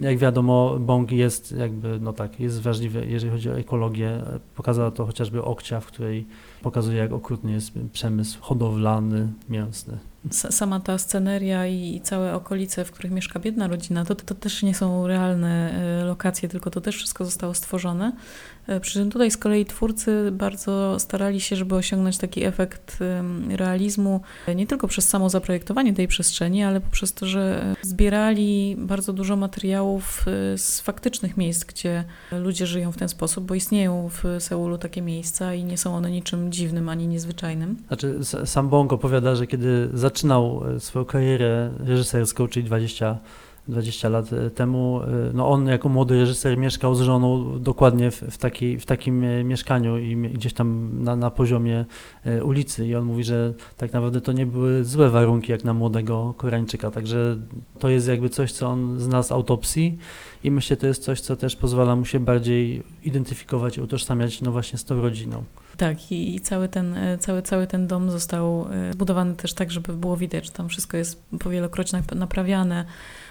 Jak 0.00 0.18
wiadomo, 0.18 0.78
bąk 0.80 1.12
jest 1.12 1.52
jakby, 1.52 1.98
no 2.00 2.12
tak, 2.12 2.40
jest 2.40 2.62
wrażliwy, 2.62 3.06
jeżeli 3.06 3.32
chodzi 3.32 3.50
o 3.50 3.58
ekologię. 3.58 4.22
Pokazała 4.56 4.90
to 4.90 5.06
chociażby 5.06 5.44
Okcia, 5.44 5.80
w 5.80 5.86
której 5.86 6.26
pokazuje, 6.62 6.98
jak 6.98 7.12
okrutny 7.12 7.52
jest 7.52 7.72
przemysł 7.92 8.38
hodowlany, 8.40 9.28
mięsny. 9.48 9.98
Sama 10.30 10.80
ta 10.80 10.98
sceneria 10.98 11.66
i 11.66 12.00
całe 12.04 12.34
okolice, 12.34 12.84
w 12.84 12.90
których 12.90 13.12
mieszka 13.12 13.40
biedna 13.40 13.68
rodzina, 13.68 14.04
to, 14.04 14.14
to 14.14 14.34
też 14.34 14.62
nie 14.62 14.74
są 14.74 15.06
realne 15.06 15.72
e, 16.00 16.04
lokacje, 16.04 16.48
tylko 16.48 16.70
to 16.70 16.80
też 16.80 16.96
wszystko 16.96 17.24
zostało 17.24 17.54
stworzone. 17.54 18.12
E, 18.66 18.80
Przy 18.80 18.92
czym 18.92 19.10
tutaj 19.10 19.30
z 19.30 19.36
kolei 19.36 19.64
twórcy 19.66 20.30
bardzo 20.32 20.98
starali 20.98 21.40
się, 21.40 21.56
żeby 21.56 21.74
osiągnąć 21.74 22.18
taki 22.18 22.44
efekt 22.44 22.98
realizmu, 23.48 24.20
e, 24.46 24.54
nie 24.54 24.66
tylko 24.66 24.88
przez 24.88 25.08
samo 25.08 25.30
zaprojektowanie 25.30 25.94
tej 25.94 26.08
przestrzeni, 26.08 26.62
ale 26.62 26.80
poprzez 26.80 27.12
to, 27.12 27.26
że 27.26 27.74
zbierali 27.82 28.76
bardzo 28.78 29.12
dużo 29.12 29.36
materiałów 29.36 30.24
z 30.56 30.80
faktycznych 30.80 31.36
miejsc, 31.36 31.64
gdzie 31.64 32.04
ludzie 32.32 32.66
żyją 32.66 32.92
w 32.92 32.96
ten 32.96 33.08
sposób, 33.08 33.44
bo 33.44 33.54
istnieją 33.54 34.08
w 34.08 34.42
Seulu 34.42 34.78
takie 34.78 35.02
miejsca 35.02 35.54
i 35.54 35.64
nie 35.64 35.78
są 35.78 35.96
one 35.96 36.10
niczym 36.10 36.52
dziwnym 36.52 36.88
ani 36.88 37.08
niezwyczajnym. 37.08 37.76
Znaczy, 37.88 38.18
sam 38.44 38.68
Bong 38.68 38.92
opowiada, 38.92 39.34
że 39.34 39.46
kiedy 39.46 39.88
zaczynał 40.18 40.62
e, 40.76 40.80
swoją 40.80 41.04
karierę 41.04 41.70
reżyserską, 41.78 42.48
czyli 42.48 42.64
20, 42.66 43.18
20 43.68 44.08
lat 44.08 44.32
e, 44.32 44.50
temu, 44.50 45.00
e, 45.02 45.06
no 45.34 45.48
on 45.48 45.66
jako 45.66 45.88
młody 45.88 46.20
reżyser 46.20 46.58
mieszkał 46.58 46.94
z 46.94 47.00
żoną 47.00 47.58
dokładnie 47.58 48.10
w, 48.10 48.22
w, 48.22 48.38
takiej, 48.38 48.80
w 48.80 48.86
takim 48.86 49.24
mieszkaniu 49.44 49.98
i 49.98 50.16
gdzieś 50.16 50.52
tam 50.52 50.90
na, 51.02 51.16
na 51.16 51.30
poziomie 51.30 51.84
ulicy. 52.42 52.86
I 52.86 52.94
on 52.94 53.04
mówi, 53.04 53.24
że 53.24 53.54
tak 53.76 53.92
naprawdę 53.92 54.20
to 54.20 54.32
nie 54.32 54.46
były 54.46 54.84
złe 54.84 55.10
warunki 55.10 55.52
jak 55.52 55.64
na 55.64 55.74
młodego 55.74 56.34
Koreańczyka, 56.36 56.90
także 56.90 57.36
to 57.78 57.88
jest 57.88 58.08
jakby 58.08 58.28
coś, 58.28 58.52
co 58.52 58.68
on 58.68 59.00
zna 59.00 59.22
z 59.22 59.32
autopsji 59.32 59.98
i 60.44 60.50
myślę, 60.50 60.76
to 60.76 60.86
jest 60.86 61.02
coś, 61.02 61.20
co 61.20 61.36
też 61.36 61.56
pozwala 61.56 61.96
mu 61.96 62.04
się 62.04 62.20
bardziej 62.20 62.82
identyfikować 63.04 63.76
i 63.76 63.80
utożsamiać 63.80 64.42
no 64.42 64.52
właśnie 64.52 64.78
z 64.78 64.84
tą 64.84 65.02
rodziną. 65.02 65.44
Tak, 65.78 66.12
i, 66.12 66.34
i 66.34 66.40
cały, 66.40 66.68
ten, 66.68 66.96
e, 66.96 67.18
cały, 67.18 67.42
cały 67.42 67.66
ten 67.66 67.86
dom 67.86 68.10
został 68.10 68.68
e, 68.72 68.92
zbudowany 68.92 69.34
też 69.34 69.54
tak, 69.54 69.70
żeby 69.70 69.92
było 69.92 70.16
widać, 70.16 70.44
że 70.46 70.50
tam 70.50 70.68
wszystko 70.68 70.96
jest 70.96 71.22
powielokroć 71.40 71.92
nap- 71.92 72.16
naprawiane, 72.16 72.84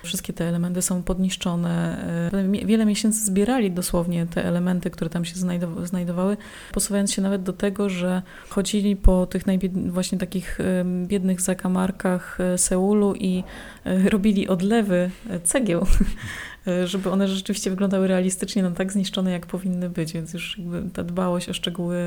wszystkie 0.04 0.34
te 0.34 0.46
elementy 0.46 0.82
są 0.82 1.04
podniszczone. 1.04 1.98
E, 2.34 2.66
Wiele 2.66 2.86
miesięcy 2.86 3.26
zbierali 3.26 3.72
dosłownie 3.72 4.26
te 4.26 4.46
elementy, 4.46 4.90
które 4.90 5.10
tam 5.10 5.26
się 5.26 5.36
znajdow- 5.36 5.86
znajdowały, 5.86 6.38
posuwając 6.72 7.14
się 7.14 7.22
nawet 7.22 7.44
do 7.44 7.54
tego, 7.54 7.90
że 7.90 8.22
chodzili 8.50 8.96
po 8.96 9.26
tych 9.26 9.44
właśnie 9.86 10.18
takich 10.18 10.60
biednych 11.06 11.42
zakamarkach 11.42 12.38
Seulu 12.58 13.16
i 13.16 13.44
robili 13.86 14.48
odlewy 14.48 15.12
cegieł. 15.44 15.86
e, 16.68 16.88
Żeby 16.88 17.12
one 17.12 17.28
rzeczywiście 17.28 17.70
wyglądały 17.70 18.08
realistycznie, 18.08 18.64
no 18.64 18.72
tak 18.72 18.92
zniszczone, 18.92 19.32
jak 19.32 19.46
powinny 19.46 19.90
być, 19.90 20.14
więc 20.14 20.34
już 20.34 20.62
ta 20.94 21.04
dbałość 21.04 21.50
o 21.50 21.54
szczegóły 21.54 21.98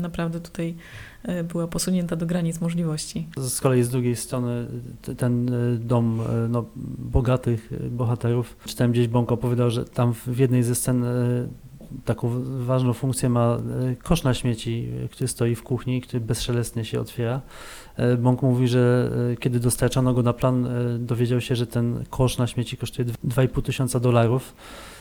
naprawdę 0.00 0.40
tutaj 0.40 0.76
e, 1.22 1.44
była 1.44 1.66
posunięta 1.66 2.16
do 2.16 2.26
granic 2.26 2.60
możliwości. 2.60 3.28
Z 3.36 3.60
kolei 3.60 3.82
z 3.82 3.88
drugiej 3.88 4.16
strony 4.16 4.66
ten 5.16 5.54
y, 5.54 5.78
dom 5.78 6.20
no, 6.48 6.64
bogatych 6.98 7.70
bohaterów. 7.90 8.56
Czytałem 8.64 8.92
gdzieś, 8.92 9.08
Bąk 9.08 9.32
opowiadał, 9.32 9.70
że 9.70 9.84
tam 9.84 10.14
w 10.14 10.38
jednej 10.38 10.62
ze 10.62 10.74
scen 10.74 11.04
taką 12.04 12.30
ważną 12.64 12.92
funkcję 12.92 13.28
ma 13.28 13.58
y, 13.92 13.96
kosz 13.96 14.22
na 14.22 14.34
śmieci, 14.34 14.88
który 15.10 15.28
stoi 15.28 15.54
w 15.54 15.62
kuchni, 15.62 16.00
który 16.00 16.20
bezszelestnie 16.20 16.84
się 16.84 17.00
otwiera. 17.00 17.40
Y, 17.98 18.16
Bąk 18.16 18.42
mówi, 18.42 18.68
że 18.68 19.10
y, 19.32 19.36
kiedy 19.36 19.60
dostarczano 19.60 20.14
go 20.14 20.22
na 20.22 20.32
plan, 20.32 20.68
dowiedział 20.98 21.40
się, 21.40 21.56
że 21.56 21.66
ten 21.66 22.04
kosz 22.10 22.38
na 22.38 22.46
śmieci 22.46 22.76
kosztuje 22.76 23.06
dw- 23.06 23.28
2,5 23.28 23.62
tysiąca 23.62 24.00
dolarów. 24.00 24.54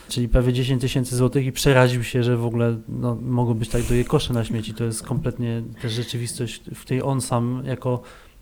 Czyli 0.09 0.29
prawie 0.29 0.53
10 0.53 0.81
tysięcy 0.81 1.15
złotych 1.15 1.45
i 1.45 1.51
przeraził 1.51 2.03
się, 2.03 2.23
że 2.23 2.37
w 2.37 2.45
ogóle 2.45 2.77
no, 2.89 3.17
mogą 3.21 3.53
być 3.53 3.69
tak 3.69 3.83
doje 3.83 4.03
kosze 4.03 4.33
na 4.33 4.43
śmieci. 4.43 4.73
To 4.73 4.83
jest 4.83 5.03
kompletnie 5.03 5.63
też 5.81 5.91
rzeczywistość, 5.91 6.61
w 6.75 6.81
której 6.81 7.03
on 7.03 7.21
sam 7.21 7.63
jako 7.65 8.01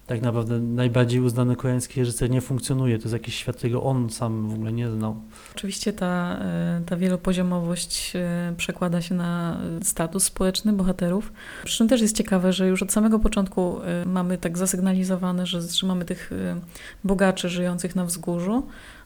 tak 0.09 0.21
naprawdę 0.21 0.59
najbardziej 0.59 1.21
uznany 1.21 1.55
koreański 1.55 1.99
reżyser 1.99 2.29
nie 2.29 2.41
funkcjonuje. 2.41 2.97
To 2.97 3.03
jest 3.03 3.13
jakiś 3.13 3.35
świat, 3.35 3.55
którego 3.55 3.83
on 3.83 4.09
sam 4.09 4.49
w 4.49 4.53
ogóle 4.53 4.71
nie 4.71 4.89
znał. 4.91 5.15
Oczywiście 5.55 5.93
ta, 5.93 6.39
e, 6.41 6.81
ta 6.85 6.97
wielopoziomowość 6.97 8.13
e, 8.15 8.53
przekłada 8.57 9.01
się 9.01 9.15
na 9.15 9.61
e, 9.81 9.85
status 9.85 10.23
społeczny 10.23 10.73
bohaterów. 10.73 11.33
Przy 11.65 11.77
czym 11.77 11.87
też 11.87 12.01
jest 12.01 12.17
ciekawe, 12.17 12.53
że 12.53 12.67
już 12.67 12.83
od 12.83 12.91
samego 12.91 13.19
początku 13.19 13.79
mamy 14.05 14.37
tak 14.37 14.57
zasygnalizowane, 14.57 15.45
że, 15.45 15.61
że 15.61 15.87
mamy 15.87 16.05
tych 16.05 16.31
bogaczy 17.03 17.49
żyjących 17.49 17.95
na 17.95 18.05
wzgórzu 18.05 18.63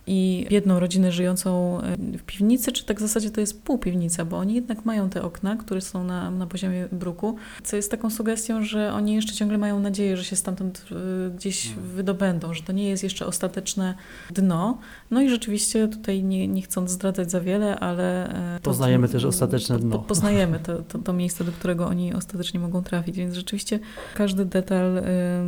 i 0.08 0.46
biedną 0.50 0.80
rodzinę 0.80 1.12
żyjącą 1.12 1.82
e, 1.82 1.98
w 2.18 2.24
piwnicy, 2.24 2.72
czy 2.72 2.86
tak 2.86 2.98
w 2.98 3.02
zasadzie 3.02 3.32
to 3.32 3.42
jest 3.42 3.63
półpiwnica, 3.63 4.26
bo 4.26 4.38
oni 4.38 4.54
jednak 4.54 4.86
mają 4.86 5.10
te 5.10 5.22
okna, 5.24 5.56
które 5.56 5.82
są 5.82 6.04
na, 6.04 6.32
na 6.32 6.48
poziomie 6.48 6.88
bruku, 6.92 7.36
co 7.63 7.76
jest 7.76 7.92
taką 7.92 8.10
sugestią, 8.10 8.63
że 8.63 8.94
oni 8.94 9.13
jeszcze 9.16 9.34
ciągle 9.34 9.58
mają 9.58 9.80
nadzieję, 9.80 10.18
że 10.18 10.24
się 10.24 10.36
stamtąd 10.36 10.86
e, 10.92 11.30
gdzieś 11.36 11.68
Mhm. 11.68 11.88
wydobędą, 11.88 12.54
że 12.54 12.63
to 12.63 12.74
nie 12.74 12.89
jest 12.89 13.04
jeszcze 13.04 13.26
ostateczne 13.26 13.96
dno. 14.32 14.78
No 15.12 15.22
i 15.22 15.30
rzeczywiście 15.30 15.88
tutaj 15.88 16.24
nie, 16.24 16.48
nie 16.48 16.62
chcąc 16.62 16.92
zdradzać 16.92 17.32
za 17.32 17.42
wiele, 17.42 17.80
ale... 17.80 18.30
e, 18.56 18.60
to- 18.60 18.63
Poznajemy 18.70 19.10
też 19.10 19.26
ostateczne 19.26 19.80
dno. 19.80 19.98
Po, 20.00 20.04
poznajemy 20.04 20.60
to, 20.60 20.78
to, 20.89 21.00
to 21.00 21.13
miejsce, 21.13 21.44
do 21.44 21.52
którego 21.52 21.88
oni 21.88 22.13
ostatecznie 22.13 22.60
mogą 22.60 22.84
trafić, 22.84 23.18
więc 23.18 23.36
rzeczywiście 23.36 23.80
każdy 24.16 24.46
detal 24.46 24.98
e, 24.98 25.04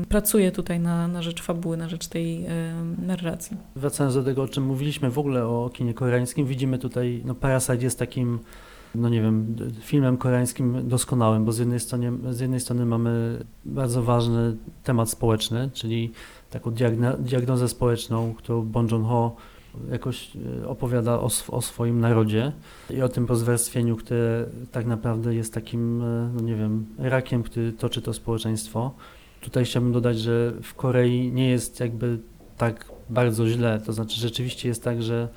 pracuje 0.09 0.51
tutaj 0.51 0.79
na, 0.79 1.07
na 1.07 1.21
rzecz 1.21 1.41
fabuły, 1.41 1.77
na 1.77 1.89
rzecz 1.89 2.07
tej 2.07 2.45
e, 2.45 2.49
narracji. 3.05 3.57
Wracając 3.75 4.15
do 4.15 4.23
tego, 4.23 4.44
o 4.45 4.47
czym 4.47 4.63
mówiliśmy 4.63 5.11
w 5.11 5.19
ogóle 5.19 5.45
o 5.45 5.69
kinie 5.73 5.93
koreańskim, 5.93 6.45
widzimy 6.45 6.79
tutaj, 6.79 7.21
no 7.25 7.35
Parasite 7.35 7.83
jest 7.83 7.99
takim, 7.99 8.39
no 8.95 9.09
nie 9.09 9.21
wiem, 9.21 9.55
filmem 9.81 10.17
koreańskim 10.17 10.87
doskonałym, 10.87 11.45
bo 11.45 11.51
z 11.51 11.59
jednej 11.59 11.79
strony, 11.79 12.33
z 12.33 12.39
jednej 12.39 12.59
strony 12.59 12.85
mamy 12.85 13.43
bardzo 13.65 14.03
ważny 14.03 14.55
temat 14.83 15.09
społeczny, 15.09 15.69
czyli 15.73 16.11
taką 16.49 16.71
diagnozę 17.19 17.69
społeczną, 17.69 18.33
którą 18.33 18.61
Bong 18.61 18.91
Joon-ho 18.91 19.35
jakoś 19.91 20.31
e, 20.63 20.67
opowiada 20.67 21.19
o, 21.19 21.25
sw- 21.25 21.53
o 21.53 21.61
swoim 21.61 21.99
narodzie 21.99 22.51
i 22.89 23.01
o 23.01 23.09
tym 23.09 23.25
rozwarstwieniu, 23.25 23.95
które 23.95 24.45
tak 24.71 24.85
naprawdę 24.85 25.35
jest 25.35 25.53
takim, 25.53 26.01
e, 26.01 26.29
no 26.35 26.41
nie 26.41 26.55
wiem, 26.55 26.85
rakiem, 26.97 27.43
który 27.43 27.73
toczy 27.73 28.01
to 28.01 28.13
społeczeństwo. 28.13 28.91
Tutaj 29.41 29.65
chciałbym 29.65 29.91
dodać, 29.91 30.19
że 30.19 30.53
w 30.63 30.73
Korei 30.73 31.31
nie 31.31 31.49
jest 31.49 31.79
jakby 31.79 32.19
tak 32.57 32.94
bardzo 33.09 33.47
źle. 33.47 33.81
To 33.85 33.93
znaczy 33.93 34.19
rzeczywiście 34.19 34.67
jest 34.67 34.83
tak, 34.83 35.03
że 35.03 35.27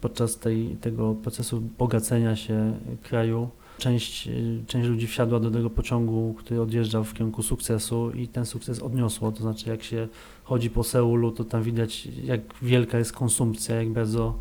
podczas 0.00 0.38
tej, 0.38 0.76
tego 0.80 1.14
procesu 1.14 1.60
bogacenia 1.78 2.36
się 2.36 2.74
kraju 3.02 3.48
część, 3.78 4.28
y, 4.28 4.64
część 4.66 4.88
ludzi 4.88 5.06
wsiadła 5.06 5.40
do 5.40 5.50
tego 5.50 5.70
pociągu, 5.70 6.34
który 6.38 6.60
odjeżdżał 6.60 7.04
w 7.04 7.14
kierunku 7.14 7.42
sukcesu 7.42 8.10
i 8.10 8.28
ten 8.28 8.46
sukces 8.46 8.80
odniosło. 8.80 9.32
To 9.32 9.42
znaczy 9.42 9.70
jak 9.70 9.82
się 9.82 10.08
chodzi 10.44 10.70
po 10.70 10.84
Seulu, 10.84 11.30
to 11.30 11.44
tam 11.44 11.62
widać 11.62 12.06
jak 12.24 12.40
wielka 12.62 12.98
jest 12.98 13.12
konsumpcja, 13.12 13.76
jak 13.76 13.90
bardzo, 13.90 14.38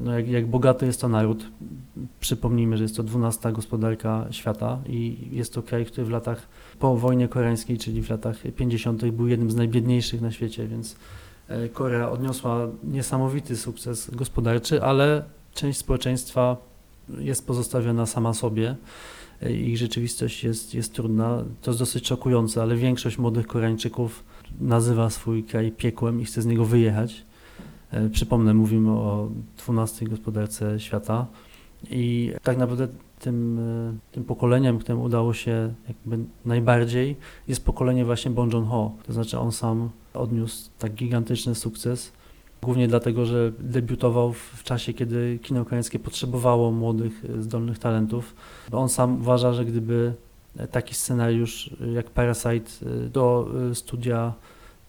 no 0.00 0.12
jak, 0.12 0.28
jak 0.28 0.46
bogaty 0.46 0.86
jest 0.86 1.00
to 1.00 1.08
naród. 1.08 1.46
Przypomnijmy, 2.20 2.76
że 2.76 2.82
jest 2.82 2.96
to 2.96 3.02
12 3.02 3.52
gospodarka 3.52 4.26
świata 4.30 4.78
i 4.86 5.28
jest 5.32 5.54
to 5.54 5.62
kraj, 5.62 5.86
który 5.86 6.04
w 6.04 6.10
latach 6.10 6.48
po 6.78 6.96
wojnie 6.96 7.28
koreańskiej, 7.28 7.78
czyli 7.78 8.02
w 8.02 8.10
latach 8.10 8.36
50. 8.56 9.10
był 9.10 9.28
jednym 9.28 9.50
z 9.50 9.56
najbiedniejszych 9.56 10.20
na 10.20 10.32
świecie, 10.32 10.68
więc 10.68 10.92
e, 10.92 10.96
Korea 11.72 12.10
odniosła 12.10 12.68
niesamowity 12.84 13.56
sukces 13.56 14.10
gospodarczy, 14.14 14.82
ale 14.82 15.22
część 15.54 15.78
społeczeństwa 15.78 16.56
jest 17.18 17.46
pozostawiona 17.46 18.06
sama 18.06 18.34
sobie. 18.34 18.76
e, 19.42 19.52
Ich 19.52 19.78
rzeczywistość 19.78 20.44
jest, 20.44 20.74
jest 20.74 20.94
trudna. 20.94 21.44
To 21.62 21.70
jest 21.70 21.78
dosyć 21.80 22.06
szokujące, 22.06 22.62
ale 22.62 22.76
większość 22.76 23.18
młodych 23.18 23.46
Koreańczyków 23.46 24.24
nazywa 24.60 25.10
swój 25.10 25.44
kraj 25.44 25.72
piekłem 25.72 26.20
i 26.20 26.24
chce 26.24 26.42
z 26.42 26.46
niego 26.46 26.64
wyjechać. 26.64 27.24
E, 27.90 28.08
Przypomnę, 28.08 28.54
mówimy 28.54 28.90
o 28.90 29.28
12 29.58 30.06
gospodarce 30.06 30.80
świata 30.80 31.26
i 31.90 32.32
tak 32.42 32.56
naprawdę 32.58 32.88
tym, 33.20 33.58
e, 33.58 34.12
tym 34.12 34.24
pokoleniem, 34.24 34.78
któremu 34.78 35.02
udało 35.04 35.34
się 35.34 35.74
jakby 35.88 36.24
najbardziej, 36.44 37.16
jest 37.48 37.64
pokolenie 37.64 38.04
właśnie 38.04 38.30
Bong 38.30 38.52
Joon-ho. 38.52 38.92
To 39.06 39.12
znaczy 39.12 39.38
on 39.38 39.52
sam 39.52 39.90
odniósł 40.18 40.70
tak 40.78 40.94
gigantyczny 40.94 41.54
sukces, 41.54 42.12
głównie 42.62 42.88
dlatego, 42.88 43.26
że 43.26 43.52
debiutował 43.58 44.32
w, 44.32 44.62
czasie, 44.62 44.92
kiedy 44.92 45.38
kino 45.42 45.64
koreańskie 45.64 45.98
potrzebowało 45.98 46.70
młodych, 46.70 47.24
e, 47.38 47.42
zdolnych 47.42 47.78
talentów. 47.78 48.34
On 48.72 48.88
sam 48.88 49.20
uważa, 49.20 49.52
że 49.52 49.64
gdyby 49.64 50.14
taki 50.70 50.94
scenariusz 50.94 51.70
e, 51.80 51.92
jak 51.92 52.10
Parasite 52.10 52.70
e, 52.82 53.08
do 53.08 53.48
studia 53.74 54.32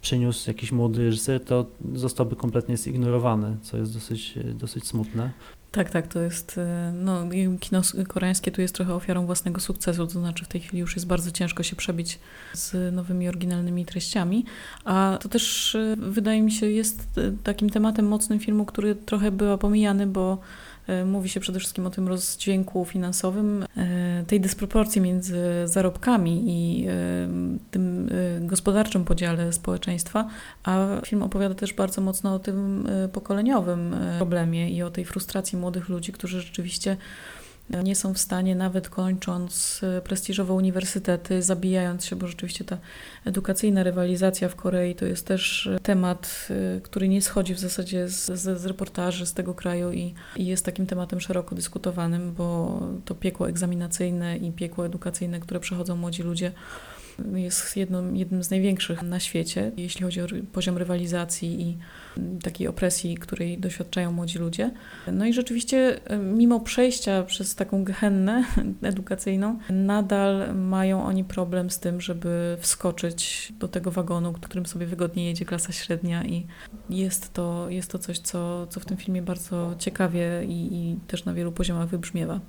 przyniósł 0.01 0.49
jakiś 0.49 0.71
młody 0.71 1.05
reżyser, 1.05 1.43
to 1.43 1.65
zostałby 1.95 2.35
kompletnie 2.35 2.77
zignorowany, 2.77 3.57
co 3.61 3.77
jest 3.77 3.93
dosyć, 3.93 4.39
dosyć 4.53 4.87
smutne. 4.87 5.31
Tak, 5.71 5.89
tak, 5.89 6.07
to 6.07 6.19
jest, 6.19 6.57
e, 6.57 6.91
no 6.95 7.23
kino 7.59 7.81
koreańskie 8.07 8.51
tu 8.51 8.61
jest 8.61 8.75
trochę 8.75 8.93
ofiarą 8.95 9.25
własnego 9.25 9.61
sukcesu, 9.61 10.07
to 10.07 10.19
znaczy 10.19 10.45
w 10.45 10.47
tej 10.47 10.61
chwili 10.61 10.79
już 10.79 10.95
jest 10.95 11.07
bardzo 11.07 11.31
ciężko 11.31 11.63
się 11.63 11.75
przebić 11.75 12.19
z 12.53 12.93
nowymi, 12.95 13.29
oryginalnymi 13.29 13.85
treściami, 13.85 14.45
a 14.85 15.17
to 15.21 15.29
też 15.29 15.75
e, 15.75 15.95
wydaje 15.97 16.41
mi 16.41 16.51
się 16.51 16.69
jest 16.69 17.07
e, 17.17 17.31
takim 17.43 17.69
tematem 17.69 18.07
mocnym 18.07 18.39
filmu, 18.39 18.65
który 18.65 18.95
trochę 18.95 19.31
był 19.31 19.57
pomijany, 19.57 20.07
bo 20.07 20.37
mówi 21.05 21.29
się 21.29 21.39
przede 21.39 21.59
wszystkim 21.59 21.85
o 21.85 21.89
tym 21.89 22.07
rozdźwięku 22.07 22.85
finansowym, 22.85 23.65
e, 23.77 24.23
tej 24.27 24.41
dysproporcji 24.41 25.01
między 25.01 25.37
zarobkami 25.65 26.43
i 26.47 26.87
e, 26.87 26.91
tym 27.71 28.09
gospodarczym 28.39 29.05
podziale 29.05 29.53
społeczeństwa, 29.53 30.27
a 30.63 30.87
film 31.05 31.23
opowiada 31.23 31.55
też 31.55 31.73
bardzo 31.73 32.01
mocno 32.01 32.33
o 32.33 32.39
tym 32.39 32.87
pokoleniowym 33.13 33.95
problemie 34.17 34.69
i 34.69 34.83
o 34.83 34.91
tej 34.91 35.05
frustracji 35.05 35.57
młodych 35.57 35.89
ludzi, 35.89 36.11
którzy 36.11 36.41
rzeczywiście 36.41 36.97
nie 37.83 37.95
są 37.95 38.13
w 38.13 38.17
stanie, 38.17 38.55
nawet 38.55 38.89
kończąc 38.89 39.81
e, 39.83 40.01
prestiżowe 40.01 40.53
uniwersytety, 40.53 41.41
zabijając 41.41 42.05
się, 42.05 42.15
bo 42.15 42.27
rzeczywiście 42.27 42.65
ta 42.65 42.77
edukacyjna 43.25 43.83
rywalizacja 43.83 44.49
w 44.49 44.55
Korei 44.55 44.95
to 44.95 45.05
jest 45.05 45.27
też 45.27 45.67
e, 45.67 45.79
temat, 45.79 46.47
e, 46.77 46.81
który 46.81 47.09
nie 47.09 47.21
schodzi 47.21 47.53
w 47.53 47.59
zasadzie 47.59 48.07
z, 48.07 48.25
z, 48.25 48.61
z 48.61 48.65
reportaży 48.65 49.25
z 49.25 49.33
tego 49.33 49.53
kraju 49.53 49.91
i, 49.91 50.13
i 50.35 50.45
jest 50.45 50.65
takim 50.65 50.85
tematem 50.85 51.21
szeroko 51.21 51.55
dyskutowanym, 51.55 52.33
bo 52.33 52.79
to 53.05 53.15
piekło 53.15 53.49
egzaminacyjne 53.49 54.37
i 54.37 54.51
piekło 54.51 54.85
edukacyjne, 54.85 55.39
które 55.39 55.59
przechodzą 55.59 55.95
młodzi 55.95 56.23
ludzie, 56.23 56.51
jest 57.33 57.77
jedną, 57.77 58.13
jednym 58.13 58.43
z 58.43 58.49
największych 58.49 59.03
na 59.03 59.19
świecie, 59.19 59.71
jeśli 59.77 60.03
chodzi 60.03 60.21
o 60.21 60.27
poziom 60.51 60.77
rywalizacji 60.77 61.61
i 61.61 61.77
takiej 62.43 62.67
opresji, 62.67 63.17
której 63.17 63.57
doświadczają 63.57 64.11
młodzi 64.11 64.39
ludzie. 64.39 64.71
No 65.11 65.25
i 65.25 65.33
rzeczywiście, 65.33 65.99
mimo 66.19 66.59
przejścia 66.59 67.23
przez 67.23 67.55
taką 67.55 67.83
gehennę 67.83 68.43
edukacyjną, 68.81 69.59
nadal 69.69 70.55
mają 70.55 71.05
oni 71.05 71.23
problem 71.23 71.69
z 71.69 71.79
tym, 71.79 72.01
żeby 72.01 72.57
wskoczyć 72.59 73.53
do 73.59 73.67
tego 73.67 73.91
wagonu, 73.91 74.33
którym 74.33 74.65
sobie 74.65 74.85
wygodnie 74.85 75.25
jedzie 75.25 75.45
klasa 75.45 75.73
średnia 75.73 76.25
i 76.25 76.47
jest 76.89 77.33
to, 77.33 77.69
jest 77.69 77.91
to 77.91 77.99
coś, 77.99 78.19
co, 78.19 78.67
co 78.67 78.79
w 78.79 78.85
tym 78.85 78.97
filmie 78.97 79.21
bardzo 79.21 79.75
ciekawie 79.79 80.45
i, 80.45 80.73
i 80.73 80.97
też 81.07 81.25
na 81.25 81.33
wielu 81.33 81.51
poziomach 81.51 81.87
wybrzmiewa. 81.87 82.39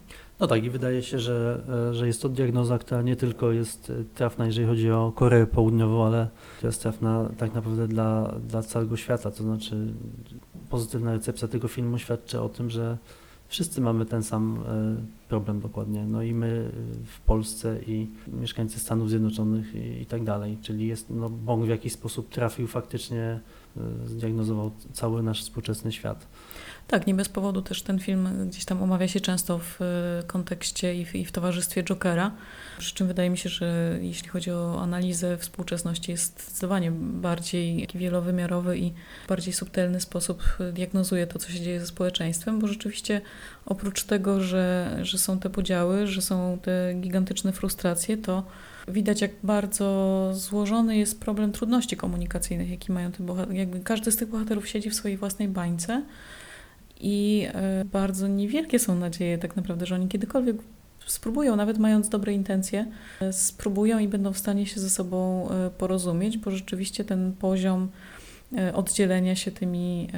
No 0.41 0.47
tak, 0.47 0.65
i 0.65 0.71
wydaje 0.71 1.03
się, 1.03 1.19
że, 1.19 1.63
e, 1.91 1.95
że 1.95 2.07
jest 2.07 2.23
to 2.23 2.29
diagnoza, 2.29 2.79
która 2.79 3.03
nie 3.03 3.17
tylko 3.17 3.53
jest 3.53 3.91
e, 3.91 4.05
trafna, 4.15 4.47
jeżeli 4.47 4.67
chodzi 4.67 4.91
o 4.91 5.13
Koreę 5.17 5.47
Południową, 5.47 6.07
ale 6.07 6.29
jest 6.63 6.83
trafna 6.83 7.29
tak 7.39 7.55
naprawdę 7.55 7.89
dla, 7.89 8.35
dla 8.49 8.63
całego 8.63 8.97
świata. 8.97 9.31
To 9.31 9.43
znaczy, 9.43 9.87
pozytywna 10.71 11.13
recepcja 11.13 11.49
tego 11.49 11.69
filmu 11.69 11.99
świadczy 11.99 12.41
o 12.41 12.49
tym, 12.49 12.71
że 12.71 12.99
wszyscy 13.49 13.81
mamy 13.81 14.07
ten 14.07 14.23
sam 14.23 14.59
e, 14.69 14.97
problem 15.29 15.61
dokładnie. 15.61 16.05
No 16.07 16.23
i 16.23 16.35
my 16.35 16.71
w 17.07 17.21
Polsce 17.21 17.79
i 17.87 18.09
mieszkańcy 18.29 18.81
Stanów 18.81 19.11
Zjednoczonych 19.11 19.75
i, 19.75 20.03
i 20.03 20.07
tak 20.07 20.25
dalej. 20.25 20.59
Czyli 20.63 20.87
jest, 20.87 21.11
no, 21.11 21.31
Bąk 21.31 21.65
w 21.65 21.69
jakiś 21.69 21.93
sposób 21.93 22.29
trafił 22.29 22.67
faktycznie, 22.67 23.41
zdiagnozował 24.07 24.71
cały 24.93 25.23
nasz 25.23 25.43
współczesny 25.43 25.93
świat. 25.93 26.27
Tak, 26.91 27.07
nie 27.07 27.15
bez 27.15 27.29
powodu 27.29 27.63
też 27.63 27.83
ten 27.83 27.99
film 27.99 28.49
gdzieś 28.49 28.65
tam 28.65 28.83
omawia 28.83 29.09
się 29.09 29.21
często 29.21 29.59
w 29.59 29.83
e, 29.83 30.23
kontekście 30.27 30.95
i 30.95 31.05
w, 31.05 31.15
i 31.15 31.25
w 31.25 31.33
towarzystwie 31.33 31.85
Jokera. 31.85 32.31
Przy 32.79 32.95
czym 32.95 33.07
wydaje 33.07 33.31
mi 33.31 33.39
się, 33.39 33.49
że 33.49 33.99
jeśli 34.01 34.29
chodzi 34.29 34.51
o 34.51 34.83
analizę 34.83 35.39
współczesności, 35.39 36.11
jest 36.11 36.43
zdecydowanie 36.43 36.91
bardziej 36.93 37.89
wielowymiarowy 37.95 38.79
i 38.79 38.93
bardziej 39.29 39.53
subtelny 39.53 40.01
sposób 40.01 40.43
diagnozuje 40.73 41.27
to, 41.27 41.39
co 41.39 41.51
się 41.51 41.61
dzieje 41.61 41.81
ze 41.81 41.87
społeczeństwem, 41.87 42.59
bo 42.59 42.67
rzeczywiście 42.67 43.21
oprócz 43.67 44.05
tego, 44.05 44.41
że, 44.41 44.99
że 45.03 45.19
są 45.19 45.39
te 45.39 45.51
podziały, 45.51 46.07
że 46.07 46.23
są 46.23 46.59
te 46.63 46.95
gigantyczne 46.95 47.53
frustracje, 47.53 48.17
to 48.17 48.43
widać, 48.89 49.21
jak 49.21 49.31
bardzo 49.43 50.31
złożony 50.35 50.97
jest 50.97 51.21
problem 51.21 51.53
trudności 51.53 51.97
komunikacyjnych, 51.97 52.71
jaki 52.71 52.93
mają 52.93 53.13
te 53.13 53.23
bohaterowie. 53.23 53.67
Każdy 53.85 54.13
z 54.13 54.17
tych 54.17 54.29
bohaterów 54.29 54.69
siedzi 54.69 54.91
w 54.91 54.95
swojej 54.95 55.17
własnej 55.17 55.49
bańce 55.49 56.03
i 57.01 57.47
e, 57.55 57.85
bardzo 57.85 58.29
niewielkie 58.29 58.79
są 58.79 58.95
nadzieje 58.95 59.39
tak 59.39 59.57
naprawdę, 59.57 59.87
że 59.87 59.95
oni 59.95 60.09
kiedykolwiek 60.09 60.57
spróbują, 61.07 61.57
nawet 61.57 61.79
mając 61.79 62.09
dobre 62.09 62.33
intencje, 62.33 62.87
e, 63.21 63.33
spróbują 63.33 63.99
i 63.99 64.09
będą 64.09 64.33
w 64.33 64.39
stanie 64.39 64.67
się 64.67 64.81
ze 64.81 64.91
sobą 64.91 65.51
e, 65.51 65.71
porozumieć, 65.71 66.39
bo 66.39 66.51
rzeczywiście 66.51 67.05
ten 67.05 67.33
poziom 67.33 67.89
oddzielenia 68.75 69.37
się 69.37 69.51
tymi 69.51 70.09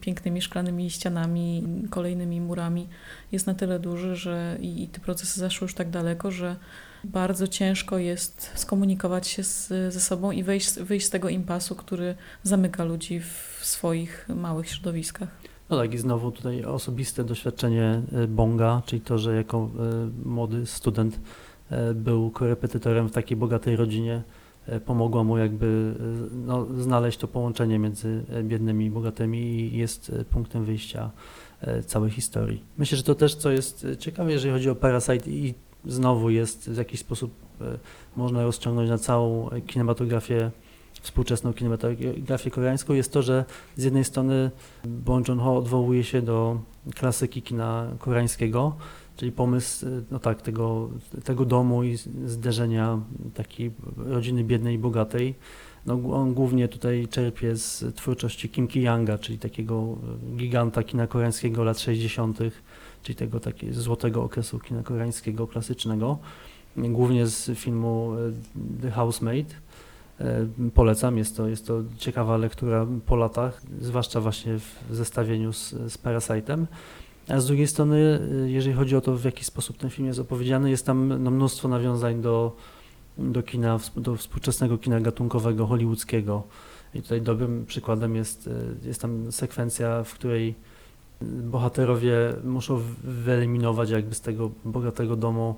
pięknymi 0.00 0.42
szklanymi 0.42 0.90
ścianami, 0.90 1.64
kolejnymi 1.90 2.40
murami 2.40 2.88
jest 3.32 3.46
na 3.46 3.54
tyle 3.54 3.78
duży, 3.78 4.16
że 4.16 4.58
i, 4.60 4.88
te 4.88 5.00
procesy 5.00 5.40
zaszły 5.40 5.64
już 5.64 5.74
tak 5.74 5.90
daleko, 5.90 6.30
że 6.30 6.56
bardzo 7.04 7.48
ciężko 7.48 7.98
jest 7.98 8.50
skomunikować 8.54 9.28
się 9.28 9.44
z, 9.44 9.68
ze 9.68 10.00
sobą 10.00 10.30
i 10.30 10.42
wyjść, 10.42 10.74
wyjść 10.74 11.06
z 11.06 11.10
tego 11.10 11.28
impasu, 11.28 11.74
który 11.74 12.14
zamyka 12.42 12.84
ludzi 12.84 13.20
w 13.20 13.58
swoich 13.62 14.28
małych 14.28 14.68
środowiskach. 14.68 15.28
No 15.70 15.76
tak, 15.76 15.94
i 15.94 15.98
znowu 15.98 16.30
tutaj 16.30 16.64
osobiste 16.64 17.24
doświadczenie 17.24 18.02
e, 18.12 18.26
Bonga, 18.26 18.82
czyli 18.86 19.00
to, 19.00 19.18
że 19.18 19.36
jako 19.36 19.58
e, 19.58 20.28
młody 20.28 20.66
student 20.66 21.20
e, 21.70 21.94
był 21.94 22.30
korepetytorem 22.30 23.08
w 23.08 23.12
takiej 23.12 23.36
bogatej 23.36 23.76
rodzinie, 23.76 24.22
pomogła 24.86 25.24
mu 25.24 25.38
jakby 25.38 25.94
no, 26.46 26.66
znaleźć 26.78 27.18
to 27.18 27.28
połączenie 27.28 27.78
między 27.78 28.24
biednymi 28.42 28.84
i 28.84 28.90
bogatymi 28.90 29.38
i 29.38 29.76
jest 29.76 30.12
punktem 30.30 30.64
wyjścia 30.64 31.10
całej 31.86 32.10
historii. 32.10 32.64
Myślę, 32.78 32.96
że 32.96 33.02
to 33.04 33.14
też, 33.14 33.34
co 33.34 33.50
jest 33.50 33.86
ciekawe, 33.98 34.32
jeżeli 34.32 34.54
chodzi 34.54 34.70
o 34.70 34.74
Parasite 34.74 35.30
i 35.30 35.54
znowu 35.84 36.30
jest 36.30 36.70
w 36.70 36.76
jakiś 36.76 37.00
sposób 37.00 37.30
można 38.16 38.42
rozciągnąć 38.42 38.90
na 38.90 38.98
całą 38.98 39.50
kinematografię 39.66 40.50
współczesną 41.06 41.52
kinematografię 41.52 42.50
koreańską 42.50 42.94
jest 42.94 43.12
to, 43.12 43.22
że 43.22 43.44
z 43.76 43.84
jednej 43.84 44.04
strony 44.04 44.50
Bong 44.84 45.28
Joon-ho 45.28 45.56
odwołuje 45.56 46.04
się 46.04 46.22
do 46.22 46.60
klasyki 46.94 47.42
kina 47.42 47.86
koreańskiego, 47.98 48.76
czyli 49.16 49.32
pomysł 49.32 49.86
no 50.10 50.18
tak, 50.18 50.42
tego, 50.42 50.90
tego 51.24 51.44
domu 51.44 51.84
i 51.84 51.96
zderzenia 52.26 53.00
takiej 53.34 53.70
rodziny 53.96 54.44
biednej 54.44 54.74
i 54.74 54.78
bogatej. 54.78 55.34
No, 55.86 56.00
on 56.12 56.34
głównie 56.34 56.68
tutaj 56.68 57.08
czerpie 57.10 57.56
z 57.56 57.94
twórczości 57.94 58.48
Kim 58.48 58.68
Ki-yanga, 58.68 59.18
czyli 59.18 59.38
takiego 59.38 59.96
giganta 60.36 60.82
kina 60.82 61.06
koreańskiego 61.06 61.64
lat 61.64 61.78
60., 61.78 62.38
czyli 63.02 63.16
tego 63.16 63.40
takiego 63.40 63.74
złotego 63.74 64.22
okresu 64.22 64.58
kina 64.58 64.82
koreańskiego 64.82 65.46
klasycznego, 65.46 66.18
głównie 66.76 67.26
z 67.26 67.58
filmu 67.58 68.12
The 68.82 68.90
Housemaid. 68.90 69.56
E, 70.20 70.46
polecam, 70.74 71.18
jest 71.18 71.36
to, 71.36 71.48
jest 71.48 71.66
to 71.66 71.82
ciekawa 71.98 72.36
lektura 72.36 72.86
po 73.06 73.16
latach, 73.16 73.62
zwłaszcza 73.80 74.20
właśnie 74.20 74.58
w 74.58 74.84
zestawieniu 74.90 75.52
z, 75.52 75.70
z 75.70 75.98
Parasite'em. 75.98 76.66
A 77.28 77.40
z 77.40 77.46
drugiej 77.46 77.66
strony, 77.66 78.20
e, 78.44 78.50
jeżeli 78.50 78.76
chodzi 78.76 78.96
o 78.96 79.00
to, 79.00 79.16
w 79.16 79.24
jaki 79.24 79.44
sposób 79.44 79.76
ten 79.76 79.90
film 79.90 80.08
jest 80.08 80.20
opowiedziany, 80.20 80.70
jest 80.70 80.86
tam 80.86 81.22
no, 81.22 81.30
mnóstwo 81.30 81.68
nawiązań 81.68 82.20
do, 82.20 82.56
do 83.18 83.42
kina, 83.42 83.78
do 83.96 84.16
współczesnego 84.16 84.78
kina 84.78 85.00
gatunkowego, 85.00 85.66
hollywoodzkiego. 85.66 86.42
I 86.94 87.02
tutaj 87.02 87.22
dobrym 87.22 87.66
przykładem 87.66 88.16
jest, 88.16 88.48
e, 88.82 88.88
jest 88.88 89.02
tam 89.02 89.32
sekwencja, 89.32 90.04
w 90.04 90.14
której 90.14 90.54
bohaterowie 91.22 92.16
muszą 92.44 92.80
wyeliminować 93.04 93.90
jakby 93.90 94.14
z 94.14 94.20
tego 94.20 94.50
bogatego 94.64 95.16
domu 95.16 95.54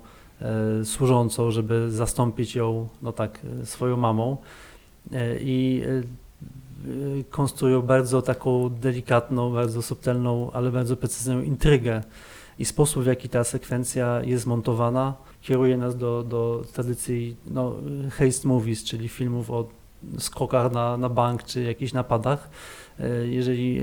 służącą, 0.83 1.51
żeby 1.51 1.91
zastąpić 1.91 2.55
ją, 2.55 2.87
no 3.01 3.11
tak, 3.11 3.39
e, 3.61 3.65
swoją 3.65 3.97
mamą. 3.97 4.37
E, 5.11 5.39
I 5.39 5.83
konstruują 7.29 7.81
bardzo 7.81 8.21
taką 8.21 8.69
delikatną, 8.69 9.53
bardzo 9.53 9.81
subtelną, 9.81 10.51
ale 10.51 10.71
bardzo 10.71 10.97
precyzyjną 10.97 11.41
intrygę. 11.41 12.03
I 12.59 12.65
sposób, 12.65 13.03
w 13.03 13.05
jaki 13.05 13.29
ta 13.29 13.43
sekwencja 13.43 14.21
jest 14.23 14.45
montowana, 14.45 15.13
kieruje 15.41 15.77
nas 15.77 15.97
do, 15.97 16.23
do 16.23 16.63
tradycji 16.73 17.35
no, 17.47 17.75
haste 18.11 18.47
movies, 18.47 18.83
czyli 18.83 19.09
filmów 19.09 19.51
o 19.51 19.67
skokach 20.17 20.71
na, 20.71 20.97
na 20.97 21.09
bank 21.09 21.43
czy 21.43 21.63
jakichś 21.63 21.93
napadach. 21.93 22.49
E, 22.99 23.27
jeżeli 23.27 23.79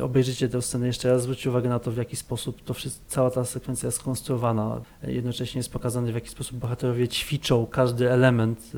e, 0.00 0.04
obejrzycie 0.04 0.48
tę 0.48 0.62
scenę 0.62 0.86
jeszcze 0.86 1.10
raz, 1.10 1.22
zwróćcie 1.22 1.50
uwagę 1.50 1.68
na 1.68 1.78
to, 1.78 1.90
w 1.90 1.96
jaki 1.96 2.16
sposób 2.16 2.62
to 2.62 2.74
wszystko, 2.74 3.04
cała 3.08 3.30
ta 3.30 3.44
sekwencja 3.44 3.86
jest 3.86 3.98
skonstruowana. 3.98 4.80
Jednocześnie 5.02 5.58
jest 5.58 5.72
pokazane, 5.72 6.12
w 6.12 6.14
jaki 6.14 6.28
sposób 6.28 6.58
bohaterowie 6.58 7.08
ćwiczą 7.08 7.66
każdy 7.66 8.10
element 8.10 8.72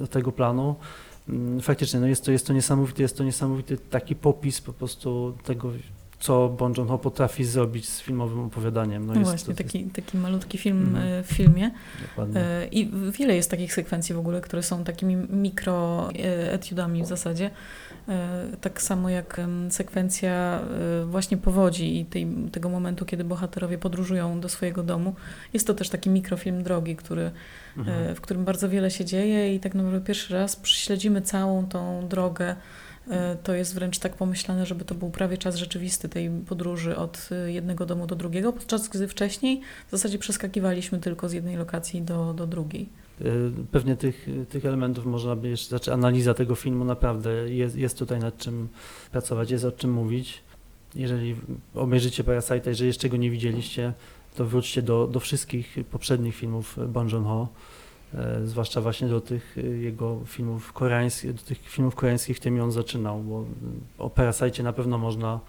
e, 0.00 0.06
tego 0.06 0.32
planu. 0.32 0.76
Mm, 1.28 1.60
faktycznie, 1.60 2.00
no 2.00 2.06
jest, 2.06 2.24
to, 2.24 2.32
jest 2.32 2.46
to 2.46 2.52
niesamowity, 2.52 3.02
jest 3.02 3.16
to 3.16 3.24
niesamowity 3.24 3.78
taki 3.78 4.16
popis 4.16 4.60
po 4.60 4.72
prostu 4.72 5.34
tego, 5.44 5.72
co 6.20 6.48
Bong 6.48 6.76
Joon-ho 6.78 6.98
potrafi 6.98 7.44
zrobić 7.44 7.88
z 7.88 8.00
filmowym 8.00 8.40
opowiadaniem. 8.40 9.06
No, 9.06 9.14
jest 9.14 9.30
właśnie, 9.30 9.54
to, 9.54 9.62
taki, 9.62 9.84
taki 9.84 10.16
malutki 10.18 10.58
film 10.58 10.78
Mhm. 10.88 11.06
e, 11.08 11.22
w 11.22 11.26
filmie. 11.26 11.70
Dokładnie. 12.08 12.40
E, 12.40 12.66
I 12.66 12.90
wiele 13.18 13.36
jest 13.36 13.50
takich 13.50 13.74
sekwencji 13.74 14.14
w 14.14 14.18
ogóle, 14.18 14.40
które 14.40 14.62
są 14.62 14.84
takimi 14.84 15.16
mikro 15.16 16.08
e, 16.10 16.52
etiudami 16.52 17.02
w 17.02 17.06
zasadzie. 17.06 17.50
Tak 18.60 18.82
samo 18.82 19.10
jak 19.10 19.40
sekwencja 19.70 20.60
właśnie 21.06 21.36
powodzi 21.36 22.00
i 22.00 22.04
tej, 22.04 22.26
tego 22.52 22.68
momentu, 22.68 23.04
kiedy 23.04 23.24
bohaterowie 23.24 23.78
podróżują 23.78 24.40
do 24.40 24.48
swojego 24.48 24.82
domu. 24.82 25.14
Jest 25.52 25.66
to 25.66 25.74
też 25.74 25.88
taki 25.88 26.10
mikrofilm 26.10 26.62
drogi, 26.62 26.96
który, 26.96 27.30
Mhm. 27.76 28.14
w 28.14 28.20
którym 28.20 28.44
bardzo 28.44 28.68
wiele 28.68 28.90
się 28.90 29.04
dzieje 29.04 29.54
i 29.54 29.60
tak 29.60 29.74
naprawdę 29.74 30.00
pierwszy 30.00 30.34
raz 30.34 30.60
śledzimy 30.64 31.22
całą 31.22 31.66
tą 31.66 32.08
drogę. 32.08 32.56
E, 33.10 33.36
To 33.42 33.54
jest 33.54 33.74
wręcz 33.74 33.98
tak 33.98 34.16
pomyślane, 34.16 34.66
żeby 34.66 34.84
to 34.84 34.94
był 34.94 35.10
prawie 35.10 35.38
czas 35.38 35.56
rzeczywisty 35.56 36.08
tej 36.08 36.30
podróży 36.30 36.96
od 36.96 37.28
e, 37.32 37.52
jednego 37.52 37.86
domu 37.86 38.06
do 38.06 38.16
drugiego, 38.16 38.52
podczas 38.52 38.88
gdy 38.88 39.08
wcześniej 39.08 39.60
w 39.88 39.90
zasadzie 39.90 40.18
przeskakiwaliśmy 40.18 40.98
tylko 40.98 41.28
z 41.28 41.32
jednej 41.32 41.56
lokacji 41.56 42.02
do, 42.02 42.34
do 42.34 42.46
drugiej. 42.46 42.88
Y, 43.20 43.50
Pewnie 43.72 43.96
tych, 43.96 44.26
tych 44.48 44.64
elementów 44.64 45.06
można 45.06 45.36
by 45.36 45.48
jeszcze, 45.48 45.68
znaczy 45.68 45.92
analiza 45.92 46.34
tego 46.34 46.54
filmu 46.54 46.84
naprawdę 46.84 47.30
jest, 47.50 47.76
jest 47.76 47.98
tutaj 47.98 48.18
nad 48.18 48.38
czym 48.38 48.68
pracować, 49.12 49.50
jest 49.50 49.64
o 49.64 49.72
czym 49.72 49.92
mówić. 49.92 50.42
Jeżeli 50.94 51.36
obejrzycie 51.74 52.24
Parasite, 52.24 52.70
jeżeli 52.70 52.86
jeszcze 52.88 53.08
go 53.08 53.16
nie 53.16 53.30
widzieliście, 53.30 53.92
to 54.36 54.44
wróćcie 54.44 54.82
do, 54.82 55.06
do 55.06 55.20
wszystkich 55.20 55.76
poprzednich 55.90 56.34
filmów 56.36 56.78
Bong 56.88 57.12
Joon-ho, 57.12 57.42
e, 57.42 57.56
zwłaszcza 58.44 58.80
właśnie 58.80 59.08
do 59.08 59.20
tych 59.20 59.58
e, 59.58 59.60
jego 59.60 60.20
filmów 60.26 60.72
koreańskich, 60.72 61.32
do 61.32 61.42
tych 61.42 61.58
filmów 61.58 61.94
koreańskich, 61.94 62.36
którymi 62.36 62.60
on 62.60 62.72
zaczynał, 62.72 63.20
bo 63.22 63.40
e, 63.40 63.44
o 63.98 64.10
Parasite 64.10 64.62
na 64.62 64.72
pewno 64.72 64.98
można 64.98 65.40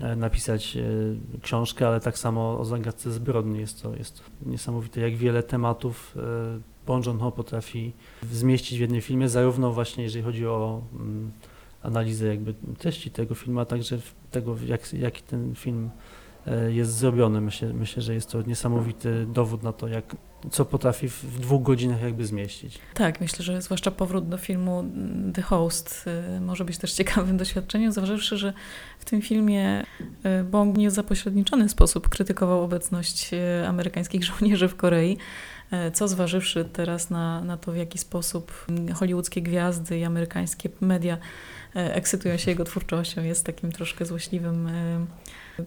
e, 0.00 0.16
napisać 0.16 0.76
e, 0.76 0.82
książkę, 1.42 1.88
ale 1.88 2.00
tak 2.00 2.18
samo 2.18 2.58
o 2.58 2.64
zagadce 2.64 3.12
zbrodni. 3.12 3.60
Jest 3.60 3.82
to, 3.82 3.96
jest 3.96 4.16
to 4.16 4.22
niesamowite, 4.46 5.00
jak 5.00 5.16
wiele 5.16 5.42
tematów 5.42 6.16
e, 6.16 6.20
Bong 6.86 7.06
Joon-ho 7.06 7.32
potrafi 7.32 7.92
zmieścić 8.32 8.78
w 8.78 8.80
jednym 8.80 9.00
filmie, 9.00 9.28
zarówno 9.28 9.72
właśnie 9.72 10.04
jeżeli 10.04 10.24
chodzi 10.24 10.46
o 10.46 10.82
mm, 10.92 11.30
analizę 11.82 12.26
jakby 12.26 12.54
treści 12.78 13.10
tego 13.10 13.34
filmu, 13.34 13.60
a 13.60 13.64
także 13.64 13.98
tego, 14.30 14.56
jak, 14.66 14.92
jaki 14.92 15.22
ten 15.22 15.54
film 15.54 15.84
e, 15.86 16.09
jest 16.68 16.92
zrobiony. 16.92 17.40
Myślę, 17.40 17.72
myślę, 17.72 18.02
że 18.02 18.14
jest 18.14 18.30
to 18.30 18.42
niesamowity 18.42 19.26
dowód 19.26 19.62
na 19.62 19.72
to, 19.72 19.88
jak, 19.88 20.16
co 20.50 20.64
potrafi 20.64 21.08
w, 21.08 21.40
dwóch 21.40 21.62
godzinach 21.62 22.02
jakby 22.02 22.26
zmieścić. 22.26 22.78
Tak, 22.94 23.20
myślę, 23.20 23.44
że 23.44 23.62
zwłaszcza 23.62 23.90
powrót 23.90 24.28
do 24.28 24.38
filmu 24.38 24.80
mm, 24.80 25.32
The 25.32 25.42
Host 25.42 26.04
y, 26.36 26.40
może 26.40 26.64
być 26.64 26.78
też 26.78 26.92
ciekawym 26.92 27.36
doświadczeniem, 27.42 27.92
zważywszy, 27.92 28.36
że 28.36 28.52
w 28.98 29.04
tym 29.04 29.22
filmie 29.22 29.84
y, 30.40 30.44
Bong 30.44 30.78
w 30.78 30.90
zapośredniczony 30.90 31.68
sposób 31.68 32.08
krytykował 32.08 32.64
obecność 32.64 33.30
y, 33.32 33.66
amerykańskich 33.68 34.24
żołnierzy 34.30 34.68
w 34.68 34.76
Korei, 34.76 35.16
co 35.92 36.08
zważywszy 36.08 36.64
teraz 36.64 37.10
na, 37.10 37.44
na 37.44 37.56
to, 37.56 37.72
w 37.72 37.76
jaki 37.76 37.98
sposób 37.98 38.64
mm, 38.68 38.94
hollywoodzkie 38.94 39.42
gwiazdy 39.42 39.98
i 39.98 40.04
amerykańskie 40.04 40.68
media 40.80 41.18
ekscytują 41.74 42.36
się 42.36 42.50
jego 42.50 42.64
twórczością, 42.64 43.22
jest 43.22 43.46
takim 43.46 43.72
troszkę 43.72 44.06
złośliwym 44.06 44.68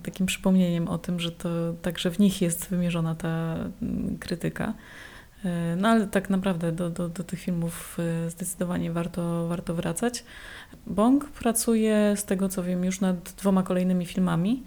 takim 0.03 0.25
przypomnieniem 0.25 0.87
o 0.87 0.97
tym, 0.97 1.19
że 1.19 1.31
to 1.31 1.49
także 1.81 2.11
w 2.11 2.19
nich 2.19 2.41
jest 2.41 2.69
wymierzona 2.69 3.15
ta 3.15 3.55
mm, 3.81 4.17
krytyka. 4.17 4.73
E, 5.45 5.75
No 5.75 5.89
ale 5.89 6.07
tak 6.07 6.29
naprawdę 6.29 6.71
do, 6.71 6.89
do, 6.89 7.09
do 7.09 7.23
tych 7.23 7.39
filmów 7.39 7.97
e, 8.25 8.29
zdecydowanie 8.29 8.91
warto, 8.91 9.47
warto 9.47 9.73
wracać. 9.73 10.23
Bong 10.87 11.25
pracuje, 11.25 12.13
z 12.17 12.25
tego 12.25 12.49
co 12.49 12.63
wiem, 12.63 12.83
już 12.85 13.01
nad 13.01 13.31
dwoma 13.31 13.63
kolejnymi 13.63 14.05
filmami, 14.05 14.63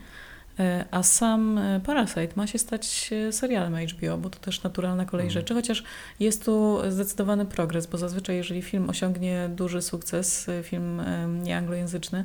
e, 0.58 0.84
a 0.90 1.02
sam 1.02 1.60
Parasite 1.84 2.28
ma 2.36 2.46
się 2.46 2.58
stać 2.58 3.10
serialem 3.30 3.74
HBO, 3.86 4.18
bo 4.18 4.30
to 4.30 4.38
też 4.38 4.62
naturalna 4.62 5.04
kolej 5.04 5.26
Mhm. 5.26 5.40
rzeczy, 5.42 5.54
chociaż 5.54 5.84
jest 6.20 6.44
tu 6.44 6.78
zdecydowany 6.88 7.46
progres, 7.46 7.86
bo 7.86 7.98
zazwyczaj 7.98 8.36
jeżeli 8.36 8.62
film 8.62 8.90
osiągnie 8.90 9.50
duży 9.56 9.82
sukces, 9.82 10.50
film 10.62 11.02
nieanglojęzyczny, 11.42 12.24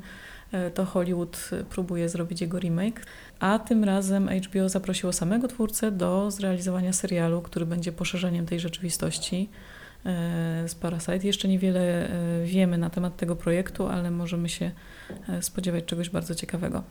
to 0.74 0.86
Hollywood 0.86 1.50
e, 1.52 1.64
próbuje 1.64 2.10
zrobić 2.10 2.42
jego 2.42 2.60
remake. 2.60 3.06
A 3.40 3.60
tym 3.60 3.84
razem 3.84 4.30
HBO 4.30 4.70
zaprosiło 4.70 5.14
samego 5.14 5.48
twórcę 5.48 5.92
do 5.92 6.32
zrealizowania 6.32 6.94
serialu, 6.94 7.42
który 7.42 7.66
będzie 7.66 7.92
poszerzeniem 7.92 8.46
tej 8.46 8.60
rzeczywistości 8.60 9.50
e, 10.06 10.64
z 10.68 10.76
Parasite. 10.76 11.28
Jeszcze 11.28 11.48
niewiele 11.48 12.10
e, 12.10 12.46
wiemy 12.46 12.78
na 12.78 12.90
temat 12.90 13.18
tego 13.18 13.36
projektu, 13.36 13.88
ale 13.88 14.12
możemy 14.12 14.50
się 14.50 14.72
e, 15.30 15.42
spodziewać 15.42 15.86
czegoś 15.86 16.10
bardzo 16.10 16.36
ciekawego. 16.36 16.84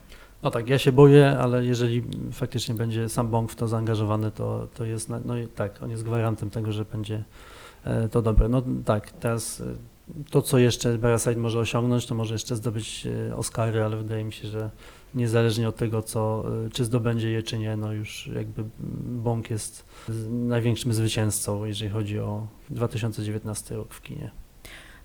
No 0.43 0.51
tak, 0.51 0.69
ja 0.69 0.79
się 0.79 0.93
boję, 0.93 1.39
ale 1.39 1.65
jeżeli 1.65 2.03
faktycznie 2.33 2.75
będzie 2.75 3.09
sam 3.09 3.29
Bong 3.29 3.53
w 3.53 3.57
to 3.57 3.69
zaangażowany, 3.69 4.31
to, 4.31 4.69
to 4.75 4.85
jest, 4.85 5.09
no 5.25 5.39
i 5.39 5.47
tak, 5.47 5.83
on 5.83 5.91
jest 5.91 6.03
gwarantem 6.03 6.51
tego, 6.51 6.73
że 6.73 6.85
będzie 6.85 7.25
e, 7.85 8.09
to 8.09 8.23
dobre. 8.23 8.49
No 8.49 8.63
tak, 8.85 9.11
teraz 9.11 9.61
e, 9.61 9.65
to, 10.31 10.43
co 10.43 10.59
jeszcze 10.59 10.99
Parasite 10.99 11.37
może 11.37 11.59
osiągnąć, 11.59 12.07
to 12.07 12.15
może 12.15 12.35
jeszcze 12.35 12.57
zdobyć 12.57 13.07
e, 13.31 13.37
Oscary, 13.37 13.83
ale 13.83 13.97
wydaje 13.97 14.25
mi 14.25 14.33
się, 14.33 14.49
że 14.49 14.71
niezależnie 15.15 15.69
od 15.69 15.77
tego, 15.77 16.03
co, 16.03 16.45
e, 16.67 16.71
czy 16.71 16.85
zdobędzie 16.85 17.31
je, 17.31 17.43
czy 17.43 17.59
nie, 17.59 17.77
no 17.77 17.93
już 17.93 18.31
jakby 18.35 18.65
Bong 19.05 19.51
jest 19.51 19.85
największym 20.31 20.93
zwycięzcą, 20.93 21.65
jeżeli 21.65 21.91
chodzi 21.91 22.19
o 22.19 22.47
2019 22.71 23.77
rok 23.77 23.95
w 23.95 24.03
kinie. 24.03 24.31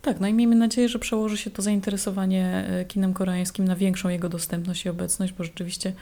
Tak, 0.02 0.20
no 0.20 0.28
i 0.28 0.34
miejmy 0.34 0.56
nadzieję, 0.56 0.90
że 0.90 1.00
przełoży 1.00 1.38
się 1.38 1.50
to 1.50 1.62
zainteresowanie 1.62 2.66
e, 2.68 2.86
kinem 2.86 3.14
koreańskim 3.14 3.66
na 3.66 3.76
większą 3.76 4.10
jego 4.10 4.30
dostępność 4.30 4.86
i 4.86 4.90
obecność, 4.90 5.34
bo 5.34 5.44
rzeczywiście 5.44 5.94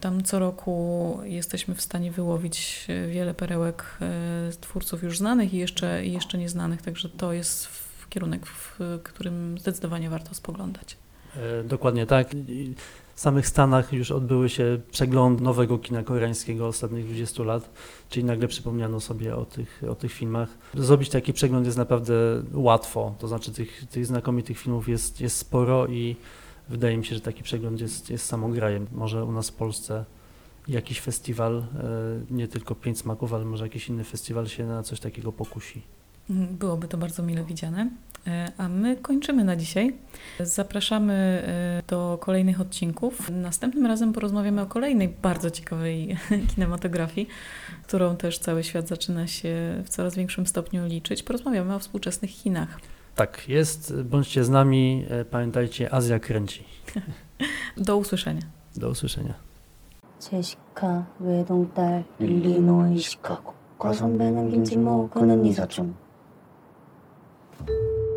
tam 0.00 0.22
co 0.22 0.38
roku 0.38 1.18
jesteśmy 1.24 1.74
w 1.74 1.82
stanie 1.82 2.10
wyłowić 2.10 2.86
wiele 3.08 3.34
perełek 3.34 3.98
twórców 4.60 5.02
już 5.02 5.18
znanych 5.18 5.54
i 5.54 5.56
jeszcze, 5.56 6.06
i 6.06 6.12
jeszcze 6.12 6.38
nieznanych, 6.38 6.82
także 6.82 7.08
to 7.08 7.32
jest 7.32 7.87
kierunek, 8.08 8.46
w 8.46 8.78
którym 9.02 9.58
zdecydowanie 9.58 10.10
warto 10.10 10.34
spoglądać. 10.34 10.96
E, 11.36 11.64
Dokładnie 11.64 12.06
tak. 12.06 12.34
W 13.14 13.20
samych 13.20 13.46
Stanach 13.46 13.92
już 13.92 14.10
odbyły 14.10 14.48
się 14.48 14.80
przegląd 14.90 15.40
nowego 15.40 15.78
kina 15.78 16.02
koreańskiego 16.02 16.66
ostatnich 16.66 17.04
20 17.04 17.42
lat, 17.42 17.70
czyli 18.10 18.24
nagle 18.24 18.48
przypomniano 18.48 19.00
sobie 19.00 19.36
o 19.36 19.44
tych, 19.44 19.82
o 19.90 19.94
tych 19.94 20.12
filmach. 20.12 20.48
Zrobić 20.74 21.08
taki 21.08 21.32
przegląd 21.32 21.66
jest 21.66 21.78
naprawdę 21.78 22.14
łatwo, 22.52 23.14
to 23.18 23.28
znaczy 23.28 23.52
tych, 23.52 23.86
tych 23.90 24.06
znakomitych 24.06 24.58
filmów 24.58 24.88
jest, 24.88 25.20
jest 25.20 25.36
sporo 25.36 25.86
i 25.86 26.16
wydaje 26.68 26.96
mi 26.96 27.04
się, 27.04 27.14
że 27.14 27.20
taki 27.20 27.42
przegląd 27.42 27.80
jest, 27.80 28.10
jest 28.10 28.26
samograjem. 28.26 28.86
Może 28.92 29.24
u 29.24 29.32
nas 29.32 29.50
w 29.50 29.52
Polsce 29.52 30.04
jakiś 30.68 31.00
festiwal, 31.00 31.56
e, 31.56 31.64
nie 32.30 32.48
tylko 32.48 32.74
Pięć 32.74 32.98
Smaków, 32.98 33.34
ale 33.34 33.44
może 33.44 33.64
jakiś 33.64 33.88
inny 33.88 34.04
festiwal 34.04 34.46
się 34.46 34.66
na 34.66 34.82
coś 34.82 35.00
takiego 35.00 35.32
pokusi. 35.32 35.82
Mm, 36.29 36.55
Byłoby 36.57 36.87
to 36.87 36.97
bardzo 36.97 37.23
mile 37.23 37.43
widziane. 37.43 37.89
E, 38.27 38.51
A 38.57 38.67
my 38.69 38.95
kończymy 38.95 39.43
na 39.43 39.55
dzisiaj. 39.55 39.93
Zapraszamy 40.39 41.13
e, 41.13 41.83
do 41.87 42.17
kolejnych 42.21 42.61
odcinków. 42.61 43.29
Następnym 43.29 43.85
razem 43.85 44.13
porozmawiamy 44.13 44.61
o 44.61 44.65
kolejnej 44.65 45.09
bardzo 45.09 45.49
ciekawej 45.51 46.17
kinematografii, 46.55 47.27
którą 47.87 48.15
też 48.15 48.39
cały 48.39 48.63
świat 48.63 48.87
zaczyna 48.87 49.27
się 49.27 49.81
w 49.85 49.89
coraz 49.89 50.15
większym 50.15 50.47
stopniu 50.47 50.85
liczyć. 50.85 51.23
Porozmawiamy 51.23 51.75
o 51.75 51.79
współczesnych 51.79 52.31
Chinach. 52.31 52.79
Tak, 53.15 53.49
jest, 53.49 54.01
bądźcie 54.01 54.43
z 54.43 54.49
nami, 54.49 55.05
e, 55.09 55.25
pamiętajcie, 55.25 55.93
Azja 55.93 56.19
kręci. 56.19 56.63
Do 57.77 57.97
usłyszenia. 57.97 58.41
Do 58.75 58.89
usłyszenia. 58.89 59.33
제시카 60.19 61.05
외동딸 61.19 62.03
릴리노이 62.19 62.97
시카고 62.97 63.53
과선배는 63.77 64.49
김진모 64.51 65.09
그는 65.09 65.45
이사촌 65.45 65.93
Thank 67.58 67.70
you. 67.70 68.07